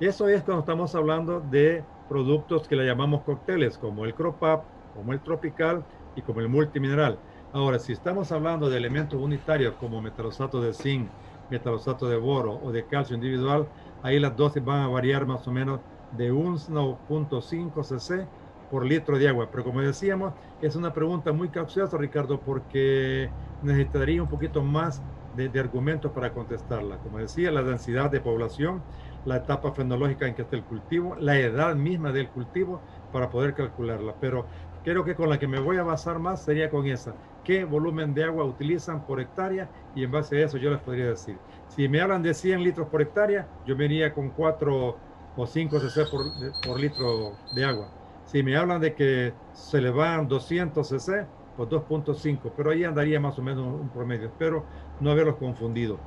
Eso 0.00 0.28
es 0.28 0.42
cuando 0.42 0.60
estamos 0.60 0.94
hablando 0.94 1.40
de 1.40 1.82
productos 2.10 2.68
que 2.68 2.76
le 2.76 2.84
llamamos 2.84 3.22
cócteles, 3.22 3.78
como 3.78 4.04
el 4.04 4.12
Crop 4.12 4.42
Up, 4.42 4.64
como 4.94 5.14
el 5.14 5.20
Tropical 5.20 5.82
y 6.14 6.20
como 6.20 6.40
el 6.40 6.48
Multimineral. 6.50 7.16
Ahora, 7.54 7.78
si 7.78 7.94
estamos 7.94 8.30
hablando 8.32 8.68
de 8.68 8.76
elementos 8.76 9.18
unitarios 9.18 9.76
como 9.80 10.02
metalosato 10.02 10.60
de 10.60 10.74
zinc, 10.74 11.08
metalosato 11.48 12.06
de 12.06 12.18
boro 12.18 12.60
o 12.62 12.70
de 12.70 12.84
calcio 12.84 13.16
individual, 13.16 13.66
ahí 14.02 14.20
las 14.20 14.36
dosis 14.36 14.62
van 14.62 14.82
a 14.82 14.88
variar 14.88 15.24
más 15.24 15.48
o 15.48 15.52
menos 15.52 15.80
de 16.18 16.30
1.5 16.30 17.82
cc 17.82 18.26
por 18.72 18.86
litro 18.86 19.18
de 19.18 19.28
agua. 19.28 19.50
Pero 19.50 19.64
como 19.64 19.82
decíamos, 19.82 20.32
es 20.62 20.76
una 20.76 20.94
pregunta 20.94 21.30
muy 21.30 21.50
capciosa, 21.50 21.98
Ricardo, 21.98 22.40
porque 22.40 23.30
necesitaría 23.60 24.22
un 24.22 24.30
poquito 24.30 24.62
más 24.62 25.02
de, 25.36 25.60
argumentos 25.60 26.10
para 26.10 26.32
contestarla. 26.32 26.96
Como 26.96 27.18
decía, 27.18 27.50
la 27.50 27.62
densidad 27.62 28.10
de 28.10 28.20
población, 28.20 28.82
la 29.26 29.36
etapa 29.36 29.72
fenológica 29.72 30.26
en 30.26 30.34
que 30.34 30.40
está 30.40 30.56
el 30.56 30.64
cultivo, 30.64 31.14
la 31.16 31.38
edad 31.38 31.76
misma 31.76 32.12
del 32.12 32.30
cultivo 32.30 32.80
para 33.10 33.28
poder 33.28 33.52
calcularla. 33.52 34.14
Pero 34.18 34.46
creo 34.82 35.04
que 35.04 35.14
con 35.14 35.28
la 35.28 35.38
que 35.38 35.48
me 35.48 35.60
voy 35.60 35.76
a 35.76 35.82
basar 35.82 36.18
más 36.18 36.42
sería 36.42 36.70
con 36.70 36.86
esa. 36.86 37.14
¿Qué 37.44 37.66
volumen 37.66 38.14
de 38.14 38.24
agua 38.24 38.46
utilizan 38.46 39.04
por 39.04 39.20
hectárea? 39.20 39.70
Y 39.94 40.02
en 40.02 40.12
base 40.12 40.38
a 40.38 40.46
eso 40.46 40.56
yo 40.56 40.70
les 40.70 40.80
podría 40.80 41.08
decir. 41.08 41.36
Si 41.66 41.88
me 41.88 42.00
hablan 42.00 42.22
de 42.22 42.32
100 42.32 42.62
litros 42.62 42.88
por 42.88 43.02
hectárea, 43.02 43.50
yo 43.66 43.76
me 43.76 43.84
iría 43.84 44.14
con 44.14 44.30
4 44.30 44.98
o 45.34 45.46
5 45.46 45.78
cc 45.78 46.06
por, 46.10 46.24
por 46.62 46.80
litro 46.80 47.36
de 47.50 47.64
agua. 47.66 48.01
Si 48.32 48.42
me 48.42 48.56
hablan 48.56 48.80
de 48.80 48.94
que 48.94 49.34
se 49.52 49.78
le 49.78 49.90
van 49.90 50.26
200 50.26 50.88
cc, 50.88 51.26
pues 51.54 51.68
2.5, 51.68 52.50
pero 52.56 52.70
ahí 52.70 52.82
andaría 52.82 53.20
más 53.20 53.38
o 53.38 53.42
menos 53.42 53.66
un 53.78 53.90
promedio. 53.90 54.28
Espero 54.28 54.64
no 55.00 55.10
haberlos 55.10 55.36
confundido. 55.36 55.98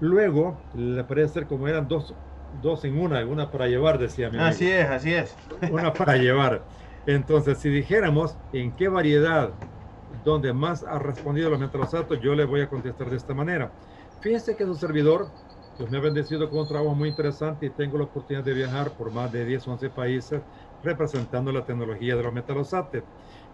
Luego, 0.00 0.58
le 0.72 1.04
parece 1.04 1.34
ser 1.34 1.46
como 1.46 1.68
eran 1.68 1.86
dos, 1.86 2.14
dos 2.62 2.82
en 2.86 2.98
una, 2.98 3.22
una 3.26 3.50
para 3.50 3.66
llevar, 3.68 3.98
decía 3.98 4.30
mi 4.30 4.38
Así 4.38 4.66
es, 4.66 4.88
así 4.88 5.12
es. 5.12 5.36
Una 5.70 5.92
para 5.92 6.16
llevar. 6.16 6.64
Entonces, 7.04 7.58
si 7.58 7.68
dijéramos 7.68 8.34
en 8.50 8.74
qué 8.74 8.88
variedad 8.88 9.52
donde 10.24 10.54
más 10.54 10.84
ha 10.84 10.98
respondido 10.98 11.50
los 11.50 11.60
metalosatos, 11.60 12.18
yo 12.22 12.34
le 12.34 12.46
voy 12.46 12.62
a 12.62 12.68
contestar 12.70 13.10
de 13.10 13.16
esta 13.16 13.34
manera. 13.34 13.74
Fíjense 14.20 14.56
que 14.56 14.64
su 14.64 14.74
servidor 14.74 15.28
pues, 15.76 15.90
me 15.90 15.98
ha 15.98 16.00
bendecido 16.00 16.48
con 16.48 16.60
un 16.60 16.68
trabajo 16.68 16.94
muy 16.94 17.10
interesante 17.10 17.66
y 17.66 17.70
tengo 17.70 17.98
la 17.98 18.04
oportunidad 18.04 18.44
de 18.44 18.54
viajar 18.54 18.96
por 18.96 19.12
más 19.12 19.30
de 19.30 19.44
10 19.44 19.68
11 19.68 19.90
países 19.90 20.42
representando 20.82 21.52
la 21.52 21.64
tecnología 21.64 22.16
de 22.16 22.22
los 22.22 22.32
metalosatos. 22.32 23.04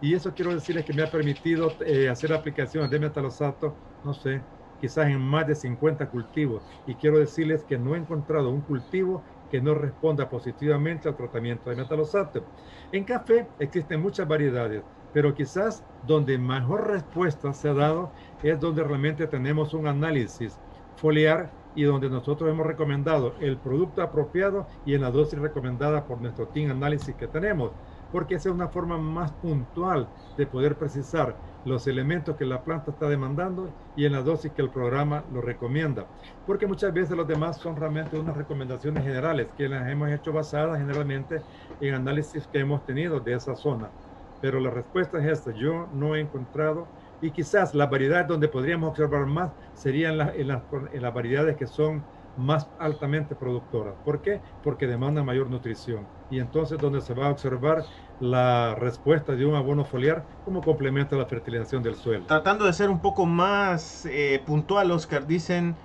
Y 0.01 0.15
eso 0.15 0.35
quiero 0.35 0.53
decirles 0.55 0.85
que 0.85 0.93
me 0.95 1.03
ha 1.03 1.11
permitido 1.11 1.77
eh, 1.85 2.09
hacer 2.09 2.33
aplicaciones 2.33 2.91
de 2.91 2.99
metalosato, 3.01 3.81
no 4.03 4.13
sé, 4.15 4.47
quizás 4.77 5.07
en 5.09 5.21
más 5.21 5.47
de 5.47 5.55
50 5.55 6.11
cultivos. 6.11 6.65
Y 6.85 6.97
quiero 6.97 7.19
decirles 7.19 7.65
que 7.65 7.79
no 7.79 7.95
he 7.95 7.99
encontrado 7.99 8.51
un 8.51 8.65
cultivo 8.65 9.25
que 9.49 9.61
no 9.61 9.75
responda 9.75 10.29
positivamente 10.29 11.09
al 11.09 11.17
tratamiento 11.17 11.71
de 11.71 11.77
metalosato. 11.77 12.49
En 12.91 13.05
café 13.05 13.53
existen 13.59 14.01
muchas 14.01 14.27
variedades, 14.29 14.85
pero 15.11 15.35
quizás 15.35 15.85
donde 16.01 16.39
mejor 16.39 16.89
respuesta 16.89 17.53
se 17.53 17.69
ha 17.69 17.75
dado 17.75 18.13
es 18.43 18.59
donde 18.61 18.83
realmente 18.85 19.27
tenemos 19.27 19.73
un 19.75 19.87
análisis 19.87 20.61
foliar 20.97 21.57
y 21.75 21.83
donde 21.85 22.09
nosotros 22.09 22.51
hemos 22.51 22.67
recomendado 22.67 23.37
el 23.39 23.61
producto 23.61 24.03
apropiado 24.03 24.69
y 24.85 24.95
en 24.95 25.03
la 25.03 25.11
dosis 25.11 25.39
recomendada 25.39 26.07
por 26.07 26.21
nuestro 26.21 26.49
team 26.49 26.71
análisis 26.71 27.17
que 27.17 27.29
tenemos, 27.29 27.75
porque 28.11 28.37
esa 28.37 28.49
es 28.49 28.55
una 28.55 28.69
forma 28.69 28.97
más 28.99 29.33
puntual 29.39 30.13
de 30.37 30.47
poder 30.47 30.79
precisar 30.79 31.41
los 31.65 31.87
elementos 31.87 32.37
que 32.37 32.45
la 32.45 32.63
planta 32.63 32.93
está 32.93 33.09
demandando 33.09 33.75
y 33.95 34.05
en 34.05 34.13
la 34.13 34.23
dosis 34.23 34.53
que 34.53 34.63
el 34.63 34.71
programa 34.71 35.25
lo 35.31 35.41
recomienda. 35.41 36.11
Porque 36.45 36.67
muchas 36.67 36.93
veces 36.93 37.17
los 37.17 37.27
demás 37.27 37.61
son 37.61 37.77
realmente 37.77 38.17
unas 38.19 38.37
recomendaciones 38.37 39.03
generales 39.03 39.53
que 39.57 39.69
las 39.69 39.89
hemos 39.91 40.11
hecho 40.11 40.33
basadas 40.33 40.79
generalmente 40.79 41.45
en 41.81 41.95
análisis 41.95 42.47
que 42.49 42.59
hemos 42.61 42.85
tenido 42.85 43.21
de 43.21 43.35
esa 43.35 43.57
zona. 43.57 43.93
Pero 44.41 44.61
la 44.61 44.71
respuesta 44.71 45.19
es 45.19 45.39
esta, 45.39 45.53
yo 45.53 45.89
no 45.91 46.15
he 46.15 46.21
encontrado 46.21 46.93
y 47.25 47.31
quizás 47.31 47.75
las 47.75 47.89
variedades 47.89 48.29
donde 48.29 48.49
podríamos 48.49 48.91
observar 48.91 49.25
más 49.25 49.51
serían 49.73 50.21
en, 50.35 50.49
las 50.49 51.15
variedades 51.15 51.57
que 51.57 51.67
son 51.67 52.05
más 52.37 52.69
altamente 52.79 53.35
productoras. 53.35 53.95
¿Por 54.05 54.21
qué? 54.21 54.43
Porque 54.63 54.87
demandan 54.87 55.25
mayor 55.25 55.49
nutrición. 55.49 56.07
Y 56.29 56.39
entonces 56.39 56.79
donde 56.79 57.01
se 57.01 57.15
va 57.15 57.29
a 57.29 57.31
observar 57.31 57.85
la 58.19 58.75
respuesta 58.75 59.35
de 59.35 59.47
un 59.47 59.55
abono 59.55 59.87
foliar 59.87 60.27
como 60.43 60.61
complemento 60.61 61.17
a 61.17 61.19
la 61.19 61.27
fertilización 61.27 61.83
del 61.83 61.95
suelo. 61.95 62.27
Tratando 62.27 62.67
de 62.67 62.75
ser 62.75 62.91
un 62.91 63.01
poco 63.01 63.25
más 63.25 64.05
eh, 64.05 64.43
puntual, 64.45 64.91
Oscar, 64.91 65.27
dicen, 65.27 65.77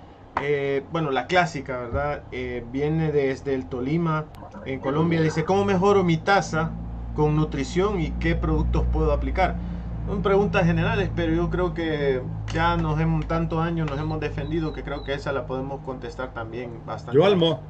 eh, 0.42 0.86
bueno, 0.90 1.10
la 1.10 1.26
clásica, 1.26 1.78
¿verdad? 1.78 2.24
Eh, 2.32 2.66
viene 2.66 3.12
desde 3.12 3.54
el 3.54 3.66
Tolima, 3.70 4.26
en 4.66 4.78
Colombia, 4.80 5.22
dice, 5.22 5.46
¿cómo 5.46 5.64
mejoro 5.64 6.04
mi 6.04 6.18
taza 6.18 6.72
con 7.14 7.34
nutrición 7.34 7.98
y 7.98 8.10
qué 8.18 8.34
productos 8.34 8.84
puedo 8.92 9.12
aplicar? 9.12 9.69
Son 10.10 10.22
preguntas 10.22 10.66
generales, 10.66 11.08
pero 11.14 11.32
yo 11.32 11.48
creo 11.50 11.72
que 11.72 12.20
ya 12.52 12.76
nos 12.76 13.00
hemos 13.00 13.28
tantos 13.28 13.60
años 13.60 13.88
nos 13.88 13.96
hemos 14.00 14.18
defendido 14.18 14.72
que 14.72 14.82
creo 14.82 15.04
que 15.04 15.14
esa 15.14 15.32
la 15.32 15.46
podemos 15.46 15.84
contestar 15.84 16.34
también 16.34 16.84
bastante. 16.84 17.16
Yo 17.16 17.24
Almo, 17.24 17.60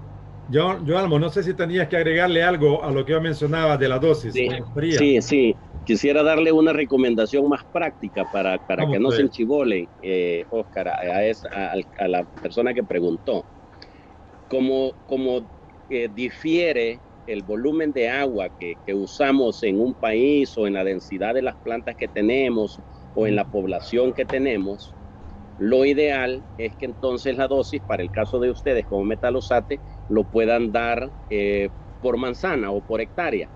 yo, 0.49 0.83
yo 0.87 0.99
Almo, 0.99 1.19
no 1.19 1.29
sé 1.29 1.43
si 1.43 1.53
tenías 1.53 1.89
que 1.89 1.99
agregarle 1.99 2.43
algo 2.43 2.83
a 2.83 2.91
lo 2.91 3.05
que 3.05 3.13
yo 3.13 3.21
mencionaba 3.21 3.77
de 3.77 3.89
la 3.89 3.99
dosis. 3.99 4.33
Sí, 4.33 5.21
sí, 5.21 5.55
Quisiera 5.85 6.23
darle 6.23 6.51
una 6.51 6.73
recomendación 6.73 7.47
más 7.47 7.61
práctica 7.71 8.25
para, 8.33 8.57
para 8.67 8.89
que 8.91 8.99
no 8.99 9.11
se 9.11 9.21
enchivole, 9.21 9.91
eh, 10.01 10.47
Oscar, 10.49 10.89
a, 10.89 10.95
a, 11.99 12.09
la 12.09 12.25
persona 12.41 12.73
que 12.73 12.83
preguntó. 12.83 13.45
Como, 14.49 14.93
como 15.07 15.43
eh, 15.91 16.09
difiere 16.11 17.01
el 17.33 17.43
volumen 17.43 17.93
de 17.93 18.09
agua 18.09 18.51
que, 18.51 18.77
usamos 18.95 19.63
en 19.63 19.81
un 19.81 19.95
país 19.95 20.57
o 20.57 20.67
en 20.67 20.75
la 20.75 20.85
densidad 20.85 21.35
de 21.35 21.43
las 21.43 21.57
plantas 21.57 21.97
que 21.97 22.09
tenemos 22.09 22.81
o 23.13 23.27
en 23.27 23.37
la 23.37 23.45
población 23.45 24.13
que 24.13 24.25
tenemos, 24.25 24.97
lo 25.57 25.85
ideal 25.85 26.45
es 26.57 26.75
que 26.77 26.87
entonces 26.87 27.37
la 27.37 27.47
dosis, 27.47 27.83
para 27.83 28.03
el 28.03 28.11
caso 28.11 28.41
de 28.41 28.51
ustedes 28.51 28.87
como 28.87 29.05
metalosate, 29.05 29.83
lo 30.09 30.25
puedan 30.25 30.73
dar 30.73 31.13
eh, 31.29 31.71
por 32.01 32.17
manzana 32.17 32.73
o 32.73 32.83
por 32.83 33.01
hectárea, 33.01 33.51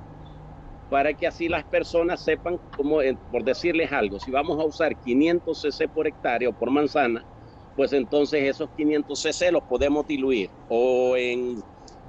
para 0.88 1.14
que 1.14 1.26
así 1.26 1.48
las 1.48 1.64
personas 1.66 2.22
sepan 2.22 2.58
cómo, 2.76 3.02
eh, 3.02 3.18
por 3.30 3.42
decirles 3.42 3.90
algo, 3.90 4.20
si 4.20 4.30
vamos 4.30 4.60
a 4.60 4.66
usar 4.66 4.96
500 4.96 5.60
cc 5.60 5.88
por 5.88 6.06
hectárea 6.06 6.48
o 6.48 6.52
por 6.52 6.70
manzana, 6.70 7.26
pues 7.74 7.92
entonces 7.92 8.44
esos 8.44 8.68
500 8.76 9.20
cc 9.20 9.50
los 9.50 9.64
podemos 9.64 10.06
diluir 10.06 10.50
o 10.68 11.16
en 11.16 11.60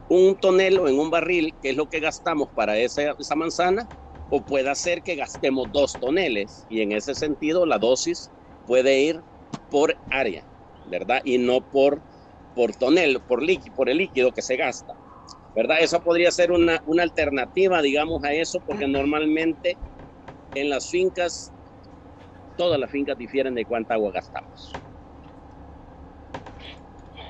un 0.08 0.38
tonel 0.38 0.80
o 0.80 0.88
en 0.88 1.00
un 1.00 1.10
barril, 1.10 1.56
que 1.62 1.72
es 1.72 1.76
lo 1.76 1.88
que 1.88 2.00
gastamos 2.00 2.50
para 2.54 2.78
esa, 2.78 3.16
esa 3.18 3.36
manzana, 3.36 3.90
o 4.30 4.44
puede 4.46 4.74
ser 4.76 5.04
que 5.04 5.16
gastemos 5.16 5.72
dos 5.72 5.98
toneles 6.00 6.66
y 6.68 6.82
en 6.82 6.92
ese 6.92 7.16
sentido 7.16 7.66
la 7.66 7.80
dosis 7.80 8.32
puede 8.66 9.00
ir 9.02 9.22
por 9.70 9.98
área, 10.10 10.44
¿verdad? 10.84 11.22
Y 11.24 11.38
no 11.38 11.62
por, 11.62 12.04
por 12.54 12.76
tonel, 12.76 13.22
por, 13.24 13.44
líquido, 13.44 13.74
por 13.76 13.90
el 13.90 13.98
líquido 13.98 14.32
que 14.34 14.42
se 14.42 14.58
gasta, 14.58 14.94
¿verdad? 15.54 15.78
Eso 15.82 16.02
podría 16.02 16.32
ser 16.32 16.52
una, 16.52 16.82
una 16.86 17.04
alternativa, 17.04 17.82
digamos, 17.82 18.24
a 18.24 18.34
eso, 18.34 18.62
porque 18.66 18.88
normalmente 18.88 19.80
en 20.54 20.70
las 20.70 20.90
fincas, 20.90 21.54
todas 22.56 22.80
las 22.80 22.92
fincas 22.92 23.18
difieren 23.18 23.56
de 23.56 23.66
cuánta 23.66 23.96
agua 23.96 24.12
gastamos. 24.12 24.85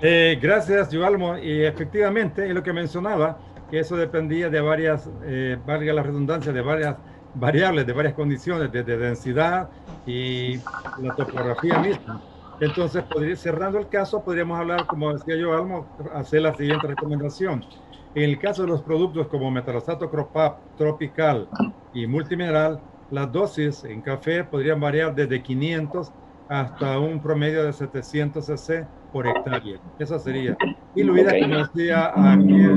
Eh, 0.02 0.38
gracias, 0.42 0.92
Yuvalmo. 0.92 1.38
Y 1.38 1.64
efectivamente, 1.64 2.48
es 2.48 2.54
lo 2.54 2.64
que 2.64 2.74
mencionaba, 2.74 3.38
que 3.70 3.80
eso 3.80 3.96
dependía 3.96 4.50
de 4.50 4.62
varias, 4.62 5.10
eh, 5.24 5.58
valga 5.66 5.94
la 5.94 6.04
redundancia, 6.04 6.52
de 6.52 6.62
varias 6.62 6.98
variables, 7.34 7.86
de 7.86 7.94
varias 7.94 8.14
condiciones, 8.14 8.72
desde 8.72 8.98
densidad 8.98 9.70
y 10.06 10.58
la 11.02 11.16
topografía 11.16 11.80
misma. 11.80 12.22
Entonces, 12.60 13.04
podría, 13.04 13.36
cerrando 13.36 13.80
el 13.80 13.90
caso, 13.90 14.24
podríamos 14.24 14.60
hablar, 14.60 14.86
como 14.86 15.14
decía 15.14 15.36
yo, 15.36 15.86
hacer 16.14 16.42
la 16.42 16.54
siguiente 16.56 16.88
recomendación. 16.88 17.66
En 18.14 18.24
el 18.24 18.40
caso 18.40 18.62
de 18.62 18.70
los 18.70 18.82
productos 18.82 19.28
como 19.28 19.52
metalosato 19.52 20.10
cropap, 20.10 20.60
tropical 20.78 21.50
y 21.94 22.08
multimineral, 22.08 22.80
las 23.12 23.32
dosis 23.32 23.84
en 23.84 24.02
café 24.02 24.46
podrían 24.46 24.80
variar 24.80 25.14
desde 25.14 25.44
500 25.44 26.12
hasta 26.50 27.00
un 27.00 27.22
promedio 27.22 27.64
de 27.64 27.74
700 27.74 28.46
cc 28.46 28.86
por 29.12 29.28
hectárea. 29.28 29.80
Esa 30.00 30.20
sería. 30.20 30.58
Y 30.96 31.04
lo 31.04 31.14
okay. 31.14 31.42
como 31.42 31.58
decía 31.58 32.12
aquí 32.16 32.54
en 32.54 32.72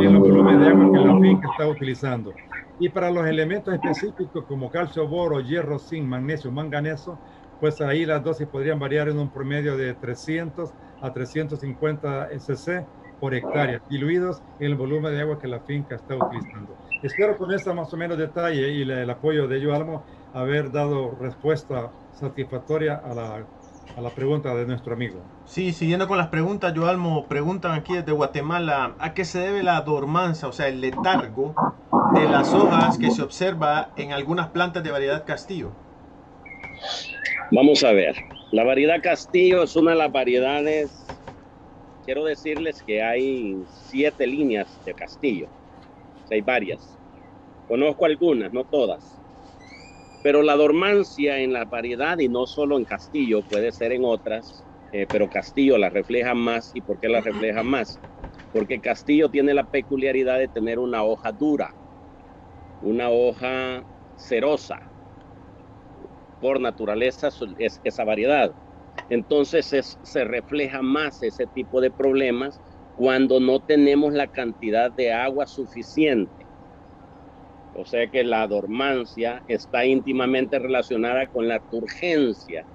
el 0.00 0.18
volumen 0.18 0.60
de 0.60 0.68
agua 0.68 0.92
que 0.92 0.98
la 0.98 1.20
finca 1.20 1.48
está 1.50 1.68
utilizando. 1.68 2.32
Y 2.78 2.88
para 2.88 3.10
los 3.10 3.26
elementos 3.26 3.72
específicos 3.72 4.44
como 4.44 4.70
calcio, 4.70 5.06
boro, 5.06 5.40
hierro, 5.40 5.78
zinc, 5.78 6.06
magnesio, 6.06 6.50
manganeso, 6.50 7.18
pues 7.60 7.80
ahí 7.80 8.04
las 8.04 8.22
dosis 8.22 8.46
podrían 8.46 8.78
variar 8.78 9.08
en 9.08 9.18
un 9.18 9.30
promedio 9.30 9.76
de 9.76 9.94
300 9.94 10.72
a 11.00 11.12
350 11.12 12.28
cc 12.38 12.84
por 13.20 13.34
hectárea, 13.34 13.80
diluidos 13.88 14.42
en 14.58 14.66
el 14.66 14.74
volumen 14.74 15.12
de 15.12 15.20
agua 15.20 15.38
que 15.38 15.48
la 15.48 15.60
finca 15.60 15.94
está 15.94 16.16
utilizando. 16.16 16.76
Espero 17.02 17.36
con 17.36 17.52
esta 17.52 17.72
más 17.72 17.92
o 17.92 17.96
menos 17.96 18.18
detalle 18.18 18.70
y 18.70 18.82
el 18.82 19.08
apoyo 19.08 19.46
de 19.46 19.72
Almo 19.72 20.04
haber 20.34 20.72
dado 20.72 21.12
respuesta 21.20 21.92
satisfactoria 22.12 22.96
a 22.96 23.14
la, 23.14 23.46
a 23.96 24.00
la 24.00 24.10
pregunta 24.10 24.54
de 24.54 24.66
nuestro 24.66 24.94
amigo. 24.94 25.20
Sí, 25.46 25.72
siguiendo 25.72 26.08
con 26.08 26.18
las 26.18 26.28
preguntas, 26.28 26.74
Joalmo, 26.76 27.26
preguntan 27.26 27.72
aquí 27.72 27.94
desde 27.94 28.12
Guatemala, 28.12 28.96
¿a 28.98 29.14
qué 29.14 29.24
se 29.24 29.38
debe 29.38 29.62
la 29.62 29.80
dormanza, 29.82 30.48
o 30.48 30.52
sea, 30.52 30.68
el 30.68 30.80
letargo 30.80 31.54
de 32.14 32.24
las 32.28 32.52
hojas 32.52 32.98
que 32.98 33.10
se 33.10 33.22
observa 33.22 33.90
en 33.96 34.12
algunas 34.12 34.48
plantas 34.48 34.82
de 34.82 34.90
variedad 34.90 35.24
Castillo? 35.24 35.70
Vamos 37.52 37.84
a 37.84 37.92
ver, 37.92 38.16
la 38.50 38.64
variedad 38.64 39.00
Castillo 39.00 39.62
es 39.62 39.76
una 39.76 39.92
de 39.92 39.98
las 39.98 40.10
variedades, 40.10 41.06
quiero 42.04 42.24
decirles 42.24 42.82
que 42.82 43.02
hay 43.02 43.62
siete 43.88 44.26
líneas 44.26 44.80
de 44.84 44.94
Castillo, 44.94 45.46
hay 46.30 46.40
varias. 46.40 46.98
Conozco 47.68 48.04
algunas, 48.04 48.52
no 48.52 48.64
todas. 48.64 49.23
Pero 50.24 50.42
la 50.42 50.56
dormancia 50.56 51.40
en 51.40 51.52
la 51.52 51.66
variedad, 51.66 52.18
y 52.18 52.30
no 52.30 52.46
solo 52.46 52.78
en 52.78 52.86
Castillo, 52.86 53.42
puede 53.42 53.72
ser 53.72 53.92
en 53.92 54.06
otras, 54.06 54.64
eh, 54.90 55.06
pero 55.10 55.28
Castillo 55.28 55.76
la 55.76 55.90
refleja 55.90 56.32
más. 56.32 56.70
¿Y 56.72 56.80
por 56.80 56.98
qué 56.98 57.10
la 57.10 57.20
refleja 57.20 57.62
más? 57.62 58.00
Porque 58.50 58.80
Castillo 58.80 59.28
tiene 59.28 59.52
la 59.52 59.66
peculiaridad 59.66 60.38
de 60.38 60.48
tener 60.48 60.78
una 60.78 61.04
hoja 61.04 61.30
dura, 61.30 61.76
una 62.80 63.10
hoja 63.10 63.84
cerosa. 64.14 64.78
Por 66.38 66.58
naturaleza 66.58 67.28
es 67.58 67.78
esa 67.84 68.04
variedad. 68.04 68.50
Entonces 69.10 69.98
se 70.02 70.24
refleja 70.24 70.80
más 70.80 71.22
ese 71.22 71.46
tipo 71.48 71.82
de 71.82 71.90
problemas 71.90 72.62
cuando 72.94 73.40
no 73.40 73.60
tenemos 73.60 74.14
la 74.14 74.28
cantidad 74.28 74.90
de 74.90 75.12
agua 75.12 75.46
suficiente 75.46 76.43
o 77.74 77.84
sea 77.86 78.08
que 78.10 78.24
la 78.24 78.46
dormancia 78.48 79.42
está 79.46 79.86
íntimamente 79.86 80.58
relacionada 80.60 81.28
con 81.28 81.48
la 81.48 81.60
turgencia 81.60 82.66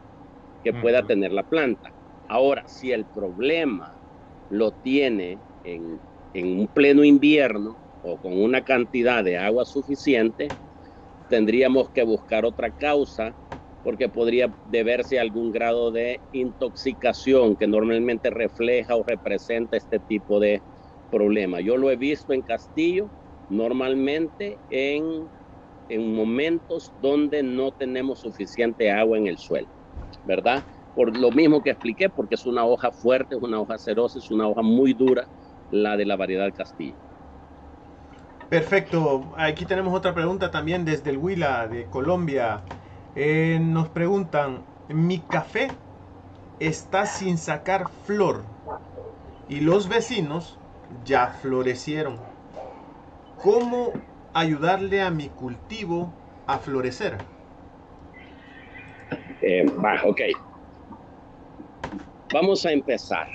que 0.64 0.74
pueda 0.74 1.04
tener 1.04 1.32
la 1.32 1.44
planta. 1.44 1.92
Ahora, 2.28 2.64
si 2.68 2.92
el 2.92 3.08
problema 3.08 3.98
lo 4.50 4.74
tiene 4.74 5.42
en, 5.64 6.02
en 6.34 6.60
un 6.60 6.68
pleno 6.70 7.04
invierno 7.04 7.80
o 8.02 8.20
con 8.20 8.40
una 8.42 8.64
cantidad 8.64 9.24
de 9.24 9.38
agua 9.38 9.66
suficiente, 9.66 10.56
tendríamos 11.30 11.90
que 11.92 12.04
buscar 12.04 12.46
otra 12.46 12.72
causa 12.72 13.36
porque 13.82 14.10
podría 14.10 14.54
deberse 14.64 15.20
a 15.20 15.22
algún 15.22 15.52
grado 15.52 15.92
de 15.92 16.22
intoxicación 16.32 17.56
que 17.56 17.68
normalmente 17.68 18.30
refleja 18.30 18.96
o 18.98 19.04
representa 19.04 19.78
este 19.78 20.00
tipo 20.00 20.40
de 20.40 20.64
problema. 21.10 21.62
Yo 21.62 21.78
lo 21.78 21.90
he 21.92 21.96
visto 21.96 22.34
en 22.34 22.44
Castillo 22.44 23.12
normalmente 23.50 24.62
en, 24.70 25.32
en 25.90 26.16
momentos 26.16 26.94
donde 26.96 27.44
no 27.44 27.74
tenemos 27.74 28.22
suficiente 28.22 28.92
agua 28.92 29.18
en 29.18 29.28
el 29.28 29.38
suelo, 29.40 29.70
¿verdad? 30.24 30.66
Por 30.94 31.18
lo 31.18 31.32
mismo 31.32 31.62
que 31.64 31.72
expliqué, 31.72 32.10
porque 32.10 32.36
es 32.36 32.46
una 32.46 32.66
hoja 32.66 32.92
fuerte, 32.92 33.36
es 33.36 33.42
una 33.42 33.62
hoja 33.62 33.78
cerosa, 33.80 34.20
es 34.20 34.32
una 34.32 34.48
hoja 34.50 34.64
muy 34.64 34.94
dura, 34.94 35.30
la 35.70 35.98
de 35.98 36.06
la 36.06 36.18
variedad 36.18 36.54
Castillo. 36.54 37.00
Perfecto. 38.50 39.34
Aquí 39.38 39.66
tenemos 39.66 39.94
otra 39.96 40.14
pregunta 40.16 40.52
también 40.52 40.86
desde 40.86 41.12
el 41.12 41.18
Huila 41.18 41.68
de 41.68 41.90
Colombia. 41.90 42.64
Eh, 43.16 43.60
nos 43.62 43.90
preguntan, 43.90 44.68
mi 44.88 45.28
café 45.28 45.72
está 46.60 47.06
sin 47.06 47.38
sacar 47.38 47.90
flor 47.90 48.46
y 49.48 49.62
los 49.62 49.90
vecinos 49.90 50.62
ya 50.90 51.30
florecieron. 51.30 52.20
¿Cómo 53.42 53.94
ayudarle 54.34 55.02
a 55.02 55.12
mi 55.12 55.30
cultivo 55.30 56.14
a 56.46 56.60
florecer? 56.60 57.18
Eh. 59.42 59.64
Vamos 62.34 62.66
a 62.66 62.72
empezar. 62.74 63.28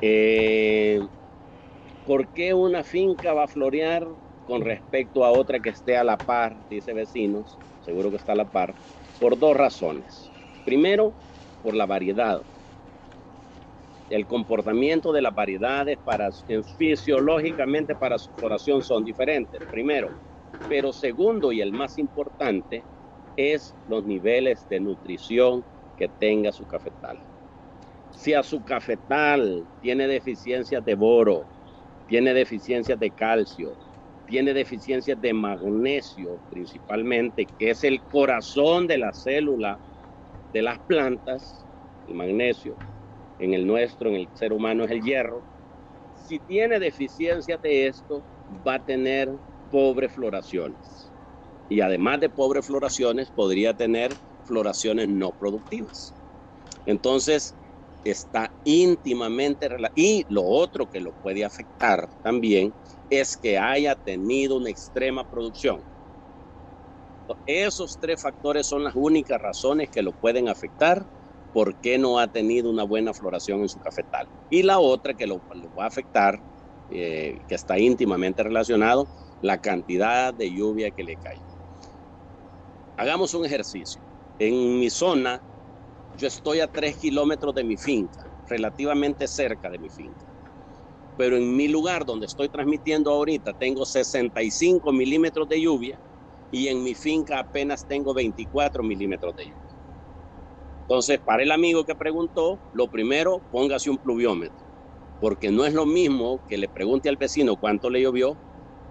Eh, 0.00 0.98
¿Por 2.06 2.32
qué 2.32 2.54
una 2.54 2.84
finca 2.84 3.34
va 3.34 3.44
a 3.44 3.48
florear 3.48 4.06
con 4.44 4.62
respecto 4.62 5.24
a 5.24 5.30
otra 5.30 5.60
que 5.60 5.70
esté 5.70 5.96
a 5.96 6.04
la 6.04 6.16
par? 6.22 6.66
Dice 6.68 6.94
vecinos, 6.94 7.58
seguro 7.80 8.10
que 8.10 8.16
está 8.16 8.32
a 8.32 8.36
la 8.36 8.48
par, 8.50 8.74
por 9.18 9.38
dos 9.38 9.54
razones. 9.56 10.32
Primero, 10.64 11.14
por 11.60 11.74
la 11.74 11.84
variedad 11.86 12.40
el 14.08 14.26
comportamiento 14.26 15.12
de 15.12 15.22
las 15.22 15.34
variedades 15.34 15.98
para, 16.02 16.30
fisiológicamente 16.76 17.96
para 17.96 18.18
su 18.18 18.32
floración 18.32 18.82
son 18.82 19.04
diferentes, 19.04 19.62
primero. 19.70 20.14
Pero 20.66 20.92
segundo 20.92 21.52
y 21.52 21.60
el 21.60 21.72
más 21.72 21.98
importante 21.98 22.86
es 23.36 23.76
los 23.86 24.04
niveles 24.04 24.66
de 24.68 24.80
nutrición 24.80 25.64
que 25.96 26.08
tenga 26.08 26.52
su 26.52 26.66
cafetal. 26.66 27.18
Si 28.10 28.32
a 28.32 28.42
su 28.42 28.62
cafetal 28.62 29.68
tiene 29.80 30.06
deficiencias 30.06 30.84
de 30.84 30.94
boro, 30.94 31.48
tiene 32.06 32.34
deficiencias 32.34 32.98
de 32.98 33.10
calcio, 33.12 33.76
tiene 34.26 34.54
deficiencias 34.54 35.20
de 35.20 35.32
magnesio 35.32 36.40
principalmente, 36.48 37.46
que 37.58 37.70
es 37.70 37.84
el 37.84 38.04
corazón 38.04 38.86
de 38.86 38.98
la 38.98 39.12
célula 39.12 39.80
de 40.52 40.62
las 40.62 40.78
plantas, 40.86 41.66
el 42.06 42.14
magnesio, 42.14 42.78
en 43.38 43.54
el 43.54 43.66
nuestro, 43.66 44.08
en 44.10 44.16
el 44.16 44.30
ser 44.32 44.52
humano, 44.52 44.84
es 44.84 44.90
el 44.90 45.02
hierro. 45.02 45.44
Si 46.14 46.40
tiene 46.40 46.78
deficiencia 46.78 47.58
de 47.62 47.86
esto, 47.86 48.24
va 48.66 48.74
a 48.74 48.84
tener 48.84 49.28
pobres 49.70 50.12
floraciones. 50.12 51.12
Y 51.68 51.80
además 51.80 52.20
de 52.20 52.30
pobres 52.30 52.66
floraciones, 52.66 53.30
podría 53.30 53.74
tener 53.74 54.14
floraciones 54.42 55.08
no 55.08 55.32
productivas. 55.32 56.14
Entonces, 56.86 57.56
está 58.04 58.54
íntimamente. 58.64 59.68
Y 59.94 60.24
lo 60.28 60.44
otro 60.44 60.86
que 60.86 61.00
lo 61.00 61.12
puede 61.14 61.44
afectar 61.44 62.08
también 62.22 62.74
es 63.08 63.36
que 63.36 63.58
haya 63.58 63.96
tenido 63.96 64.56
una 64.56 64.70
extrema 64.70 65.24
producción. 65.24 65.82
Esos 67.46 67.98
tres 67.98 68.20
factores 68.20 68.66
son 68.66 68.84
las 68.84 68.94
únicas 68.94 69.40
razones 69.40 69.90
que 69.90 70.02
lo 70.02 70.12
pueden 70.12 70.48
afectar 70.48 71.06
por 71.54 71.78
qué 71.78 71.98
no 71.98 72.18
ha 72.18 72.26
tenido 72.26 72.68
una 72.68 72.82
buena 72.82 73.14
floración 73.14 73.60
en 73.60 73.68
su 73.68 73.78
cafetal. 73.78 74.28
Y 74.50 74.64
la 74.64 74.80
otra 74.80 75.14
que 75.14 75.28
lo, 75.28 75.40
va 75.78 75.84
a 75.84 75.86
afectar, 75.86 76.40
eh, 76.88 77.38
que 77.46 77.54
está 77.54 77.78
íntimamente 77.78 78.42
relacionado, 78.42 79.08
la 79.40 79.60
cantidad 79.60 80.34
de 80.34 80.52
lluvia 80.52 80.90
que 80.90 81.04
le 81.04 81.16
cae. 81.16 81.38
Hagamos 82.96 83.34
un 83.34 83.46
ejercicio. 83.46 84.02
En 84.36 84.80
mi 84.80 84.90
zona, 84.90 85.40
yo 86.12 86.26
estoy 86.26 86.58
a 86.58 86.66
tres 86.66 86.96
kilómetros 86.96 87.54
de 87.54 87.62
mi 87.62 87.76
finca, 87.76 88.24
relativamente 88.48 89.28
cerca 89.28 89.70
de 89.70 89.78
mi 89.78 89.90
finca. 89.90 90.24
Pero 91.14 91.36
en 91.36 91.54
mi 91.54 91.68
lugar 91.68 92.04
donde 92.04 92.26
estoy 92.26 92.48
transmitiendo 92.48 93.12
ahorita 93.12 93.54
tengo 93.54 93.86
65 93.86 94.92
milímetros 94.92 95.46
de 95.46 95.60
lluvia 95.60 96.00
y 96.50 96.66
en 96.66 96.82
mi 96.82 96.96
finca 96.96 97.38
apenas 97.38 97.86
tengo 97.86 98.12
24 98.12 98.82
milímetros 98.82 99.36
de 99.36 99.44
lluvia. 99.44 99.63
Entonces, 100.88 101.20
para 101.24 101.42
el 101.42 101.52
amigo 101.52 101.84
que 101.84 101.94
preguntó, 101.96 102.60
lo 102.72 102.88
primero, 102.88 103.44
póngase 103.50 103.90
un 103.90 103.98
pluviómetro, 103.98 104.66
porque 105.18 105.50
no 105.50 105.64
es 105.66 105.74
lo 105.74 105.86
mismo 105.86 106.42
que 106.48 106.58
le 106.58 106.68
pregunte 106.68 107.08
al 107.08 107.16
vecino 107.18 107.56
cuánto 107.56 107.90
le 107.90 108.02
llovió 108.02 108.38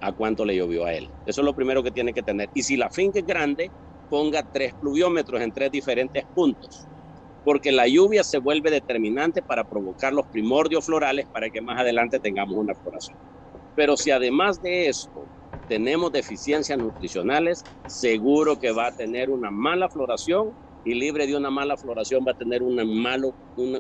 a 0.02 0.14
cuánto 0.14 0.46
le 0.46 0.56
llovió 0.56 0.86
a 0.86 0.94
él. 0.96 1.12
Eso 1.26 1.42
es 1.42 1.46
lo 1.46 1.56
primero 1.56 1.84
que 1.84 1.92
tiene 1.92 2.14
que 2.14 2.24
tener. 2.24 2.50
Y 2.54 2.64
si 2.64 2.78
la 2.78 2.90
finca 2.92 3.20
es 3.20 3.26
grande, 3.26 3.74
ponga 4.10 4.44
tres 4.52 4.74
pluviómetros 4.80 5.42
en 5.42 5.54
tres 5.54 5.72
diferentes 5.72 6.26
puntos 6.34 6.88
porque 7.44 7.72
la 7.72 7.88
lluvia 7.88 8.24
se 8.24 8.40
vuelve 8.40 8.72
determinante 8.72 9.44
para 9.44 9.66
provocar 9.66 10.14
los 10.14 10.28
primordios 10.28 10.86
florales 10.86 11.28
para 11.32 11.50
que 11.52 11.62
más 11.62 11.80
adelante 11.82 12.20
tengamos 12.20 12.58
una 12.58 12.76
floración. 12.76 13.20
Pero 13.76 13.98
si 13.98 14.12
además 14.12 14.62
de 14.62 14.88
esto 14.88 15.30
tenemos 15.68 16.12
deficiencias 16.12 16.80
nutricionales, 16.80 17.68
seguro 17.86 18.58
que 18.60 18.72
va 18.72 18.88
a 18.88 18.92
tener 18.94 19.30
una 19.30 19.52
mala 19.52 19.90
floración 19.90 20.56
y 20.86 20.94
libre 20.96 21.28
de 21.28 21.36
una 21.36 21.50
mala 21.50 21.78
floración 21.78 22.24
va 22.28 22.32
a 22.32 22.38
tener 22.38 22.62
una, 22.62 22.84
malo, 22.86 23.34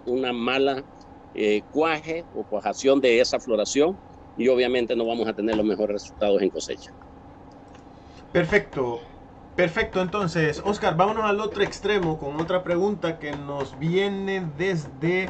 una, 0.05 0.33
mala 0.33 0.83
eh, 1.33 1.61
cuaje 1.71 2.25
o 2.35 2.43
cuajación 2.43 3.01
de 3.01 3.19
esa 3.19 3.39
floración 3.39 3.97
y 4.37 4.47
obviamente 4.47 4.95
no 4.95 5.05
vamos 5.05 5.27
a 5.27 5.33
tener 5.33 5.55
los 5.55 5.65
mejores 5.65 6.01
resultados 6.01 6.41
en 6.41 6.49
cosecha. 6.49 6.91
Perfecto. 8.31 8.99
Perfecto, 9.55 10.01
entonces, 10.01 10.63
Oscar, 10.65 10.97
vámonos 10.97 11.25
al 11.25 11.39
otro 11.39 11.61
extremo 11.61 12.17
con 12.17 12.41
otra 12.41 12.63
pregunta 12.63 13.19
que 13.19 13.33
nos 13.33 13.77
viene 13.77 14.49
desde 14.57 15.29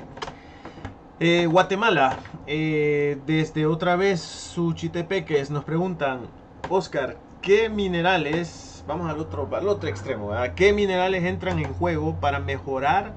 eh, 1.19 1.45
Guatemala. 1.45 2.17
Eh, 2.47 3.17
desde 3.26 3.65
otra 3.65 3.97
vez 3.97 4.21
Suchitepeques 4.21 5.51
nos 5.51 5.65
preguntan, 5.65 6.21
Oscar, 6.69 7.17
¿qué 7.41 7.67
minerales, 7.67 8.72
vamos 8.88 9.09
al 9.09 9.19
otro, 9.19 9.47
al 9.53 9.67
otro 9.67 9.89
extremo, 9.89 10.31
¿qué 10.55 10.73
minerales 10.73 11.23
entran 11.23 11.59
en 11.59 11.73
juego 11.73 12.15
para 12.19 12.39
mejorar 12.39 13.13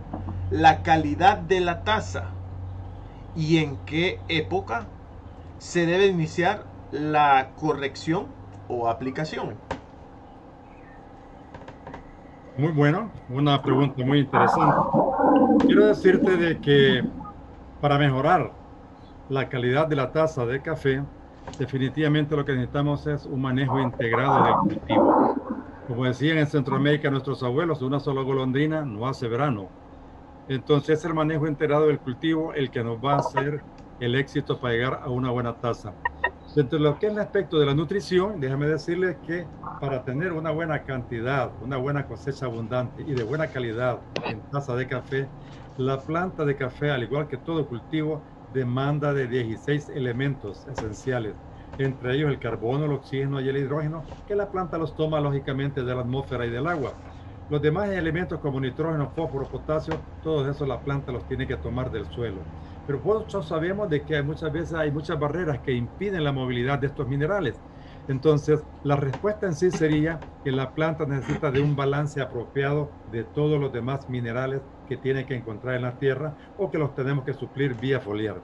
la 0.50 0.82
calidad 0.82 1.38
de 1.38 1.60
la 1.60 1.82
taza? 1.82 2.30
¿Y 3.34 3.58
en 3.58 3.76
qué 3.84 4.20
época 4.28 4.86
se 5.58 5.86
debe 5.86 6.06
iniciar 6.06 6.64
la 6.92 7.50
corrección 7.56 8.26
o 8.68 8.88
aplicación? 8.88 9.54
Muy 12.56 12.72
bueno, 12.72 13.10
una 13.28 13.60
pregunta 13.60 14.02
muy 14.04 14.20
interesante. 14.20 14.76
Quiero 15.66 15.86
decirte 15.86 16.36
de 16.36 16.58
que 16.58 17.04
para 17.80 17.98
mejorar 17.98 18.52
la 19.28 19.48
calidad 19.48 19.86
de 19.88 19.96
la 19.96 20.12
taza 20.12 20.46
de 20.46 20.62
café, 20.62 21.02
definitivamente 21.58 22.36
lo 22.36 22.44
que 22.44 22.52
necesitamos 22.52 23.06
es 23.06 23.26
un 23.26 23.40
manejo 23.40 23.80
integrado 23.80 24.44
del 24.44 24.54
cultivo. 24.54 25.34
Como 25.86 26.04
decían 26.04 26.38
en 26.38 26.46
Centroamérica 26.46 27.10
nuestros 27.10 27.42
abuelos, 27.42 27.82
una 27.82 28.00
sola 28.00 28.22
golondrina 28.22 28.84
no 28.84 29.06
hace 29.06 29.28
verano. 29.28 29.68
Entonces 30.48 30.98
es 30.98 31.04
el 31.04 31.14
manejo 31.14 31.46
integrado 31.46 31.86
del 31.86 31.98
cultivo 31.98 32.52
el 32.54 32.70
que 32.70 32.82
nos 32.82 32.98
va 32.98 33.14
a 33.14 33.18
hacer 33.18 33.62
el 34.00 34.14
éxito 34.14 34.58
para 34.58 34.74
llegar 34.74 35.00
a 35.02 35.10
una 35.10 35.30
buena 35.30 35.54
taza. 35.54 35.92
Dentro 36.54 36.78
de 36.78 36.84
lo 36.84 36.98
que 36.98 37.06
es 37.06 37.12
el 37.12 37.18
aspecto 37.18 37.58
de 37.58 37.66
la 37.66 37.74
nutrición, 37.74 38.40
déjame 38.40 38.66
decirles 38.66 39.16
que 39.26 39.46
para 39.80 40.04
tener 40.04 40.32
una 40.32 40.50
buena 40.50 40.84
cantidad, 40.84 41.52
una 41.60 41.76
buena 41.76 42.06
cosecha 42.06 42.46
abundante 42.46 43.02
y 43.02 43.14
de 43.14 43.24
buena 43.24 43.48
calidad 43.48 44.00
en 44.24 44.40
taza 44.50 44.74
de 44.74 44.86
café, 44.86 45.28
la 45.76 46.00
planta 46.00 46.44
de 46.44 46.56
café, 46.56 46.90
al 46.90 47.02
igual 47.02 47.28
que 47.28 47.36
todo 47.36 47.66
cultivo, 47.68 48.22
demanda 48.48 49.12
de 49.14 49.28
16 49.28 49.88
elementos 49.88 50.66
esenciales, 50.66 51.42
entre 51.76 52.14
ellos 52.14 52.30
el 52.30 52.38
carbono, 52.40 52.86
el 52.86 52.92
oxígeno 52.92 53.40
y 53.40 53.48
el 53.48 53.56
hidrógeno, 53.58 54.10
que 54.24 54.34
la 54.36 54.50
planta 54.50 54.78
los 54.78 54.94
toma 54.94 55.20
lógicamente 55.20 55.82
de 55.84 55.94
la 55.94 56.00
atmósfera 56.02 56.46
y 56.46 56.50
del 56.50 56.66
agua. 56.66 56.98
Los 57.48 57.62
demás 57.62 57.90
elementos 57.90 58.40
como 58.40 58.60
nitrógeno, 58.60 59.12
fósforo, 59.12 59.48
potasio, 59.48 60.08
todos 60.20 60.48
esos 60.48 60.66
la 60.66 60.82
planta 60.82 61.12
los 61.12 61.26
tiene 61.26 61.46
que 61.46 61.56
tomar 61.56 61.90
del 61.90 62.06
suelo. 62.06 62.50
Pero 62.84 63.00
nosotros 63.04 63.46
sabemos 63.48 63.88
de 63.88 64.04
que 64.04 64.20
muchas 64.22 64.50
veces 64.52 64.74
hay 64.74 64.90
muchas 64.90 65.18
barreras 65.18 65.60
que 65.62 65.72
impiden 65.72 66.24
la 66.24 66.32
movilidad 66.32 66.78
de 66.78 66.88
estos 66.88 67.06
minerales. 67.06 67.62
Entonces, 68.06 68.64
la 68.82 68.96
respuesta 68.96 69.46
en 69.46 69.54
sí 69.54 69.70
sería 69.70 70.24
que 70.42 70.50
la 70.52 70.74
planta 70.74 71.06
necesita 71.06 71.50
de 71.50 71.60
un 71.60 71.76
balance 71.76 72.20
apropiado 72.20 72.96
de 73.04 73.24
todos 73.24 73.60
los 73.60 73.72
demás 73.72 74.08
minerales 74.08 74.62
que 74.86 74.96
tiene 74.96 75.26
que 75.26 75.34
encontrar 75.34 75.76
en 75.76 75.82
la 75.82 75.98
tierra 75.98 76.34
o 76.56 76.70
que 76.70 76.78
los 76.78 76.94
tenemos 76.94 77.24
que 77.24 77.34
suplir 77.34 77.74
vía 77.74 78.00
foliar. 78.00 78.36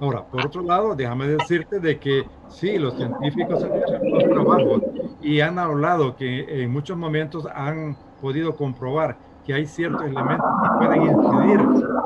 Ahora, 0.00 0.24
por 0.24 0.46
otro 0.46 0.62
lado, 0.62 0.94
déjame 0.94 1.26
decirte 1.26 1.80
de 1.80 1.98
que 1.98 2.24
sí, 2.48 2.78
los 2.78 2.94
científicos 2.96 3.64
han 3.64 3.74
hecho 3.74 3.98
muchos 4.02 4.30
trabajos 4.30 4.82
y 5.20 5.40
han 5.40 5.58
hablado 5.58 6.14
que 6.14 6.62
en 6.62 6.70
muchos 6.70 6.96
momentos 6.96 7.46
han 7.52 7.96
podido 8.20 8.54
comprobar 8.56 9.18
que 9.44 9.54
hay 9.54 9.66
ciertos 9.66 10.02
elementos 10.02 10.46
que 10.62 10.86
pueden 10.86 11.02
incidir 11.02 11.60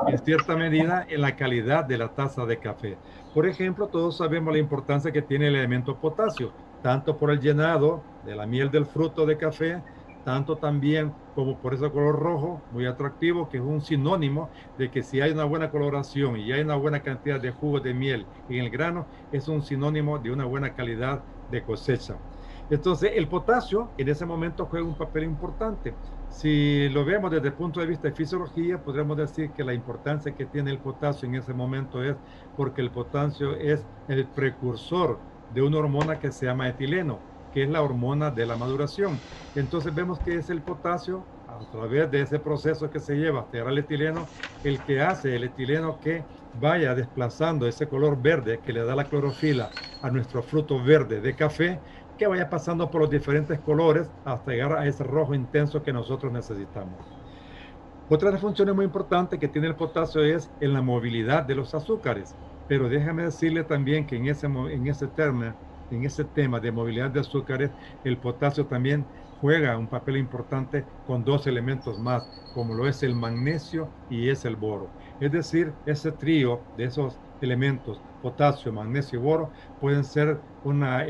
en 0.07 0.18
cierta 0.18 0.57
medida 0.57 1.05
en 1.09 1.20
la 1.20 1.37
calidad 1.37 1.85
de 1.85 1.99
la 1.99 2.14
taza 2.14 2.47
de 2.47 2.59
café. 2.59 2.97
Por 3.35 3.47
ejemplo, 3.47 3.89
todos 3.89 4.16
sabemos 4.16 4.53
la 4.53 4.61
importancia 4.61 5.12
que 5.12 5.22
tiene 5.22 5.49
el 5.49 5.57
elemento 5.57 5.99
potasio, 5.99 6.55
tanto 6.83 7.18
por 7.18 7.30
el 7.30 7.41
llenado 7.41 8.05
de 8.24 8.37
la 8.37 8.47
miel 8.47 8.70
del 8.70 8.87
fruto 8.87 9.26
de 9.26 9.37
café, 9.37 9.83
tanto 10.22 10.58
también 10.58 11.16
como 11.32 11.60
por 11.60 11.74
ese 11.74 11.90
color 11.90 12.18
rojo, 12.18 12.66
muy 12.70 12.86
atractivo, 12.86 13.48
que 13.48 13.58
es 13.58 13.62
un 13.62 13.80
sinónimo 13.82 14.50
de 14.76 14.90
que 14.90 15.02
si 15.02 15.20
hay 15.20 15.32
una 15.32 15.44
buena 15.44 15.70
coloración 15.70 16.36
y 16.38 16.52
hay 16.52 16.62
una 16.62 16.76
buena 16.76 17.02
cantidad 17.02 17.40
de 17.40 17.52
jugo 17.52 17.80
de 17.80 17.94
miel 17.94 18.30
en 18.48 18.64
el 18.64 18.70
grano, 18.70 19.08
es 19.30 19.48
un 19.48 19.62
sinónimo 19.62 20.18
de 20.18 20.30
una 20.30 20.44
buena 20.44 20.74
calidad 20.74 21.24
de 21.46 21.64
cosecha. 21.64 22.20
Entonces, 22.68 23.12
el 23.14 23.28
potasio 23.28 23.94
en 23.96 24.08
ese 24.08 24.26
momento 24.26 24.66
juega 24.66 24.86
un 24.86 24.96
papel 24.96 25.24
importante. 25.24 25.98
Si 26.28 26.88
lo 26.88 27.04
vemos 27.04 27.30
desde 27.30 27.48
el 27.48 27.54
punto 27.54 27.80
de 27.80 27.86
vista 27.86 28.08
de 28.08 28.14
fisiología, 28.14 28.82
podríamos 28.82 29.16
decir 29.16 29.52
que 29.52 29.64
la 29.64 29.74
importancia 29.74 30.34
que 30.34 30.46
tiene 30.46 30.70
el 30.70 30.80
potasio 30.80 31.28
en 31.28 31.34
ese 31.34 31.52
momento 31.52 32.02
es 32.02 32.16
porque 32.54 32.80
el 32.80 32.90
potasio 32.90 33.54
es 33.56 33.86
el 34.06 34.32
precursor 34.32 35.24
de 35.48 35.62
una 35.62 35.78
hormona 35.78 36.18
que 36.18 36.32
se 36.32 36.46
llama 36.46 36.68
etileno, 36.68 37.26
que 37.53 37.62
es 37.64 37.68
la 37.70 37.82
hormona 37.82 38.30
de 38.30 38.46
la 38.46 38.57
maduración. 38.57 39.22
Entonces 39.55 39.94
vemos 39.94 40.20
que 40.20 40.36
es 40.36 40.50
el 40.50 40.62
potasio, 40.64 41.28
a 41.46 41.64
través 41.70 42.11
de 42.11 42.22
ese 42.22 42.38
proceso 42.40 42.90
que 42.90 43.00
se 43.00 43.14
lleva 43.16 43.40
hasta 43.42 43.59
el 43.59 43.78
etileno, 43.78 44.32
el 44.62 44.82
que 44.82 45.00
hace 45.00 45.36
el 45.36 45.44
etileno 45.44 45.98
que 46.00 46.26
vaya 46.53 46.94
desplazando 46.94 47.66
ese 47.66 47.88
color 47.88 48.20
verde 48.20 48.61
que 48.62 48.72
le 48.72 48.84
da 48.84 48.94
la 48.96 49.09
clorofila 49.09 49.74
a 50.00 50.11
nuestro 50.11 50.42
fruto 50.42 50.82
verde 50.82 51.20
de 51.20 51.36
café 51.36 51.82
que 52.16 52.26
vaya 52.26 52.48
pasando 52.48 52.90
por 52.90 53.03
los 53.03 53.11
diferentes 53.11 53.61
colores 53.61 54.12
hasta 54.24 54.53
llegar 54.53 54.72
a 54.78 54.86
ese 54.86 55.05
rojo 55.05 55.34
intenso 55.34 55.82
que 55.82 55.92
nosotros 55.92 56.32
necesitamos. 56.32 57.12
Otra 58.09 58.28
de 58.28 58.32
las 58.34 58.42
funciones 58.42 58.74
muy 58.74 58.84
importantes 58.84 59.38
que 59.40 59.48
tiene 59.48 59.68
el 59.68 59.76
potasio 59.76 60.22
es 60.22 60.53
en 60.61 60.72
la 60.74 60.82
movilidad 60.82 61.44
de 61.44 61.55
los 61.55 61.74
azúcares. 61.74 62.36
Pero 62.66 62.88
déjame 62.88 63.24
decirle 63.24 63.64
también 63.64 64.07
que 64.07 64.16
en 64.16 64.26
ese, 64.26 64.46
en 64.46 64.86
ese, 64.86 65.09
termo, 65.09 65.57
en 65.95 66.05
ese 66.05 66.24
tema 66.24 66.61
de 66.61 66.72
movilidad 66.72 67.11
de 67.11 67.20
azúcares, 67.20 67.72
el 68.03 68.18
potasio 68.20 68.66
también 68.66 69.11
juega 69.38 69.76
un 69.78 69.88
papel 69.88 70.16
importante 70.18 70.88
con 71.03 71.24
dos 71.24 71.47
elementos 71.47 71.99
más, 71.99 72.28
como 72.51 72.74
lo 72.74 72.88
es 72.88 73.03
el 73.03 73.14
magnesio 73.14 73.95
y 74.09 74.28
es 74.28 74.45
el 74.45 74.57
boro. 74.57 74.95
Es 75.18 75.32
decir, 75.32 75.78
ese 75.84 76.12
trío 76.12 76.68
de 76.74 76.84
esos 76.84 77.20
elementos, 77.40 78.05
potasio, 78.20 78.72
magnesio 78.72 79.18
y 79.18 79.22
boro, 79.22 79.53
pueden 79.78 80.05
ser 80.05 80.45
una, 80.62 81.05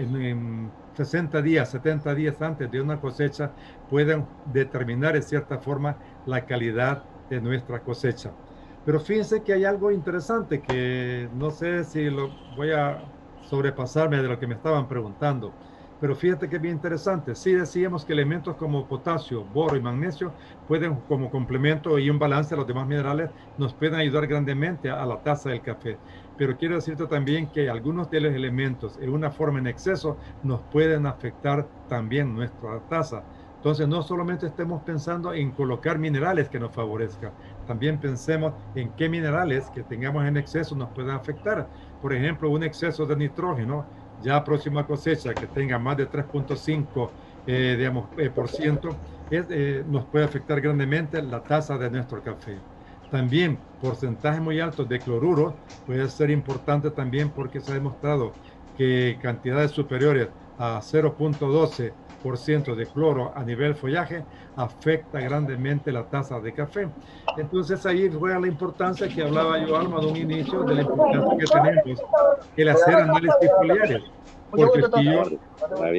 60 0.94 1.42
días, 1.42 1.70
70 1.70 2.14
días 2.14 2.40
antes 2.40 2.70
de 2.70 2.80
una 2.80 3.00
cosecha 3.00 3.54
pueden 3.86 4.28
determinar 4.44 5.16
en 5.16 5.22
cierta 5.22 5.58
forma 5.58 5.98
la 6.24 6.44
calidad 6.46 7.06
de 7.28 7.40
nuestra 7.40 7.82
cosecha. 7.82 8.36
Pero 8.82 9.00
fíjense 9.00 9.42
que 9.42 9.52
hay 9.52 9.64
algo 9.64 9.90
interesante 9.90 10.60
que 10.60 11.28
no 11.32 11.50
sé 11.50 11.84
si 11.84 12.10
lo 12.10 12.38
voy 12.48 12.72
a 12.72 13.04
sobrepasarme 13.52 14.22
de 14.22 14.28
lo 14.28 14.38
que 14.38 14.46
me 14.46 14.54
estaban 14.54 14.88
preguntando. 14.88 15.52
Pero 16.00 16.16
fíjate 16.16 16.48
que 16.48 16.56
es 16.56 16.62
bien 16.62 16.76
interesante. 16.76 17.34
Sí 17.34 17.52
decíamos 17.52 18.02
que 18.02 18.14
elementos 18.14 18.56
como 18.56 18.88
potasio, 18.88 19.44
boro 19.44 19.76
y 19.76 19.80
magnesio 19.80 20.32
pueden, 20.66 20.94
como 21.06 21.30
complemento 21.30 21.98
y 21.98 22.08
un 22.08 22.18
balance 22.18 22.54
a 22.54 22.56
los 22.56 22.66
demás 22.66 22.86
minerales, 22.88 23.28
nos 23.58 23.74
pueden 23.74 23.96
ayudar 23.96 24.26
grandemente 24.26 24.88
a, 24.88 25.04
la 25.04 25.22
taza 25.22 25.50
del 25.50 25.60
café. 25.60 25.98
Pero 26.38 26.56
quiero 26.56 26.76
decirte 26.76 27.06
también 27.06 27.52
que 27.52 27.68
algunos 27.68 28.08
de 28.08 28.22
los 28.22 28.32
elementos 28.32 28.98
en 28.98 29.10
una 29.10 29.30
forma 29.30 29.58
en 29.58 29.66
exceso 29.66 30.16
nos 30.42 30.62
pueden 30.62 31.04
afectar 31.04 31.68
también 31.88 32.34
nuestra 32.34 32.80
taza. 32.88 33.22
Entonces, 33.56 33.86
no 33.86 34.02
solamente 34.02 34.46
estemos 34.46 34.82
pensando 34.82 35.32
en 35.32 35.52
colocar 35.52 35.96
minerales 35.96 36.48
que 36.48 36.58
nos 36.58 36.72
favorezcan, 36.72 37.32
también 37.64 38.00
pensemos 38.00 38.54
en 38.74 38.90
qué 38.96 39.08
minerales 39.08 39.70
que 39.70 39.84
tengamos 39.84 40.24
en 40.24 40.36
exceso 40.36 40.74
nos 40.74 40.90
pueden 40.90 41.12
afectar. 41.12 41.68
Por 42.02 42.12
ejemplo, 42.12 42.50
un 42.50 42.64
exceso 42.64 43.06
de 43.06 43.14
nitrógeno, 43.16 43.88
ya 44.16 44.42
próxima 44.42 44.84
cosecha 44.84 45.38
que 45.38 45.46
tenga 45.46 45.78
más 45.78 45.96
de 45.96 46.08
3.5 46.10 47.14
eh, 47.46 47.76
digamos, 47.78 48.10
eh, 48.16 48.30
por 48.30 48.48
ciento, 48.48 49.02
eh, 49.30 49.84
nos 49.86 50.08
puede 50.08 50.24
afectar 50.24 50.60
grandemente 50.60 51.22
la 51.22 51.46
tasa 51.46 51.78
de 51.78 51.90
nuestro 51.92 52.20
café. 52.20 52.64
También 53.08 53.64
porcentajes 53.78 54.40
muy 54.40 54.58
altos 54.58 54.88
de 54.88 55.00
cloruro 55.00 55.60
puede 55.84 56.08
ser 56.08 56.30
importante 56.30 56.90
también 56.90 57.32
porque 57.32 57.60
se 57.60 57.70
ha 57.70 57.74
demostrado 57.74 58.40
que 58.74 59.16
cantidades 59.22 59.70
superiores 59.70 60.30
a 60.56 60.80
0.12 60.82 61.98
de 62.22 62.86
cloro 62.86 63.32
a 63.34 63.42
nivel 63.42 63.74
follaje 63.74 64.24
afecta 64.56 65.18
grandemente 65.20 65.90
la 65.90 66.04
tasa 66.04 66.38
de 66.40 66.52
café. 66.52 66.88
Entonces 67.36 67.84
ahí 67.84 68.10
juega 68.16 68.38
la 68.38 68.46
importancia 68.46 69.08
que 69.08 69.22
hablaba 69.22 69.58
yo, 69.58 69.76
Alma, 69.76 70.00
de 70.00 70.06
un 70.06 70.16
inicio, 70.16 70.62
de 70.62 70.74
la 70.76 70.82
importancia 70.82 71.36
que 71.36 71.46
tenemos 71.46 72.02
el 72.56 72.68
hacer 72.68 72.94
análisis 72.94 73.50
foliares. 73.58 74.02
Porque 74.50 74.82
si 74.94 75.04
yo, 75.04 75.24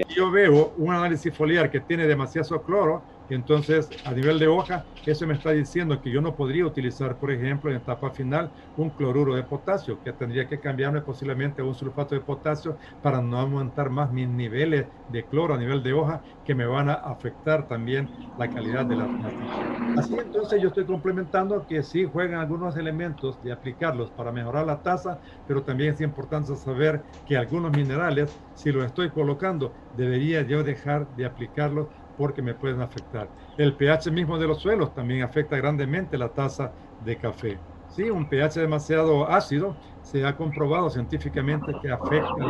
si 0.08 0.16
yo 0.16 0.32
veo 0.32 0.74
un 0.78 0.94
análisis 0.94 1.36
foliar 1.36 1.70
que 1.70 1.82
tiene 1.82 2.08
demasiado 2.08 2.62
cloro, 2.62 3.02
entonces, 3.28 3.96
a 4.04 4.14
nivel 4.14 4.40
de 4.40 4.48
hoja, 4.48 4.88
eso 5.06 5.28
me 5.28 5.34
está 5.34 5.52
diciendo 5.52 6.02
que 6.02 6.12
yo 6.12 6.22
no 6.22 6.36
podría 6.36 6.66
utilizar, 6.66 7.18
por 7.18 7.32
ejemplo, 7.32 7.70
en 7.72 7.78
etapa 7.78 8.12
final, 8.12 8.52
un 8.76 8.92
cloruro 8.92 9.36
de 9.36 9.44
potasio, 9.44 10.00
que 10.02 10.14
tendría 10.14 10.48
que 10.48 10.60
cambiarme 10.60 11.02
posiblemente 11.02 11.62
a 11.62 11.66
un 11.66 11.76
sulfato 11.76 12.16
de 12.16 12.22
potasio 12.22 12.78
para 13.02 13.22
no 13.22 13.40
aumentar 13.40 13.90
más 13.90 14.12
mis 14.12 14.30
niveles 14.30 14.90
de 15.08 15.28
cloro 15.28 15.54
a 15.54 15.58
nivel 15.58 15.84
de 15.84 15.94
hoja, 15.94 16.24
que 16.44 16.56
me 16.56 16.66
van 16.66 16.90
a 16.90 16.94
afectar 16.94 17.68
también 17.68 18.12
la 18.36 18.50
calidad 18.50 18.86
de 18.86 18.96
la 18.98 19.10
taza. 19.10 19.50
Así 19.96 20.16
entonces 20.18 20.60
yo 20.62 20.70
estoy 20.70 20.86
complementando 20.88 21.66
que 21.68 21.84
sí 21.84 22.06
juegan 22.06 22.40
algunos 22.40 22.76
elementos 22.78 23.40
de 23.42 23.52
aplicarlos 23.52 24.12
para 24.12 24.32
mejorar 24.32 24.66
la 24.66 24.82
tasa, 24.82 25.20
pero 25.46 25.64
también 25.64 25.94
es 25.94 26.02
importante 26.02 26.56
saber 26.56 27.04
que 27.24 27.38
algunos 27.38 27.72
minerales, 27.72 28.36
si 28.54 28.72
los 28.72 28.86
estoy 28.86 29.12
colocando, 29.12 29.76
debería 29.92 30.42
yo 30.42 30.64
dejar 30.64 31.10
de 31.10 31.26
aplicarlos 31.26 31.90
porque 32.16 32.42
me 32.42 32.56
pueden 32.56 32.82
afectar. 32.82 33.32
El 33.58 33.76
pH 33.78 34.12
mismo 34.12 34.38
de 34.40 34.48
los 34.48 34.62
suelos 34.62 34.94
también 34.94 35.24
afecta 35.24 35.58
grandemente 35.58 36.18
la 36.18 36.34
tasa 36.34 36.74
de 36.98 37.18
café. 37.18 37.64
Sí, 37.86 38.10
un 38.10 38.28
pH 38.28 38.60
demasiado 38.60 39.30
ácido 39.30 39.80
se 40.02 40.26
ha 40.26 40.36
comprobado 40.36 40.90
científicamente 40.90 41.78
que 41.80 41.92
afecta 41.92 42.44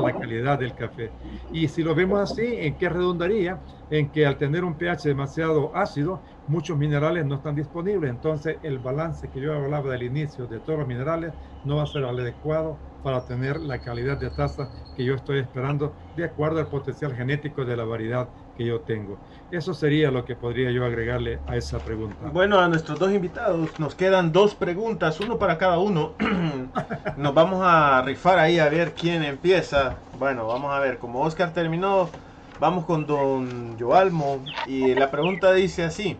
la 0.00 0.16
calidad 0.18 0.58
del 0.58 0.74
café. 0.74 1.14
Y 1.50 1.68
si 1.68 1.82
lo 1.82 1.94
vemos 1.94 2.20
así, 2.20 2.42
¿en 2.58 2.76
qué 2.76 2.88
redundaría? 2.88 3.62
En 3.88 4.10
que 4.10 4.26
al 4.26 4.36
tener 4.36 4.64
un 4.64 4.76
pH 4.76 5.08
demasiado 5.08 5.74
ácido, 5.74 6.22
muchos 6.46 6.76
minerales 6.76 7.24
no 7.26 7.36
están 7.36 7.54
disponibles. 7.54 8.10
Entonces, 8.10 8.58
el 8.62 8.78
balance 8.80 9.30
que 9.30 9.40
yo 9.40 9.54
hablaba 9.54 9.90
del 9.92 10.02
inicio 10.02 10.46
de 10.46 10.60
todos 10.60 10.78
los 10.80 10.88
minerales 10.88 11.34
no 11.62 11.76
va 11.76 11.84
a 11.84 11.86
ser 11.86 12.04
adecuado 12.04 12.82
para 13.02 13.24
tener 13.24 13.60
la 13.60 13.78
calidad 13.80 14.16
de 14.16 14.30
taza 14.30 14.70
que 14.96 15.04
yo 15.04 15.14
estoy 15.14 15.40
esperando 15.40 15.94
de 16.14 16.24
acuerdo 16.24 16.60
al 16.60 16.68
potencial 16.68 17.14
genético 17.14 17.64
de 17.64 17.76
la 17.76 17.84
variedad 17.84 18.28
que 18.56 18.66
yo 18.66 18.80
tengo. 18.80 19.18
Eso 19.50 19.74
sería 19.74 20.10
lo 20.10 20.24
que 20.24 20.36
podría 20.36 20.70
yo 20.70 20.84
agregarle 20.84 21.40
a 21.46 21.56
esa 21.56 21.78
pregunta. 21.78 22.30
Bueno, 22.32 22.58
a 22.58 22.68
nuestros 22.68 22.98
dos 22.98 23.12
invitados 23.12 23.78
nos 23.78 23.94
quedan 23.94 24.32
dos 24.32 24.54
preguntas, 24.54 25.20
uno 25.20 25.38
para 25.38 25.58
cada 25.58 25.78
uno. 25.78 26.14
nos 27.16 27.34
vamos 27.34 27.60
a 27.62 28.02
rifar 28.02 28.38
ahí 28.38 28.58
a 28.58 28.68
ver 28.68 28.92
quién 28.94 29.24
empieza. 29.24 29.96
Bueno, 30.18 30.46
vamos 30.46 30.72
a 30.72 30.78
ver, 30.80 30.98
como 30.98 31.22
Oscar 31.22 31.52
terminó, 31.52 32.10
vamos 32.60 32.84
con 32.84 33.06
don 33.06 33.78
Joalmo 33.78 34.44
y 34.66 34.94
la 34.94 35.10
pregunta 35.10 35.52
dice 35.52 35.84
así. 35.84 36.16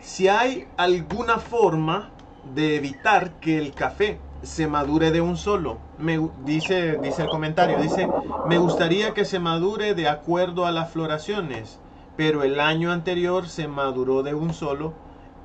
Si 0.00 0.28
hay 0.28 0.68
alguna 0.76 1.38
forma 1.38 2.10
de 2.54 2.76
evitar 2.76 3.32
que 3.40 3.58
el 3.58 3.74
café 3.74 4.25
se 4.42 4.66
madure 4.66 5.10
de 5.10 5.20
un 5.20 5.36
solo. 5.36 5.78
Me 5.98 6.18
dice, 6.44 6.98
dice 6.98 7.22
el 7.22 7.28
comentario, 7.28 7.78
dice, 7.78 8.08
me 8.46 8.58
gustaría 8.58 9.14
que 9.14 9.24
se 9.24 9.38
madure 9.38 9.94
de 9.94 10.08
acuerdo 10.08 10.66
a 10.66 10.72
las 10.72 10.90
floraciones, 10.92 11.78
pero 12.16 12.42
el 12.42 12.60
año 12.60 12.92
anterior 12.92 13.48
se 13.48 13.68
maduró 13.68 14.22
de 14.22 14.34
un 14.34 14.52
solo 14.54 14.92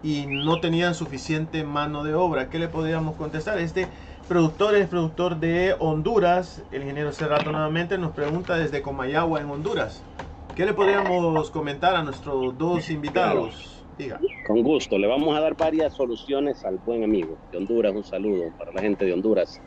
y 0.02 0.26
no 0.28 0.60
tenían 0.60 0.96
suficiente 0.96 1.64
mano 1.64 2.04
de 2.04 2.14
obra. 2.16 2.50
¿Qué 2.50 2.60
le 2.60 2.68
podríamos 2.68 3.16
contestar? 3.16 3.60
Este 3.60 3.88
productor 4.28 4.76
es 4.76 4.88
productor 4.88 5.38
de 5.39 5.76
Honduras. 5.80 6.64
El 6.72 6.82
ingeniero 6.84 7.12
Cerrato 7.14 7.52
nuevamente 7.52 7.98
nos 7.98 8.12
pregunta 8.14 8.56
desde 8.58 8.82
Comayagua 8.82 9.42
en 9.42 9.50
Honduras. 9.50 10.06
¿Qué 10.54 10.66
le 10.66 10.74
podríamos 10.74 11.50
comentar 11.52 11.96
a 11.96 12.04
nuestros 12.04 12.58
dos 12.58 12.89
invitados? 12.89 13.70
Con 14.47 14.64
gusto, 14.64 14.97
le 14.97 15.08
vamos 15.08 15.36
a 15.36 15.41
dar 15.41 15.56
varias 15.56 15.93
soluciones 15.93 16.64
al 16.66 16.78
buen 16.78 17.04
amigo 17.04 17.38
de 17.52 17.58
Honduras. 17.58 17.93
Un 17.93 18.04
saludo 18.04 18.52
para 18.58 18.72
la 18.72 18.82
gente 18.82 19.06
de 19.06 19.14
Honduras, 19.14 19.60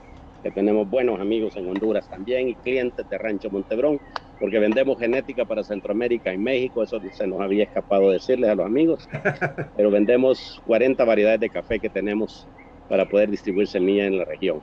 que 0.43 0.51
tenemos 0.51 0.89
buenos 0.89 1.20
amigos 1.20 1.57
en 1.57 1.68
Honduras 1.68 2.09
también 2.09 2.49
y 2.49 2.55
clientes 2.57 3.09
de 3.09 3.18
Rancho 3.18 3.51
Montebrón, 3.51 4.01
porque 4.39 4.59
vendemos 4.59 4.99
genética 4.99 5.45
para 5.45 5.62
Centroamérica 5.62 6.32
y 6.35 6.39
México. 6.39 6.82
Eso 6.82 7.01
se 7.12 7.26
nos 7.26 7.41
había 7.41 7.64
escapado 7.64 8.11
decirles 8.11 8.51
a 8.51 8.55
los 8.55 8.66
amigos, 8.66 9.09
pero 9.76 9.91
vendemos 9.91 10.61
40 10.64 11.05
variedades 11.05 11.41
de 11.41 11.51
café 11.51 11.78
que 11.80 11.91
tenemos 11.91 12.49
para 12.89 13.09
poder 13.09 13.30
distribuir 13.30 13.68
semillas 13.68 14.09
en 14.09 14.18
la 14.18 14.24
región. 14.24 14.62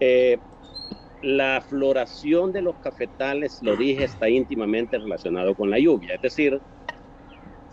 Eh, 0.00 0.38
la 1.22 1.62
floración 1.66 2.52
de 2.52 2.62
los 2.62 2.78
cafetales, 2.80 3.58
lo 3.62 3.76
dije, 3.76 4.04
está 4.04 4.28
íntimamente 4.28 4.98
relacionado 4.98 5.54
con 5.54 5.70
la 5.70 5.78
lluvia, 5.78 6.16
es 6.16 6.20
decir, 6.20 6.60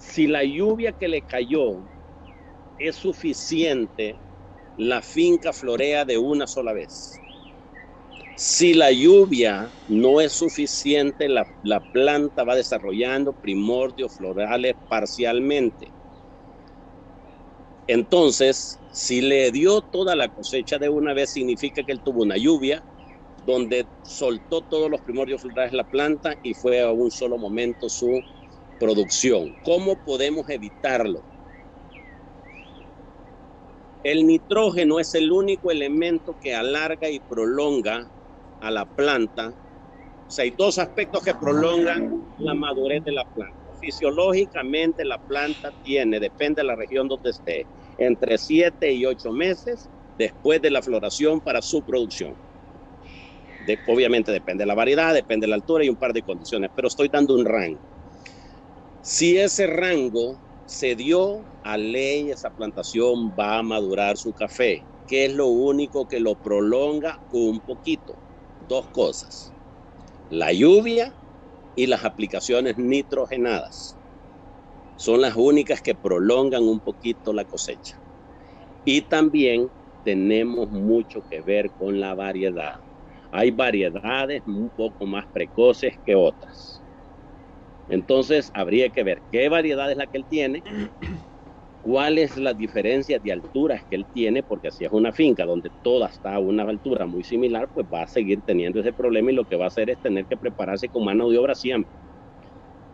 si 0.01 0.25
la 0.25 0.43
lluvia 0.43 0.93
que 0.93 1.07
le 1.07 1.21
cayó 1.21 1.87
es 2.77 2.95
suficiente, 2.95 4.19
la 4.75 5.01
finca 5.01 5.53
florea 5.53 6.05
de 6.05 6.17
una 6.17 6.47
sola 6.47 6.73
vez. 6.73 7.11
Si 8.35 8.73
la 8.73 8.91
lluvia 8.91 9.71
no 9.87 10.19
es 10.19 10.33
suficiente, 10.33 11.29
la, 11.29 11.45
planta 11.91 12.43
va 12.43 12.55
desarrollando 12.55 13.33
primordios 13.33 14.15
florales 14.15 14.73
parcialmente. 14.87 15.93
Entonces, 17.85 18.79
si 18.91 19.21
le 19.21 19.51
dio 19.51 19.81
toda 19.81 20.15
la 20.15 20.29
cosecha 20.29 20.79
de 20.79 20.89
una 20.89 21.13
vez, 21.13 21.29
significa 21.29 21.83
que 21.83 21.91
él 21.91 22.01
tuvo 22.03 22.23
una 22.23 22.37
lluvia 22.37 22.83
donde 23.45 23.87
soltó 24.01 24.63
todos 24.63 24.89
los 24.89 25.01
primordios 25.01 25.41
florales 25.41 25.71
de 25.71 25.77
la 25.77 25.83
planta 25.83 26.35
y 26.41 26.55
fue 26.55 26.81
a 26.81 26.91
un 26.91 27.11
solo 27.11 27.37
momento 27.37 27.87
su 27.87 28.19
producción. 28.81 29.55
¿Cómo 29.63 29.95
podemos 30.03 30.49
evitarlo? 30.49 31.23
El 34.03 34.25
nitrógeno 34.25 34.99
es 34.99 35.13
el 35.13 35.31
único 35.31 35.69
elemento 35.69 36.35
que 36.41 36.55
alarga 36.55 37.07
y 37.07 37.19
prolonga 37.19 38.09
a 38.59 38.71
la 38.71 38.85
planta. 38.85 39.49
O 39.49 40.31
sea, 40.31 40.43
hay 40.43 40.51
dos 40.57 40.79
aspectos 40.79 41.23
que 41.23 41.35
prolongan 41.35 42.25
la 42.39 42.55
madurez 42.55 43.03
de 43.03 43.11
la 43.11 43.23
planta. 43.23 43.55
Fisiológicamente 43.79 45.05
la 45.05 45.19
planta 45.19 45.71
tiene, 45.83 46.19
depende 46.19 46.61
de 46.61 46.67
la 46.67 46.75
región 46.75 47.07
donde 47.07 47.29
esté, 47.29 47.67
entre 47.99 48.39
7 48.39 48.91
y 48.93 49.05
8 49.05 49.31
meses 49.31 49.91
después 50.17 50.59
de 50.59 50.71
la 50.71 50.81
floración 50.81 51.39
para 51.39 51.61
su 51.61 51.83
producción. 51.83 52.35
obviamente 53.85 54.31
depende 54.31 54.63
de 54.63 54.67
la 54.67 54.75
variedad, 54.75 55.13
depende 55.13 55.45
de 55.45 55.49
la 55.49 55.55
altura 55.57 55.85
y 55.85 55.89
un 55.89 55.97
par 55.97 56.13
de 56.13 56.23
condiciones, 56.23 56.71
pero 56.73 56.87
estoy 56.87 57.09
dando 57.09 57.35
un 57.35 57.45
rango. 57.45 57.91
Si 59.01 59.37
ese 59.37 59.67
rango 59.67 60.41
se 60.65 60.95
dio 60.95 61.47
a 61.63 61.77
ley, 61.77 62.29
esa 62.31 62.51
plantación 62.51 63.33
va 63.37 63.57
a 63.59 63.63
madurar 63.63 64.17
su 64.17 64.33
café, 64.33 64.87
que 65.07 65.25
es 65.25 65.33
lo 65.33 65.47
único 65.47 66.07
que 66.07 66.19
lo 66.19 66.35
prolonga 66.35 67.19
un 67.31 67.61
poquito. 67.61 68.19
Dos 68.59 68.89
cosas, 68.91 69.55
la 70.29 70.53
lluvia 70.53 71.15
y 71.75 71.87
las 71.87 72.05
aplicaciones 72.05 72.77
nitrogenadas. 72.77 73.99
Son 74.95 75.21
las 75.21 75.35
únicas 75.35 75.81
que 75.81 75.95
prolongan 75.95 76.63
un 76.63 76.81
poquito 76.81 77.33
la 77.33 77.45
cosecha. 77.45 77.97
Y 78.83 79.03
también 79.03 79.69
tenemos 80.03 80.69
mucho 80.69 81.23
que 81.23 81.41
ver 81.41 81.73
con 81.73 81.99
la 81.99 82.15
variedad. 82.15 82.75
Hay 83.31 83.51
variedades 83.51 84.43
un 84.45 84.71
poco 84.71 85.05
más 85.07 85.25
precoces 85.31 85.95
que 86.03 86.15
otras. 86.15 86.80
Entonces 87.87 88.51
habría 88.53 88.89
que 88.91 89.03
ver 89.03 89.23
qué 89.31 89.49
variedad 89.49 89.91
es 89.91 89.97
la 89.97 90.07
que 90.07 90.17
él 90.17 90.25
tiene 90.27 90.63
cuál 91.81 92.17
es 92.19 92.37
la 92.37 92.53
diferencia 92.53 93.19
de 93.19 93.31
alturas 93.31 93.83
que 93.89 93.95
él 93.95 94.07
tiene, 94.11 94.43
porque 94.43 94.71
si 94.71 94.85
es 94.85 94.91
una 94.91 95.11
finca 95.13 95.45
donde 95.45 95.71
toda 95.81 96.07
está 96.07 96.35
a 96.35 96.39
una 96.39 96.63
altura 96.63 97.05
muy 97.07 97.23
similar, 97.23 97.69
pues 97.73 97.87
va 97.91 98.03
a 98.03 98.07
seguir 98.07 98.41
teniendo 98.43 98.79
ese 98.79 98.93
problema 98.93 99.31
y 99.31 99.35
lo 99.35 99.45
que 99.45 99.55
va 99.55 99.65
a 99.65 99.67
hacer 99.67 99.89
es 99.89 99.99
tener 99.99 100.27
que 100.27 100.37
prepararse 100.37 100.89
con 100.89 101.05
mano 101.05 101.29
de 101.29 101.37
obra 101.39 101.55
siempre, 101.55 101.91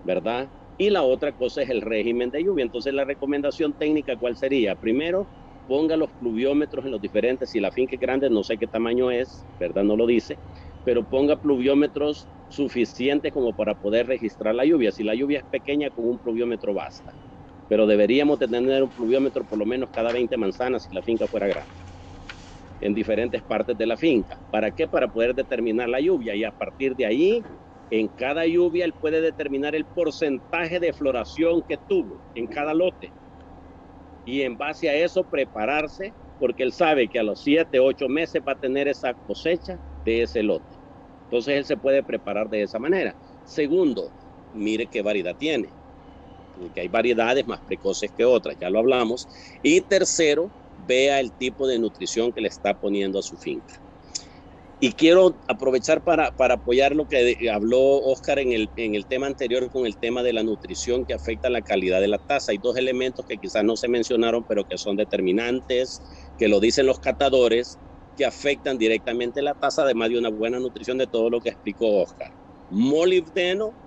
¿verdad? 0.03 0.51
Y 0.77 0.89
la 0.89 1.03
otra 1.03 1.33
cosa 1.33 1.61
es 1.63 1.69
el 1.69 1.81
régimen 1.81 2.29
de 2.31 2.43
lluvia. 2.43 2.63
Entonces 2.63 2.93
la 2.93 3.03
recomendación 3.05 3.73
técnica, 3.73 4.17
¿cuál 4.17 4.35
sería? 4.37 4.75
Primero, 4.75 5.29
ponga 5.65 5.97
los 5.97 6.13
pluviómetros 6.13 6.85
en 6.85 6.91
los 6.91 7.01
diferentes, 7.01 7.49
si 7.49 7.59
la 7.59 7.71
finca 7.71 7.95
es 7.95 7.99
grande, 7.99 8.29
no 8.29 8.43
sé 8.43 8.57
qué 8.57 8.67
tamaño 8.67 9.11
es, 9.11 9.47
¿verdad? 9.59 9.83
No 9.83 9.97
lo 9.97 10.05
dice, 10.05 10.39
pero 10.83 11.05
ponga 11.05 11.37
pluviómetros 11.41 12.29
suficientes 12.49 13.31
como 13.33 13.53
para 13.53 13.75
poder 13.75 14.07
registrar 14.07 14.55
la 14.55 14.65
lluvia. 14.65 14.91
Si 14.91 15.03
la 15.03 15.15
lluvia 15.15 15.39
es 15.39 15.45
pequeña, 15.45 15.91
con 15.91 16.05
un 16.07 16.19
pluviómetro 16.19 16.73
basta 16.73 17.13
pero 17.67 17.87
deberíamos 17.87 18.39
de 18.39 18.47
tener 18.47 18.83
un 18.83 18.91
pluviómetro 18.91 19.45
por 19.45 19.59
lo 19.59 19.65
menos 19.65 19.89
cada 19.91 20.11
20 20.11 20.37
manzanas 20.37 20.83
si 20.83 20.95
la 20.95 21.03
finca 21.03 21.27
fuera 21.27 21.47
grande, 21.47 21.73
en 22.79 22.93
diferentes 22.93 23.43
partes 23.43 23.77
de 23.77 23.87
la 23.87 23.97
finca. 23.97 24.41
¿Para 24.49 24.71
qué? 24.71 24.87
Para 24.87 25.09
poder 25.09 25.35
determinar 25.35 25.89
la 25.89 25.99
lluvia 26.01 26.35
y 26.35 26.43
a 26.43 26.51
partir 26.51 26.95
de 26.95 27.05
ahí, 27.05 27.45
en 27.89 28.09
cada 28.09 28.45
lluvia 28.45 28.85
él 28.85 28.93
puede 28.95 29.21
determinar 29.21 29.75
el 29.75 29.85
porcentaje 29.87 30.79
de 30.79 30.93
floración 30.93 31.63
que 31.67 31.77
tuvo 31.77 32.23
en 32.33 32.47
cada 32.47 32.73
lote. 32.73 33.13
Y 34.25 34.41
en 34.41 34.57
base 34.57 34.89
a 34.89 34.95
eso 34.95 35.25
prepararse, 35.25 36.15
porque 36.37 36.63
él 36.63 36.73
sabe 36.73 37.09
que 37.09 37.19
a 37.19 37.23
los 37.23 37.41
7, 37.41 37.79
8 37.79 38.09
meses 38.09 38.41
va 38.47 38.53
a 38.53 38.55
tener 38.57 38.87
esa 38.87 39.15
cosecha 39.25 39.79
de 40.05 40.23
ese 40.23 40.43
lote. 40.43 40.76
Entonces 41.29 41.55
él 41.55 41.65
se 41.65 41.77
puede 41.77 42.03
preparar 42.03 42.49
de 42.49 42.63
esa 42.63 42.79
manera. 42.79 43.15
Segundo, 43.43 44.11
mire 44.53 44.87
qué 44.87 45.01
variedad 45.01 45.35
tiene 45.35 45.69
que 46.73 46.81
hay 46.81 46.87
variedades 46.87 47.45
más 47.47 47.61
precoces 47.61 48.11
que 48.15 48.25
otras, 48.25 48.57
ya 48.59 48.69
lo 48.69 48.79
hablamos. 48.79 49.27
Y 49.61 49.81
tercero, 49.81 50.51
vea 50.75 51.19
el 51.19 51.31
tipo 51.33 51.67
de 51.67 51.79
nutrición 51.79 52.31
que 52.33 52.41
le 52.41 52.47
está 52.47 52.73
poniendo 52.73 53.19
a 53.19 53.23
su 53.23 53.37
finca. 53.37 53.81
Y 54.79 54.91
quiero 54.93 55.39
aprovechar 55.47 56.03
para, 56.03 56.31
para 56.31 56.55
apoyar 56.55 56.95
lo 56.95 57.07
que 57.07 57.49
habló 57.51 57.79
Oscar 57.79 58.37
en 58.37 58.51
el, 58.51 58.69
en 58.75 58.93
el 58.93 59.07
tema 59.07 59.25
anterior 59.25 59.71
con 59.71 59.87
el 59.87 59.97
tema 59.97 60.21
de 60.21 60.33
la 60.33 60.43
nutrición 60.43 61.03
que 61.03 61.15
afecta 61.15 61.49
la 61.49 61.63
calidad 61.63 61.99
de 61.99 62.07
la 62.07 62.19
taza. 62.19 62.51
Hay 62.51 62.59
dos 62.59 62.77
elementos 62.77 63.25
que 63.27 63.39
quizás 63.39 63.63
no 63.63 63.75
se 63.75 63.87
mencionaron, 63.87 64.43
pero 64.43 64.65
que 64.65 64.77
son 64.77 64.95
determinantes, 64.95 66.03
que 66.37 66.47
lo 66.47 66.59
dicen 66.59 66.85
los 66.85 66.99
catadores, 66.99 67.79
que 68.17 68.25
afectan 68.25 68.77
directamente 68.77 69.41
la 69.43 69.53
taza, 69.53 69.83
además 69.83 70.09
de 70.09 70.17
una 70.17 70.29
buena 70.29 70.59
nutrición 70.59 70.97
de 70.97 71.07
todo 71.07 71.29
lo 71.29 71.39
que 71.39 71.49
explicó 71.49 72.01
Oscar. 72.03 72.31
Molibdeno 72.69 73.77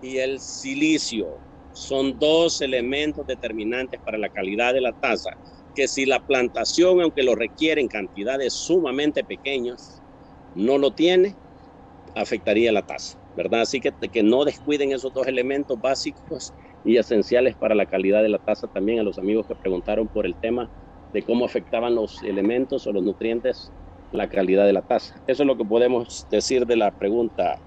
y 0.00 0.16
el 0.16 0.40
silicio 0.40 1.42
son 1.70 2.18
dos 2.18 2.62
elementos 2.62 3.26
determinantes 3.26 4.00
para 4.02 4.18
la 4.18 4.30
calidad 4.30 4.74
de 4.74 4.80
la 4.80 4.94
taza, 4.94 5.30
que 5.74 5.86
si 5.86 6.06
la 6.06 6.20
plantación, 6.20 7.02
aunque 7.02 7.22
lo 7.22 7.34
requiere 7.34 7.82
en 7.82 7.88
cantidades 7.88 8.54
sumamente 8.54 9.22
pequeñas, 9.22 10.02
no 10.54 10.78
lo 10.78 10.94
tiene, 10.94 11.36
afectaría 12.14 12.72
la 12.72 12.82
taza, 12.82 13.16
¿verdad? 13.34 13.62
Así 13.62 13.80
que 13.80 13.92
que 14.10 14.22
no 14.22 14.44
descuiden 14.44 14.92
esos 14.92 15.12
dos 15.12 15.26
elementos 15.26 15.78
básicos 15.78 16.54
y 16.82 16.96
esenciales 16.96 17.56
para 17.56 17.74
la 17.74 17.86
calidad 17.86 18.22
de 18.22 18.30
la 18.30 18.38
taza 18.38 18.66
también 18.66 18.98
a 18.98 19.02
los 19.02 19.18
amigos 19.18 19.46
que 19.46 19.54
preguntaron 19.56 20.08
por 20.08 20.26
el 20.26 20.36
tema 20.36 20.70
de 21.12 21.22
cómo 21.22 21.44
afectaban 21.44 21.94
los 21.94 22.22
elementos 22.22 22.86
o 22.86 22.92
los 22.92 23.02
nutrientes 23.02 23.72
la 24.12 24.28
calidad 24.28 24.66
de 24.66 24.72
la 24.72 24.82
taza. 24.82 25.14
Eso 25.26 25.44
es 25.44 25.46
lo 25.46 25.56
que 25.56 25.64
podemos 25.64 26.26
decir 26.30 26.66
de 26.66 26.76
la 26.76 26.90
pregunta 26.90 27.58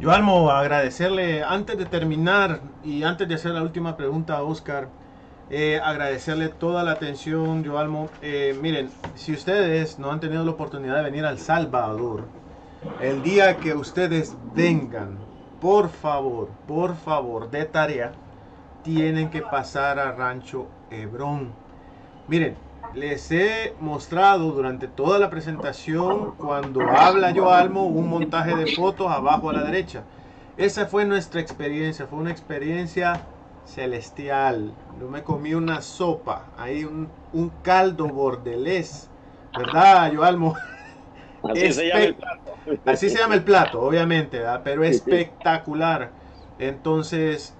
yo, 0.00 0.12
Almo, 0.12 0.50
agradecerle, 0.50 1.44
antes 1.44 1.76
de 1.76 1.84
terminar 1.84 2.62
y 2.82 3.02
antes 3.02 3.28
de 3.28 3.34
hacer 3.34 3.50
la 3.50 3.62
última 3.62 3.98
pregunta 3.98 4.38
a 4.38 4.42
Oscar, 4.42 4.88
eh, 5.50 5.78
agradecerle 5.84 6.48
toda 6.48 6.82
la 6.84 6.92
atención, 6.92 7.62
yo, 7.62 7.78
Almo. 7.78 8.08
Eh, 8.22 8.58
miren, 8.62 8.88
si 9.14 9.34
ustedes 9.34 9.98
no 9.98 10.10
han 10.10 10.18
tenido 10.18 10.42
la 10.42 10.52
oportunidad 10.52 10.96
de 10.96 11.02
venir 11.02 11.26
al 11.26 11.38
Salvador, 11.38 12.24
el 13.02 13.22
día 13.22 13.58
que 13.58 13.74
ustedes 13.74 14.34
vengan, 14.54 15.18
por 15.60 15.90
favor, 15.90 16.48
por 16.66 16.96
favor, 16.96 17.50
de 17.50 17.66
tarea, 17.66 18.12
tienen 18.82 19.28
que 19.28 19.42
pasar 19.42 19.98
a 19.98 20.12
Rancho 20.12 20.66
Hebrón. 20.90 21.52
Miren, 22.30 22.54
les 22.94 23.28
he 23.32 23.74
mostrado 23.80 24.52
durante 24.52 24.86
toda 24.86 25.18
la 25.18 25.30
presentación, 25.30 26.36
cuando 26.36 26.80
habla 26.88 27.32
yo 27.32 27.50
Almo, 27.50 27.86
un 27.86 28.08
montaje 28.08 28.54
de 28.54 28.72
fotos 28.76 29.10
abajo 29.10 29.50
a 29.50 29.54
la 29.54 29.64
derecha. 29.64 30.04
Esa 30.56 30.86
fue 30.86 31.04
nuestra 31.04 31.40
experiencia, 31.40 32.06
fue 32.06 32.20
una 32.20 32.30
experiencia 32.30 33.20
celestial. 33.64 34.72
Yo 35.00 35.08
me 35.08 35.24
comí 35.24 35.54
una 35.54 35.82
sopa, 35.82 36.44
ahí 36.56 36.84
un, 36.84 37.10
caldo 37.64 38.06
bordelés, 38.06 39.10
¿verdad, 39.58 40.12
yo 40.12 40.22
Almo? 40.22 40.54
Así 41.42 41.72
se 41.72 41.88
llama 41.88 42.04
el 42.04 42.14
plato. 42.14 42.52
Así 42.86 43.10
se 43.10 43.18
llama 43.18 43.34
el 43.34 43.42
plato, 43.42 43.80
obviamente, 43.80 44.40
pero 44.62 44.84
espectacular. 44.84 46.12
Entonces, 46.60 47.56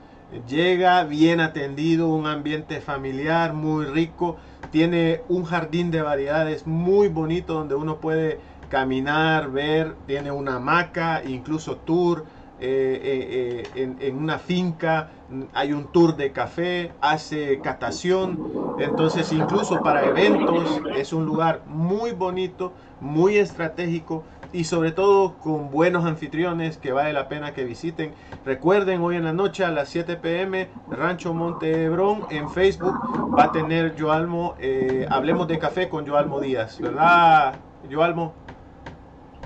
llega 0.49 1.05
bien 1.05 1.41
atendido, 1.41 2.09
un 2.09 2.27
ambiente 2.27 2.81
familiar 2.81 3.53
muy 3.53 3.87
rico 3.87 4.37
tiene 4.71 5.23
un 5.29 5.45
jardín 5.45 5.91
de 5.91 6.03
variedades 6.03 6.67
muy 6.67 7.09
bonito 7.09 7.55
donde 7.55 7.75
uno 7.75 7.97
puede 7.97 8.39
caminar, 8.69 9.51
ver, 9.51 9.97
tiene 10.07 10.31
una 10.31 10.57
hamaca, 10.57 11.23
incluso 11.25 11.77
tour. 11.77 12.25
Eh, 12.63 13.01
eh, 13.03 13.63
eh, 13.75 13.97
en, 14.01 14.19
una 14.19 14.39
finca, 14.39 15.13
hay 15.55 15.73
un 15.73 15.87
tour 15.87 16.15
de 16.15 16.31
café, 16.31 16.93
hace 17.01 17.59
catación, 17.61 18.39
entonces 18.79 19.33
incluso 19.33 19.81
para 19.81 20.05
eventos 20.05 20.83
es 20.95 21.15
un 21.15 21.25
lugar 21.25 21.63
muy 21.67 22.11
bonito, 22.11 22.75
muy 23.01 23.39
estratégico 23.39 24.25
y 24.53 24.65
sobre 24.65 24.93
todo 24.93 25.39
con 25.39 25.71
buenos 25.71 26.05
anfitriones 26.05 26.79
que 26.79 26.93
vale 26.93 27.13
la 27.13 27.29
pena 27.29 27.55
que 27.55 27.65
visiten. 27.65 28.15
Recuerden, 28.45 29.01
hoy 29.01 29.17
en 29.17 29.25
la 29.25 29.33
noche 29.33 29.65
a 29.65 29.71
las 29.71 29.89
7 29.89 30.17
pm, 30.17 30.69
Rancho 30.89 31.35
Montebrón 31.35 32.23
en 32.31 32.51
Facebook 32.51 32.95
va 33.39 33.45
a 33.45 33.53
tener 33.53 33.95
Joalmo, 33.99 34.57
eh, 34.59 35.07
hablemos 35.11 35.47
de 35.49 35.59
café 35.59 35.89
con 35.89 36.07
Joalmo 36.07 36.41
Díaz, 36.41 36.81
¿verdad, 36.81 37.61
Joalmo? 37.91 38.35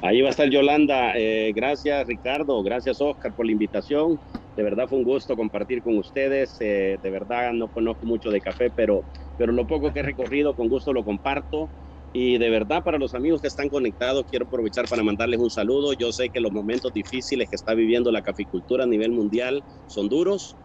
Ahí 0.05 0.21
va 0.21 0.29
a 0.29 0.31
estar 0.31 0.51
Yolanda. 0.51 1.13
Eh, 1.17 1.53
gracias 1.55 2.07
Ricardo, 2.07 2.63
gracias 2.63 3.01
Oscar 3.01 3.33
por 3.35 3.47
la 3.47 3.53
invitación. 3.53 4.21
De 4.55 4.63
verdad 4.63 4.87
fue 4.87 4.99
un 4.99 5.05
gusto 5.05 5.35
compartir 5.35 5.83
con 5.83 5.97
ustedes. 5.97 6.57
Eh, 6.61 6.99
de 7.03 7.11
verdad 7.11 7.53
no 7.55 7.69
conozco 7.69 8.05
mucho 8.05 8.31
de 8.31 8.41
café, 8.41 8.71
pero, 8.71 9.07
pero 9.39 9.53
lo 9.53 9.67
poco 9.67 9.93
que 9.93 10.01
he 10.01 10.03
recorrido 10.03 10.55
con 10.55 10.69
gusto 10.69 10.93
lo 10.93 11.05
comparto. 11.05 11.71
Y 12.17 12.39
de 12.39 12.49
verdad, 12.49 12.85
para 12.85 12.97
los 12.97 13.13
amigos 13.13 13.41
que 13.41 13.49
están 13.49 13.69
conectados, 13.69 14.25
quiero 14.31 14.45
aprovechar 14.45 14.89
para 14.89 15.03
mandarles 15.03 15.41
un 15.41 15.51
saludo. 15.51 15.95
Yo 15.95 16.13
sé 16.13 16.31
que 16.31 16.39
los 16.39 16.53
momentos 16.53 16.93
difíciles 16.93 17.49
que 17.51 17.57
está 17.57 17.75
viviendo 17.75 18.13
la 18.13 18.23
caficultura 18.23 18.85
a 18.85 18.87
nivel 18.87 19.11
mundial 19.11 19.65
son 19.87 20.09
duros, 20.09 20.57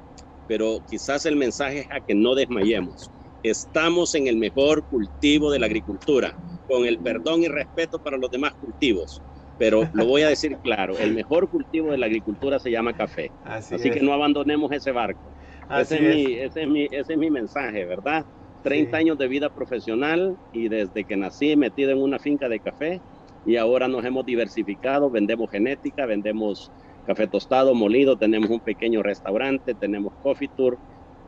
pero 0.46 0.84
quizás 0.88 1.26
el 1.26 1.36
mensaje 1.36 1.80
es 1.80 1.88
a 1.90 2.02
que 2.02 2.14
no 2.14 2.36
desmayemos. 2.36 3.10
Estamos 3.42 4.14
en 4.14 4.28
el 4.28 4.38
mejor 4.38 4.86
cultivo 4.86 5.52
de 5.52 5.58
la 5.58 5.66
agricultura, 5.66 6.36
con 6.68 6.86
el 6.86 7.00
perdón 7.00 7.42
y 7.42 7.48
respeto 7.48 7.98
para 7.98 8.18
los 8.18 8.30
demás 8.30 8.54
cultivos. 8.54 9.24
Pero 9.58 9.90
lo 9.94 10.06
voy 10.06 10.22
a 10.22 10.30
decir 10.30 10.56
claro, 10.62 11.00
el 11.00 11.16
mejor 11.16 11.50
cultivo 11.50 11.92
de 11.92 11.98
la 11.98 12.06
agricultura 12.06 12.60
se 12.60 12.70
llama 12.70 12.94
café. 12.94 13.32
Así, 13.42 13.90
que 13.90 14.02
no 14.02 14.14
abandonemos 14.14 14.72
ese 14.72 14.92
barco. 14.92 15.34
Ese 15.68 15.96
es, 15.96 16.02
Mi, 16.02 16.34
ese, 16.34 16.62
es 16.62 16.68
mi, 16.68 16.86
ese 16.86 17.14
es 17.14 17.18
mi 17.18 17.32
mensaje, 17.32 17.86
¿verdad? 17.86 18.24
30 18.64 18.98
años 18.98 19.18
de 19.18 19.28
vida 19.28 19.50
profesional 19.50 20.38
y 20.52 20.70
desde 20.70 21.06
que 21.06 21.18
nací 21.18 21.56
metido 21.56 21.92
en 21.92 22.02
una 22.02 22.20
finca 22.20 22.50
de 22.50 22.60
café 22.60 23.02
y 23.46 23.56
ahora 23.56 23.88
nos 23.88 24.04
hemos 24.06 24.26
diversificado, 24.26 25.10
vendemos 25.10 25.50
genética, 25.50 26.06
vendemos 26.06 26.72
café 27.06 27.28
tostado, 27.28 27.74
molido, 27.74 28.18
tenemos 28.18 28.50
un 28.50 28.60
pequeño 28.60 29.02
restaurante, 29.02 29.74
tenemos 29.76 30.14
coffee 30.22 30.50
tour, 30.56 30.78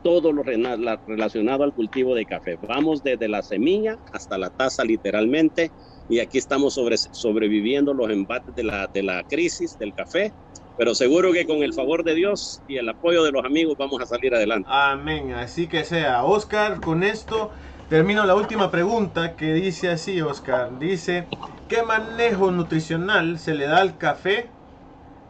todo 0.02 0.32
lo 0.32 0.42
relacionado 0.42 1.64
al 1.64 1.72
cultivo 1.74 2.14
de 2.14 2.26
café. 2.26 2.56
Vamos 2.68 3.02
desde 3.02 3.28
la 3.28 3.42
semilla 3.42 3.98
hasta 4.12 4.36
la 4.36 4.50
taza 4.50 4.84
literalmente 4.84 5.70
y 6.08 6.18
aquí 6.18 6.38
estamos 6.38 6.74
sobre, 6.74 6.96
sobreviviendo 6.98 7.94
los 7.94 8.10
embates 8.10 8.54
de 8.54 8.64
la, 8.64 8.88
de 8.88 9.02
la 9.02 9.24
crisis 9.24 9.78
del 9.78 9.94
café 9.94 10.32
pero 10.76 10.94
seguro 10.94 11.32
que 11.32 11.46
con 11.46 11.62
el 11.62 11.74
favor 11.74 12.04
de 12.04 12.14
Dios 12.14 12.62
y 12.66 12.76
el 12.76 12.88
apoyo 12.88 13.22
de 13.24 13.32
los 13.32 13.44
amigos 13.44 13.76
vamos 13.78 14.00
a 14.02 14.06
salir 14.06 14.34
adelante. 14.34 14.68
Amén, 14.70 15.32
así 15.32 15.68
que 15.68 15.84
sea. 15.84 16.24
Oscar, 16.24 16.80
con 16.82 17.02
esto 17.02 17.52
termino 17.88 18.24
la 18.26 18.34
última 18.36 18.70
pregunta 18.70 19.36
que 19.36 19.52
dice 19.54 19.88
así, 19.90 20.20
Oscar. 20.20 20.78
Dice, 20.78 21.32
¿qué 21.66 21.82
manejo 21.82 22.50
nutricional 22.52 23.38
se 23.38 23.54
le 23.54 23.66
da 23.66 23.78
al 23.78 23.98
café? 23.98 24.56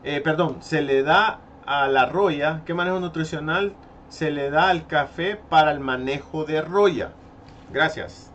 Eh, 0.03 0.21
perdón, 0.23 0.63
se 0.63 0.83
le 0.83 1.03
da 1.03 1.49
a 1.63 1.89
la 1.89 2.07
roya. 2.07 2.63
¿Qué 2.67 2.75
manejo 2.75 3.01
nutricional 3.01 3.79
se 4.09 4.31
le 4.31 4.51
da 4.51 4.71
al 4.71 4.87
café 4.87 5.37
para 5.37 5.73
el 5.73 5.81
manejo 5.81 6.45
de 6.45 6.63
roya? 6.63 7.21
Gracias. 7.69 8.35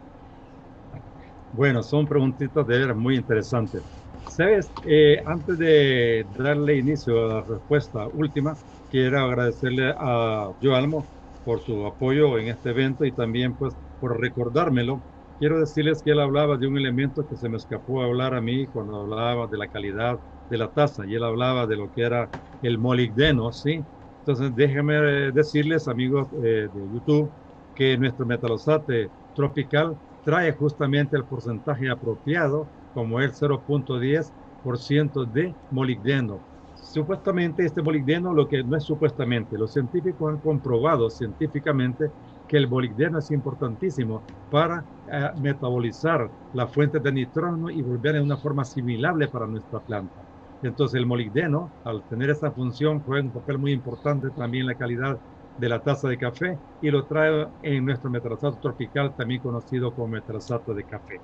Bueno, 1.51 1.83
son 1.83 2.07
preguntitas 2.07 2.65
de 2.67 2.77
veras 2.79 2.97
muy 2.97 3.15
interesantes. 3.15 3.83
Sabes, 4.27 4.73
eh, 4.83 5.21
antes 5.25 5.57
de 5.57 6.25
darle 6.29 6.77
inicio 6.77 7.25
a 7.25 7.27
la 7.35 7.41
respuesta 7.43 8.07
última, 8.09 8.59
quiero 8.89 9.19
agradecerle 9.19 9.93
a 9.97 10.51
Joalmo 10.61 11.09
por 11.43 11.61
su 11.61 11.85
apoyo 11.85 12.37
en 12.37 12.49
este 12.49 12.69
evento 12.71 13.05
y 13.05 13.13
también 13.13 13.55
pues 13.57 13.75
por 13.99 14.19
recordármelo. 14.19 15.05
Quiero 15.39 15.59
decirles 15.59 16.03
que 16.03 16.11
él 16.11 16.19
hablaba 16.19 16.57
de 16.57 16.67
un 16.67 16.77
elemento 16.77 17.25
que 17.27 17.37
se 17.37 17.47
me 17.49 17.57
escapó 17.57 18.01
hablar 18.03 18.33
a 18.35 18.41
mí 18.41 18.67
cuando 18.67 18.97
hablaba 19.01 19.47
de 19.47 19.57
la 19.57 19.69
calidad 19.69 20.19
de 20.49 20.57
la 20.57 20.71
taza 20.71 21.05
y 21.07 21.15
él 21.15 21.23
hablaba 21.23 21.65
de 21.67 21.77
lo 21.77 21.89
que 21.91 22.01
era 22.01 22.31
el 22.61 22.77
molibdeno, 22.79 23.51
¿sí? 23.53 23.87
Entonces 24.25 24.53
déjenme 24.55 25.31
decirles, 25.31 25.87
amigos 25.87 26.27
eh, 26.43 26.69
de 26.71 26.89
YouTube, 26.91 27.33
que 27.73 27.97
nuestro 27.97 28.25
metalosate 28.25 29.13
tropical 29.33 29.97
trae 30.23 30.53
justamente 30.53 31.15
el 31.15 31.25
porcentaje 31.27 31.89
apropiado, 31.89 32.71
como 32.97 33.19
el 33.19 33.31
0.10% 33.35 35.23
de 35.27 35.55
molibdeno. 35.69 36.43
Supuestamente 36.73 37.63
este 37.63 37.83
molibdeno, 37.83 38.33
lo 38.33 38.47
que 38.47 38.63
no 38.63 38.75
es 38.75 38.85
supuestamente, 38.85 39.55
los 39.55 39.71
científicos 39.73 40.33
han 40.33 40.41
comprobado 40.41 41.07
científicamente 41.11 42.13
que 42.47 42.57
el 42.57 42.67
molibdeno 42.67 43.19
es 43.19 43.29
importantísimo 43.29 44.25
para 44.49 44.87
eh, 45.05 45.29
metabolizar 45.37 46.31
la 46.53 46.67
fuente 46.67 46.99
de 46.99 47.11
nitrógeno 47.11 47.69
y 47.69 47.83
volver 47.83 48.15
en 48.15 48.23
una 48.23 48.37
forma 48.37 48.63
asimilable 48.63 49.27
para 49.27 49.45
nuestra 49.45 49.79
planta. 49.79 50.23
Entonces 50.63 50.97
el 50.99 51.05
molibdeno, 51.05 51.75
al 51.83 52.03
tener 52.05 52.31
esa 52.31 52.51
función, 52.51 53.03
juega 53.03 53.23
un 53.27 53.31
papel 53.31 53.59
muy 53.59 53.73
importante 53.73 54.31
también 54.31 54.61
en 54.63 54.67
la 54.69 54.75
calidad 54.75 55.21
de 55.55 55.69
la 55.69 55.83
taza 55.83 56.09
de 56.09 56.17
café 56.17 56.59
y 56.81 56.89
lo 56.89 57.05
trae 57.05 57.45
en 57.61 57.85
nuestro 57.85 58.09
metrasato 58.09 58.57
tropical, 58.57 59.13
también 59.15 59.39
conocido 59.41 59.93
como 59.93 60.07
metrasato 60.07 60.73
de 60.73 60.83
café. 60.85 61.21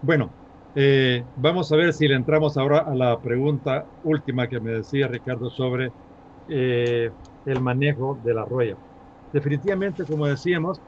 Bueno, 0.00 0.36
eh, 0.76 1.26
vamos 1.34 1.72
a 1.72 1.76
ver 1.76 1.92
si 1.94 2.08
le 2.08 2.16
entramos 2.16 2.56
ahora 2.58 2.80
a 2.80 2.94
la 2.94 3.20
pregunta 3.20 3.88
última 4.02 4.48
que 4.48 4.60
me 4.60 4.72
decía 4.72 5.08
Ricardo 5.08 5.50
sobre 5.50 5.94
eh, 6.46 7.12
el 7.44 7.60
manejo 7.60 8.20
de 8.22 8.34
la 8.34 8.44
roya. 8.44 8.76
Definitivamente, 9.32 10.06
como 10.06 10.26
decíamos, 10.28 10.82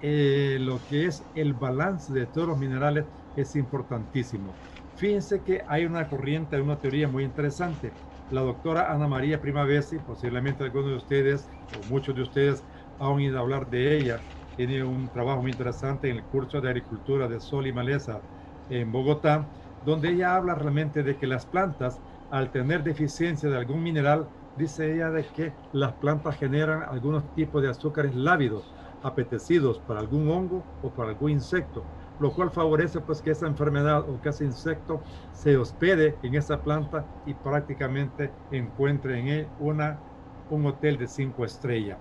eh, 0.00 0.58
lo 0.60 0.84
que 0.84 1.06
es 1.06 1.28
el 1.32 1.54
balance 1.54 2.12
de 2.12 2.26
todos 2.26 2.48
los 2.48 2.58
minerales 2.58 3.06
es 3.34 3.54
importantísimo. 3.56 4.58
Fíjense 4.94 5.42
que 5.42 5.62
hay 5.66 5.84
una 5.86 6.08
corriente, 6.08 6.60
una 6.60 6.78
teoría 6.80 7.08
muy 7.08 7.24
interesante. 7.24 7.96
La 8.28 8.42
doctora 8.42 8.92
Ana 8.92 9.08
María 9.08 9.40
Primavesi, 9.40 9.98
posiblemente 10.00 10.62
algunos 10.64 10.90
de 10.90 10.96
ustedes 10.96 11.52
o 11.70 11.84
muchos 11.84 12.14
de 12.14 12.22
ustedes 12.22 12.64
han 12.98 13.08
oído 13.08 13.38
hablar 13.38 13.68
de 13.68 13.98
ella. 13.98 14.24
Tiene 14.54 14.82
un 14.84 15.10
trabajo 15.10 15.42
muy 15.42 15.50
interesante 15.52 16.08
en 16.10 16.16
el 16.16 16.26
curso 16.26 16.60
de 16.60 16.68
agricultura 16.68 17.28
de 17.28 17.40
sol 17.40 17.66
y 17.66 17.72
maleza 17.72 18.24
en 18.68 18.92
Bogotá, 18.92 19.50
donde 19.80 20.10
ella 20.10 20.36
habla 20.36 20.54
realmente 20.54 21.02
de 21.02 21.16
que 21.16 21.26
las 21.26 21.46
plantas, 21.46 22.00
al 22.30 22.50
tener 22.50 22.82
deficiencia 22.82 23.48
de 23.48 23.56
algún 23.56 23.82
mineral, 23.82 24.30
dice 24.54 24.94
ella 24.94 25.10
de 25.10 25.26
que 25.30 25.58
las 25.72 25.96
plantas 25.96 26.36
generan 26.38 26.82
algunos 26.82 27.32
tipos 27.32 27.62
de 27.62 27.68
azúcares 27.68 28.14
lávidos, 28.14 28.72
apetecidos 29.00 29.80
para 29.80 30.00
algún 30.00 30.28
hongo 30.30 30.70
o 30.80 30.94
para 30.94 31.10
algún 31.10 31.32
insecto 31.32 31.88
lo 32.18 32.32
cual 32.32 32.50
favorece 32.52 33.00
pues 33.00 33.20
que 33.20 33.30
esa 33.32 33.46
enfermedad 33.46 34.08
o 34.08 34.20
que 34.20 34.28
ese 34.28 34.44
insecto 34.44 35.02
se 35.32 35.56
hospede 35.56 36.18
en 36.22 36.34
esa 36.36 36.62
planta 36.62 37.10
y 37.24 37.34
prácticamente 37.34 38.36
encuentre 38.50 39.18
en 39.18 39.28
él 39.28 39.52
una, 39.56 40.04
un 40.48 40.66
hotel 40.66 40.96
de 40.96 41.08
cinco 41.08 41.44
estrellas. 41.44 42.00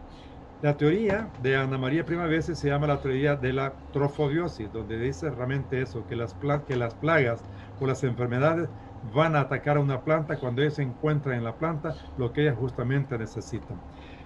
La 0.64 0.78
teoría 0.78 1.30
de 1.36 1.58
Ana 1.58 1.78
María 1.78 2.06
Primavera 2.06 2.42
se 2.42 2.56
llama 2.70 2.88
la 2.88 3.02
teoría 3.02 3.36
de 3.36 3.52
la 3.52 3.76
trofobiosis, 3.92 4.72
donde 4.72 4.98
dice 4.98 5.30
realmente 5.30 5.82
eso, 5.82 6.06
que 6.06 6.16
las, 6.16 6.38
que 6.66 6.78
las 6.78 6.96
plagas 6.96 7.44
o 7.80 7.86
las 7.86 8.02
enfermedades 8.06 8.70
van 9.02 9.36
a 9.36 9.42
atacar 9.42 9.76
a 9.76 9.82
una 9.82 10.06
planta 10.06 10.40
cuando 10.40 10.62
ella 10.62 10.72
se 10.72 10.82
encuentra 10.82 11.36
en 11.36 11.44
la 11.44 11.58
planta 11.58 11.98
lo 12.16 12.32
que 12.32 12.44
ella 12.44 12.56
justamente 12.56 13.18
necesita. 13.18 13.78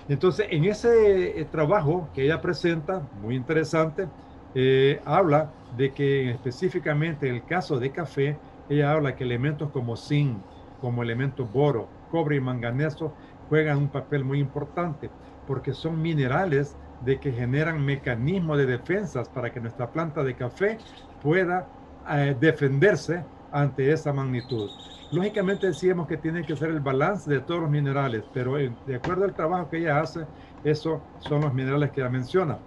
Entonces, 0.07 0.45
en 0.51 0.65
ese 0.65 1.41
eh, 1.41 1.45
trabajo 1.45 2.11
que 2.13 2.25
ella 2.25 2.39
presenta, 2.39 3.09
muy 3.13 3.35
interesante, 3.35 4.11
eh, 4.53 5.01
habla 5.05 5.55
de 5.71 5.91
que 5.91 6.29
específicamente 6.29 7.27
en 7.29 7.33
el 7.33 7.45
caso 7.45 7.79
de 7.79 7.91
café, 7.91 8.43
ella 8.67 8.91
habla 8.91 9.15
que 9.15 9.23
elementos 9.23 9.71
como 9.71 9.97
zinc, 9.97 10.45
como 10.77 11.01
elementos 11.01 11.49
boro, 11.51 11.95
cobre 12.07 12.35
y 12.35 12.41
manganeso 12.41 13.15
juegan 13.47 13.79
un 13.79 13.89
papel 13.89 14.23
muy 14.23 14.39
importante 14.39 15.15
porque 15.47 15.73
son 15.73 16.01
minerales 16.01 16.75
de 16.99 17.19
que 17.19 17.31
generan 17.31 17.83
mecanismos 17.83 18.57
de 18.57 18.65
defensas 18.65 19.29
para 19.29 19.51
que 19.51 19.61
nuestra 19.61 19.89
planta 19.91 20.23
de 20.23 20.35
café 20.35 20.77
pueda 21.21 21.67
eh, 22.09 22.35
defenderse 22.39 23.25
ante 23.49 23.91
esa 23.91 24.13
magnitud. 24.13 24.69
Lógicamente 25.09 25.67
decíamos 25.67 26.05
que 26.07 26.17
tiene 26.17 26.45
que 26.45 26.55
ser 26.55 26.69
el 26.69 26.81
balance 26.81 27.29
de 27.29 27.39
todos 27.39 27.61
los 27.61 27.69
minerales, 27.69 28.23
pero 28.33 28.59
eh, 28.59 28.75
de 28.85 28.95
acuerdo 28.95 29.23
al 29.23 29.33
trabajo 29.33 29.69
que 29.69 29.77
ella 29.77 30.01
hace, 30.01 30.27
esos 30.63 31.01
son 31.17 31.41
los 31.41 31.53
minerales 31.53 31.91
que 31.91 32.01
ella 32.01 32.09
menciona. 32.09 32.59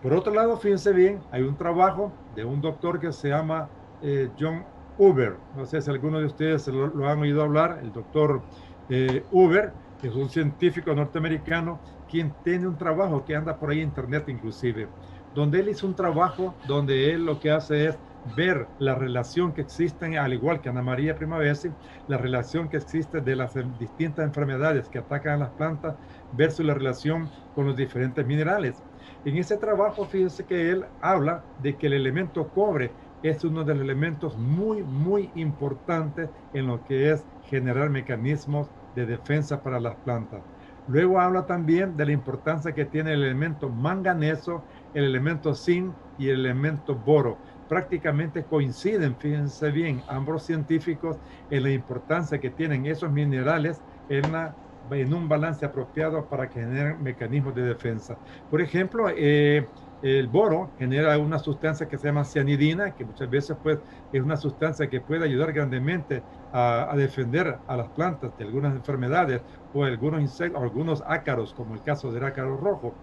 Por 0.00 0.12
otro 0.12 0.32
lado, 0.32 0.56
fíjense 0.56 0.92
bien, 0.92 1.26
hay 1.30 1.42
un 1.42 1.56
trabajo 1.56 2.12
de 2.28 2.44
un 2.44 2.60
doctor 2.60 3.00
que 3.00 3.12
se 3.12 3.30
llama 3.30 3.68
eh, 4.00 4.30
John 4.38 4.64
Uber. 4.96 5.40
No 5.50 5.66
sé 5.66 5.82
si 5.82 5.90
alguno 5.90 6.20
de 6.20 6.26
ustedes 6.26 6.68
lo, 6.68 7.08
han 7.08 7.18
oído 7.18 7.42
hablar. 7.42 7.80
El 7.82 7.90
doctor 7.92 8.46
eh, 8.88 9.26
Uber 9.30 9.72
es 10.06 10.14
un 10.14 10.30
científico 10.30 10.94
norteamericano 10.94 11.82
quien 12.06 12.36
tiene 12.42 12.66
un 12.68 12.78
trabajo 12.78 13.24
que 13.24 13.34
anda 13.34 13.58
por 13.58 13.70
ahí 13.70 13.80
en 13.80 13.88
internet 13.88 14.28
inclusive, 14.28 14.92
donde 15.32 15.60
él 15.60 15.68
hizo 15.68 15.86
un 15.86 15.94
trabajo 15.94 16.56
donde 16.62 17.10
él 17.10 17.24
lo 17.24 17.38
que 17.38 17.50
hace 17.50 17.86
es 17.86 18.00
ver 18.22 18.72
la 18.78 18.94
relación 18.94 19.52
que 19.52 19.60
existe, 19.62 20.18
al 20.18 20.32
igual 20.34 20.60
que 20.60 20.68
Ana 20.68 20.82
María 20.82 21.14
Primavesi, 21.14 21.70
la 22.06 22.18
relación 22.18 22.68
que 22.68 22.76
existe 22.76 23.20
de 23.20 23.36
las 23.36 23.54
distintas 23.76 24.26
enfermedades 24.26 24.88
que 24.88 24.98
atacan 24.98 25.34
a 25.34 25.44
las 25.46 25.54
plantas 25.54 25.96
versus 26.30 26.64
la 26.64 26.74
relación 26.74 27.32
con 27.52 27.66
los 27.66 27.76
diferentes 27.76 28.24
minerales. 28.26 28.84
En 29.24 29.36
ese 29.36 29.56
trabajo, 29.56 30.06
fíjense 30.06 30.44
que 30.46 30.70
él 30.70 30.84
habla 31.00 31.46
de 31.56 31.76
que 31.76 31.86
el 31.86 31.94
elemento 31.94 32.50
cobre 32.50 32.96
es 33.22 33.42
uno 33.44 33.64
de 33.64 33.74
los 33.74 33.82
elementos 33.82 34.36
muy, 34.36 34.84
muy 34.84 35.32
importantes 35.34 36.30
en 36.52 36.66
lo 36.66 36.84
que 36.84 37.10
es 37.10 37.26
generar 37.40 37.90
mecanismos 37.90 38.70
de 38.98 39.06
defensa 39.06 39.62
para 39.62 39.80
las 39.80 39.96
plantas. 40.00 40.44
Luego 40.86 41.20
habla 41.20 41.44
también 41.46 41.96
de 41.96 42.06
la 42.06 42.12
importancia 42.12 42.72
que 42.74 42.86
tiene 42.86 43.12
el 43.12 43.22
elemento 43.22 43.70
manganeso, 43.70 44.66
el 44.92 45.04
elemento 45.04 45.54
zinc 45.54 45.96
y 46.16 46.28
el 46.28 46.40
elemento 46.40 46.96
boro. 46.98 47.42
Prácticamente 47.66 48.46
coinciden, 48.46 49.18
fíjense 49.18 49.70
bien, 49.70 50.02
ambos 50.06 50.46
científicos 50.46 51.18
en 51.50 51.62
la 51.64 51.70
importancia 51.70 52.40
que 52.40 52.50
tienen 52.50 52.86
esos 52.86 53.12
minerales 53.12 53.84
en 54.08 55.12
un 55.12 55.28
balance 55.28 55.64
apropiado 55.66 56.26
para 56.28 56.48
que 56.48 56.60
generen 56.60 57.02
mecanismos 57.02 57.54
de 57.54 57.62
defensa. 57.62 58.18
Por 58.48 58.62
ejemplo, 58.62 59.08
eh, 59.14 59.70
el 60.00 60.28
boro 60.28 60.72
genera 60.76 61.18
una 61.18 61.38
sustancia 61.38 61.88
que 61.88 61.98
se 61.98 62.06
llama 62.06 62.24
cianidina, 62.24 62.94
que 62.94 63.04
muchas 63.04 63.28
veces 63.28 63.56
pues, 63.62 63.80
es 64.12 64.22
una 64.22 64.36
sustancia 64.36 64.88
que 64.88 65.00
puede 65.00 65.24
ayudar 65.24 65.52
grandemente 65.52 66.22
a, 66.52 66.94
defender 66.96 67.58
a 67.66 67.76
las 67.76 67.90
plantas 67.90 68.36
de 68.36 68.44
algunas 68.44 68.74
enfermedades 68.74 69.42
o 69.72 69.84
algunos 69.84 70.20
insectos, 70.20 70.62
algunos 70.62 71.02
ácaros, 71.06 71.52
como 71.52 71.74
el 71.74 71.82
caso 71.82 72.12
del 72.12 72.24
ácaro 72.24 72.56
rojo. 72.56 72.94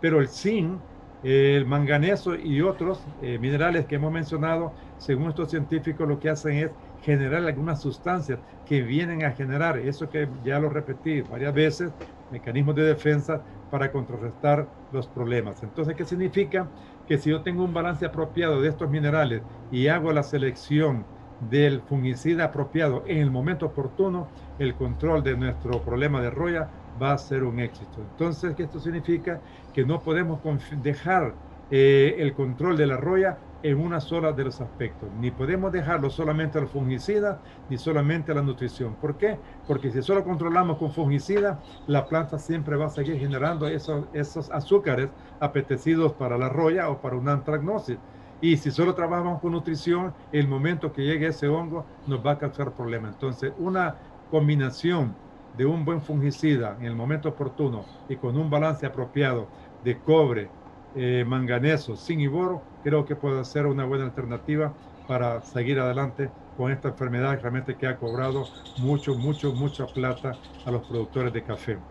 Pero 0.00 0.20
el 0.20 0.28
zinc, 0.28 0.80
el 1.22 1.66
manganeso 1.66 2.34
y 2.36 2.60
otros 2.60 3.04
eh, 3.20 3.38
minerales 3.38 3.86
que 3.86 3.96
hemos 3.96 4.12
mencionado, 4.12 4.74
según 4.96 5.28
estos 5.30 5.50
científicos, 5.50 6.06
lo 6.06 6.18
que 6.18 6.28
hacen 6.28 6.56
es 6.56 6.70
generar 7.00 7.44
algunas 7.44 7.82
sustancias 7.82 8.40
que 8.64 8.82
vienen 8.82 9.24
a 9.24 9.32
generar, 9.32 9.78
eso 9.78 10.08
que 10.08 10.28
ya 10.42 10.58
lo 10.58 10.70
repetí 10.70 11.20
varias 11.22 11.52
veces, 11.52 11.92
mecanismos 12.30 12.74
de 12.74 12.84
defensa 12.84 13.44
para 13.68 13.90
contrarrestar 13.92 14.68
los 14.94 15.08
problemas. 15.08 15.62
Entonces, 15.62 15.94
¿qué 15.96 16.04
significa? 16.04 16.72
Que 17.06 17.18
si 17.18 17.30
yo 17.30 17.42
tengo 17.42 17.64
un 17.64 17.74
balance 17.74 18.04
apropiado 18.06 18.60
de 18.62 18.68
estos 18.70 18.90
minerales 18.90 19.44
y 19.68 19.88
hago 19.88 20.12
la 20.12 20.22
selección 20.22 21.10
del 21.38 21.82
fungicida 21.82 22.44
apropiado 22.44 23.02
en 23.06 23.18
el 23.18 23.30
momento 23.30 23.66
oportuno, 23.66 24.32
el 24.56 24.76
control 24.76 25.22
de 25.22 25.36
nuestro 25.36 25.82
problema 25.84 26.22
de 26.22 26.30
roya 26.30 26.70
va 27.00 27.12
a 27.12 27.18
ser 27.18 27.42
un 27.44 27.58
éxito. 27.60 28.02
Entonces, 28.02 28.54
¿qué 28.54 28.62
esto 28.64 28.80
significa? 28.80 29.42
Que 29.72 29.84
no 29.84 30.02
podemos 30.02 30.40
dejar 30.70 31.38
eh, 31.70 32.16
el 32.18 32.34
control 32.34 32.76
de 32.76 32.86
la 32.86 32.96
roya 32.96 33.40
en 33.64 33.80
una 33.80 33.98
sola 33.98 34.32
de 34.32 34.44
los 34.44 34.60
aspectos. 34.60 35.08
Ni 35.18 35.30
podemos 35.30 35.72
dejarlo 35.72 36.10
solamente 36.10 36.58
al 36.58 36.68
fungicida, 36.68 37.40
ni 37.70 37.78
solamente 37.78 38.30
a 38.30 38.34
la 38.34 38.42
nutrición. 38.42 38.94
¿Por 38.96 39.16
qué? 39.16 39.38
Porque 39.66 39.90
si 39.90 40.02
solo 40.02 40.22
controlamos 40.22 40.76
con 40.76 40.92
fungicida, 40.92 41.58
la 41.86 42.04
planta 42.04 42.38
siempre 42.38 42.76
va 42.76 42.86
a 42.86 42.90
seguir 42.90 43.18
generando 43.18 43.66
esos, 43.66 44.04
esos 44.12 44.50
azúcares 44.50 45.08
apetecidos 45.40 46.12
para 46.12 46.36
la 46.36 46.50
roya 46.50 46.90
o 46.90 47.00
para 47.00 47.16
una 47.16 47.32
antragnosis. 47.32 47.96
Y 48.42 48.58
si 48.58 48.70
solo 48.70 48.94
trabajamos 48.94 49.40
con 49.40 49.52
nutrición, 49.52 50.12
el 50.30 50.46
momento 50.46 50.92
que 50.92 51.02
llegue 51.02 51.28
ese 51.28 51.48
hongo 51.48 51.86
nos 52.06 52.24
va 52.24 52.32
a 52.32 52.38
causar 52.38 52.72
problemas. 52.72 53.14
Entonces, 53.14 53.54
una 53.56 53.96
combinación 54.30 55.16
de 55.56 55.64
un 55.64 55.86
buen 55.86 56.02
fungicida 56.02 56.76
en 56.78 56.84
el 56.84 56.94
momento 56.94 57.30
oportuno 57.30 57.86
y 58.10 58.16
con 58.16 58.36
un 58.36 58.50
balance 58.50 58.84
apropiado 58.84 59.48
de 59.82 59.98
cobre, 60.00 60.50
eh, 60.94 61.24
manganeso, 61.26 61.96
sin 61.96 62.20
y 62.20 62.26
boro, 62.26 62.68
creo 62.82 63.04
que 63.04 63.16
puede 63.16 63.44
ser 63.44 63.66
una 63.66 63.84
buena 63.84 64.04
alternativa 64.04 64.76
para 65.06 65.42
seguir 65.42 65.78
adelante 65.80 66.34
con 66.54 66.72
esta 66.72 66.88
enfermedad 66.88 67.38
realmente 67.40 67.76
que 67.76 67.86
ha 67.86 67.98
cobrado 67.98 68.52
mucho, 68.76 69.16
mucho, 69.16 69.52
mucha 69.54 69.92
plata 69.92 70.40
a 70.64 70.70
los 70.70 70.84
productores 70.84 71.32
de 71.32 71.44
café. 71.44 71.84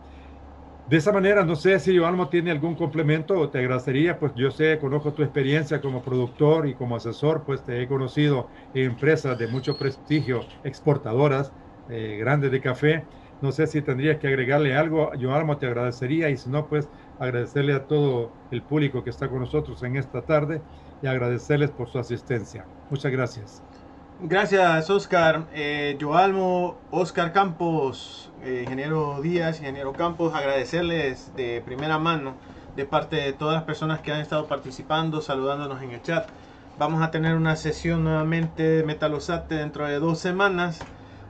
De 0.85 0.97
esa 0.97 1.13
manera, 1.13 1.45
no 1.45 1.55
sé 1.55 1.79
si 1.79 1.97
Joalmo 1.97 2.27
tiene 2.29 2.51
algún 2.51 2.75
complemento 2.75 3.39
o 3.39 3.49
te 3.49 3.59
agradecería, 3.59 4.19
pues 4.19 4.33
yo 4.35 4.51
sé, 4.51 4.79
conozco 4.79 5.13
tu 5.13 5.23
experiencia 5.23 5.79
como 5.81 6.03
productor 6.03 6.67
y 6.67 6.75
como 6.75 6.97
asesor, 6.97 7.45
pues 7.45 7.63
te 7.63 7.81
he 7.81 7.87
conocido 7.87 8.49
en 8.73 8.85
empresas 8.91 9.37
de 9.37 9.47
mucho 9.47 9.77
prestigio, 9.77 10.51
exportadoras 10.61 11.53
eh, 11.87 12.17
grandes 12.19 12.51
de 12.51 12.59
café. 12.61 13.09
No 13.39 13.51
sé 13.53 13.67
si 13.67 13.81
tendrías 13.81 14.17
que 14.19 14.27
agregarle 14.27 14.75
algo, 14.75 15.11
Joalmo 15.19 15.57
te 15.57 15.67
agradecería 15.67 16.29
y 16.29 16.37
si 16.37 16.49
no, 16.49 16.67
pues 16.67 16.89
agradecerle 17.19 17.73
a 17.73 17.85
todo 17.85 18.31
el 18.51 18.61
público 18.63 19.03
que 19.03 19.09
está 19.09 19.29
con 19.29 19.39
nosotros 19.39 19.81
en 19.83 19.95
esta 19.97 20.21
tarde 20.21 20.61
y 21.01 21.07
agradecerles 21.07 21.71
por 21.71 21.89
su 21.89 21.99
asistencia. 21.99 22.65
Muchas 22.89 23.11
gracias. 23.11 23.63
Gracias, 24.19 24.89
Oscar. 24.89 25.47
Eh, 25.53 25.97
Joalmo, 25.99 26.77
Oscar 26.91 27.33
Campos, 27.33 28.31
eh, 28.43 28.61
ingeniero 28.63 29.21
Díaz, 29.21 29.59
ingeniero 29.59 29.91
Campos, 29.93 30.33
agradecerles 30.33 31.35
de 31.35 31.61
primera 31.65 31.99
mano 31.99 32.35
de 32.75 32.85
parte 32.85 33.17
de 33.17 33.33
todas 33.33 33.55
las 33.55 33.63
personas 33.63 34.01
que 34.01 34.11
han 34.11 34.19
estado 34.19 34.47
participando, 34.47 35.21
saludándonos 35.21 35.81
en 35.81 35.91
el 35.91 36.01
chat. 36.01 36.29
Vamos 36.77 37.03
a 37.03 37.11
tener 37.11 37.35
una 37.35 37.55
sesión 37.55 38.03
nuevamente 38.03 38.63
de 38.63 38.83
Metalosate 38.83 39.55
dentro 39.55 39.87
de 39.87 39.99
dos 39.99 40.19
semanas. 40.19 40.79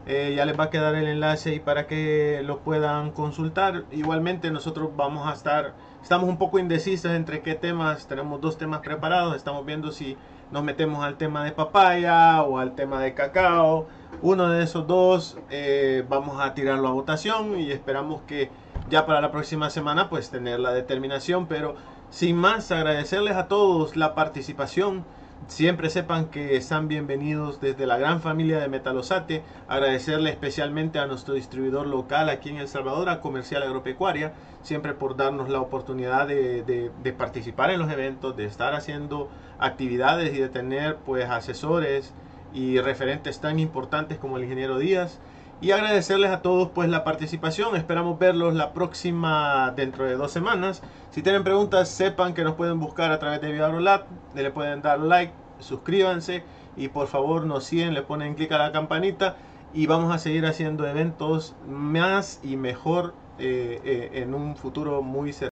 Eh, 0.06 0.34
ya 0.36 0.46
les 0.46 0.60
va 0.60 0.66
a 0.66 0.70
quedar 0.70 0.96
el 0.96 1.08
enlace 1.08 1.52
ahí 1.52 1.60
para 1.60 1.88
que 1.88 2.42
lo 2.44 2.60
puedan 2.60 3.12
consultar. 3.12 3.86
Igualmente 3.92 4.52
nosotros 4.52 4.90
vamos 4.96 5.28
a 5.28 5.34
estar, 5.34 5.74
estamos 6.02 6.28
un 6.28 6.38
poco 6.38 6.60
indecisos 6.60 7.12
entre 7.12 7.42
qué 7.42 7.56
temas, 7.56 8.08
tenemos 8.08 8.42
dos 8.42 8.58
temas 8.58 8.82
preparados, 8.82 9.36
estamos 9.36 9.66
viendo 9.66 9.92
si 9.92 10.18
nos 10.52 10.64
metemos 10.64 11.04
al 11.04 11.18
tema 11.18 11.46
de 11.46 11.52
papaya 11.52 12.44
o 12.44 12.60
al 12.60 12.76
tema 12.76 13.02
de 13.02 13.14
cacao. 13.14 13.88
Uno 14.22 14.50
de 14.50 14.64
esos 14.64 14.86
dos 14.88 15.38
eh, 15.50 16.06
vamos 16.08 16.40
a 16.40 16.54
tirarlo 16.54 16.88
a 16.90 16.92
votación 16.92 17.60
y 17.60 17.72
esperamos 17.72 18.22
que 18.24 18.52
ya 18.90 19.06
para 19.06 19.22
la 19.22 19.32
próxima 19.32 19.70
semana 19.70 20.10
pues 20.10 20.30
tener 20.30 20.60
la 20.60 20.74
determinación. 20.74 21.48
Pero 21.48 21.76
sin 22.10 22.36
más, 22.36 22.72
agradecerles 22.72 23.36
a 23.36 23.48
todos 23.48 23.96
la 23.96 24.14
participación. 24.14 25.06
Siempre 25.48 25.90
sepan 25.90 26.28
que 26.28 26.56
están 26.56 26.88
bienvenidos 26.88 27.60
desde 27.60 27.86
la 27.86 27.98
gran 27.98 28.22
familia 28.22 28.60
de 28.60 28.70
Metalosate. 28.70 29.44
Agradecerle 29.68 30.30
especialmente 30.30 31.00
a 31.00 31.06
nuestro 31.06 31.34
distribuidor 31.34 31.86
local 31.86 32.30
aquí 32.30 32.50
en 32.50 32.58
El 32.58 32.70
Salvador, 32.70 33.10
a 33.10 33.20
Comercial 33.20 33.62
Agropecuaria, 33.62 34.34
siempre 34.62 34.94
por 34.94 35.18
darnos 35.18 35.50
la 35.50 35.60
oportunidad 35.60 36.28
de, 36.28 36.64
de, 36.64 37.14
participar 37.14 37.72
en 37.72 37.80
los 37.80 37.92
eventos, 37.92 38.38
de 38.38 38.46
estar 38.46 38.74
haciendo 38.74 39.30
actividades 39.60 40.34
y 40.34 40.40
de 40.40 40.50
tener 40.50 40.98
pues 40.98 41.30
asesores 41.30 42.14
y 42.54 42.80
referentes 42.80 43.42
tan 43.42 43.60
importantes 43.60 44.18
como 44.20 44.38
el 44.38 44.44
ingeniero 44.44 44.78
Díaz 44.78 45.20
y 45.62 45.72
agradecerles 45.72 46.32
a 46.32 46.42
todos 46.42 46.70
pues 46.70 46.90
la 46.90 47.04
participación. 47.04 47.76
Esperamos 47.76 48.20
verlos 48.20 48.54
la 48.54 48.74
próxima 48.74 49.72
dentro 49.76 50.06
de 50.06 50.16
dos 50.16 50.32
semanas. 50.32 50.82
Si 51.12 51.22
tienen 51.22 51.44
preguntas, 51.44 51.90
sepan 51.90 52.34
que 52.34 52.44
nos 52.44 52.56
pueden 52.56 52.80
buscar 52.80 53.12
a 53.12 53.20
través 53.20 53.42
de 53.42 53.52
ViagroLab, 53.52 54.06
le 54.36 54.52
pueden 54.52 54.82
dar 54.82 55.00
like, 55.00 55.34
suscríbanse 55.60 56.44
y 56.76 56.90
por 56.90 57.08
favor 57.08 57.46
nos 57.46 57.64
siguen, 57.64 57.94
le 57.94 58.02
ponen 58.02 58.36
clic 58.36 58.52
a 58.52 58.58
la 58.58 58.72
campanita 58.72 59.38
y 59.74 59.88
vamos 59.88 60.14
a 60.14 60.20
seguir 60.20 60.46
haciendo 60.46 60.88
eventos 60.88 61.56
más 61.68 62.40
y 62.44 62.58
mejor 62.58 63.14
eh, 63.40 63.82
eh, 63.84 64.22
en 64.22 64.34
un 64.34 64.56
futuro 64.56 65.02
muy 65.02 65.34
cercano. 65.34 65.50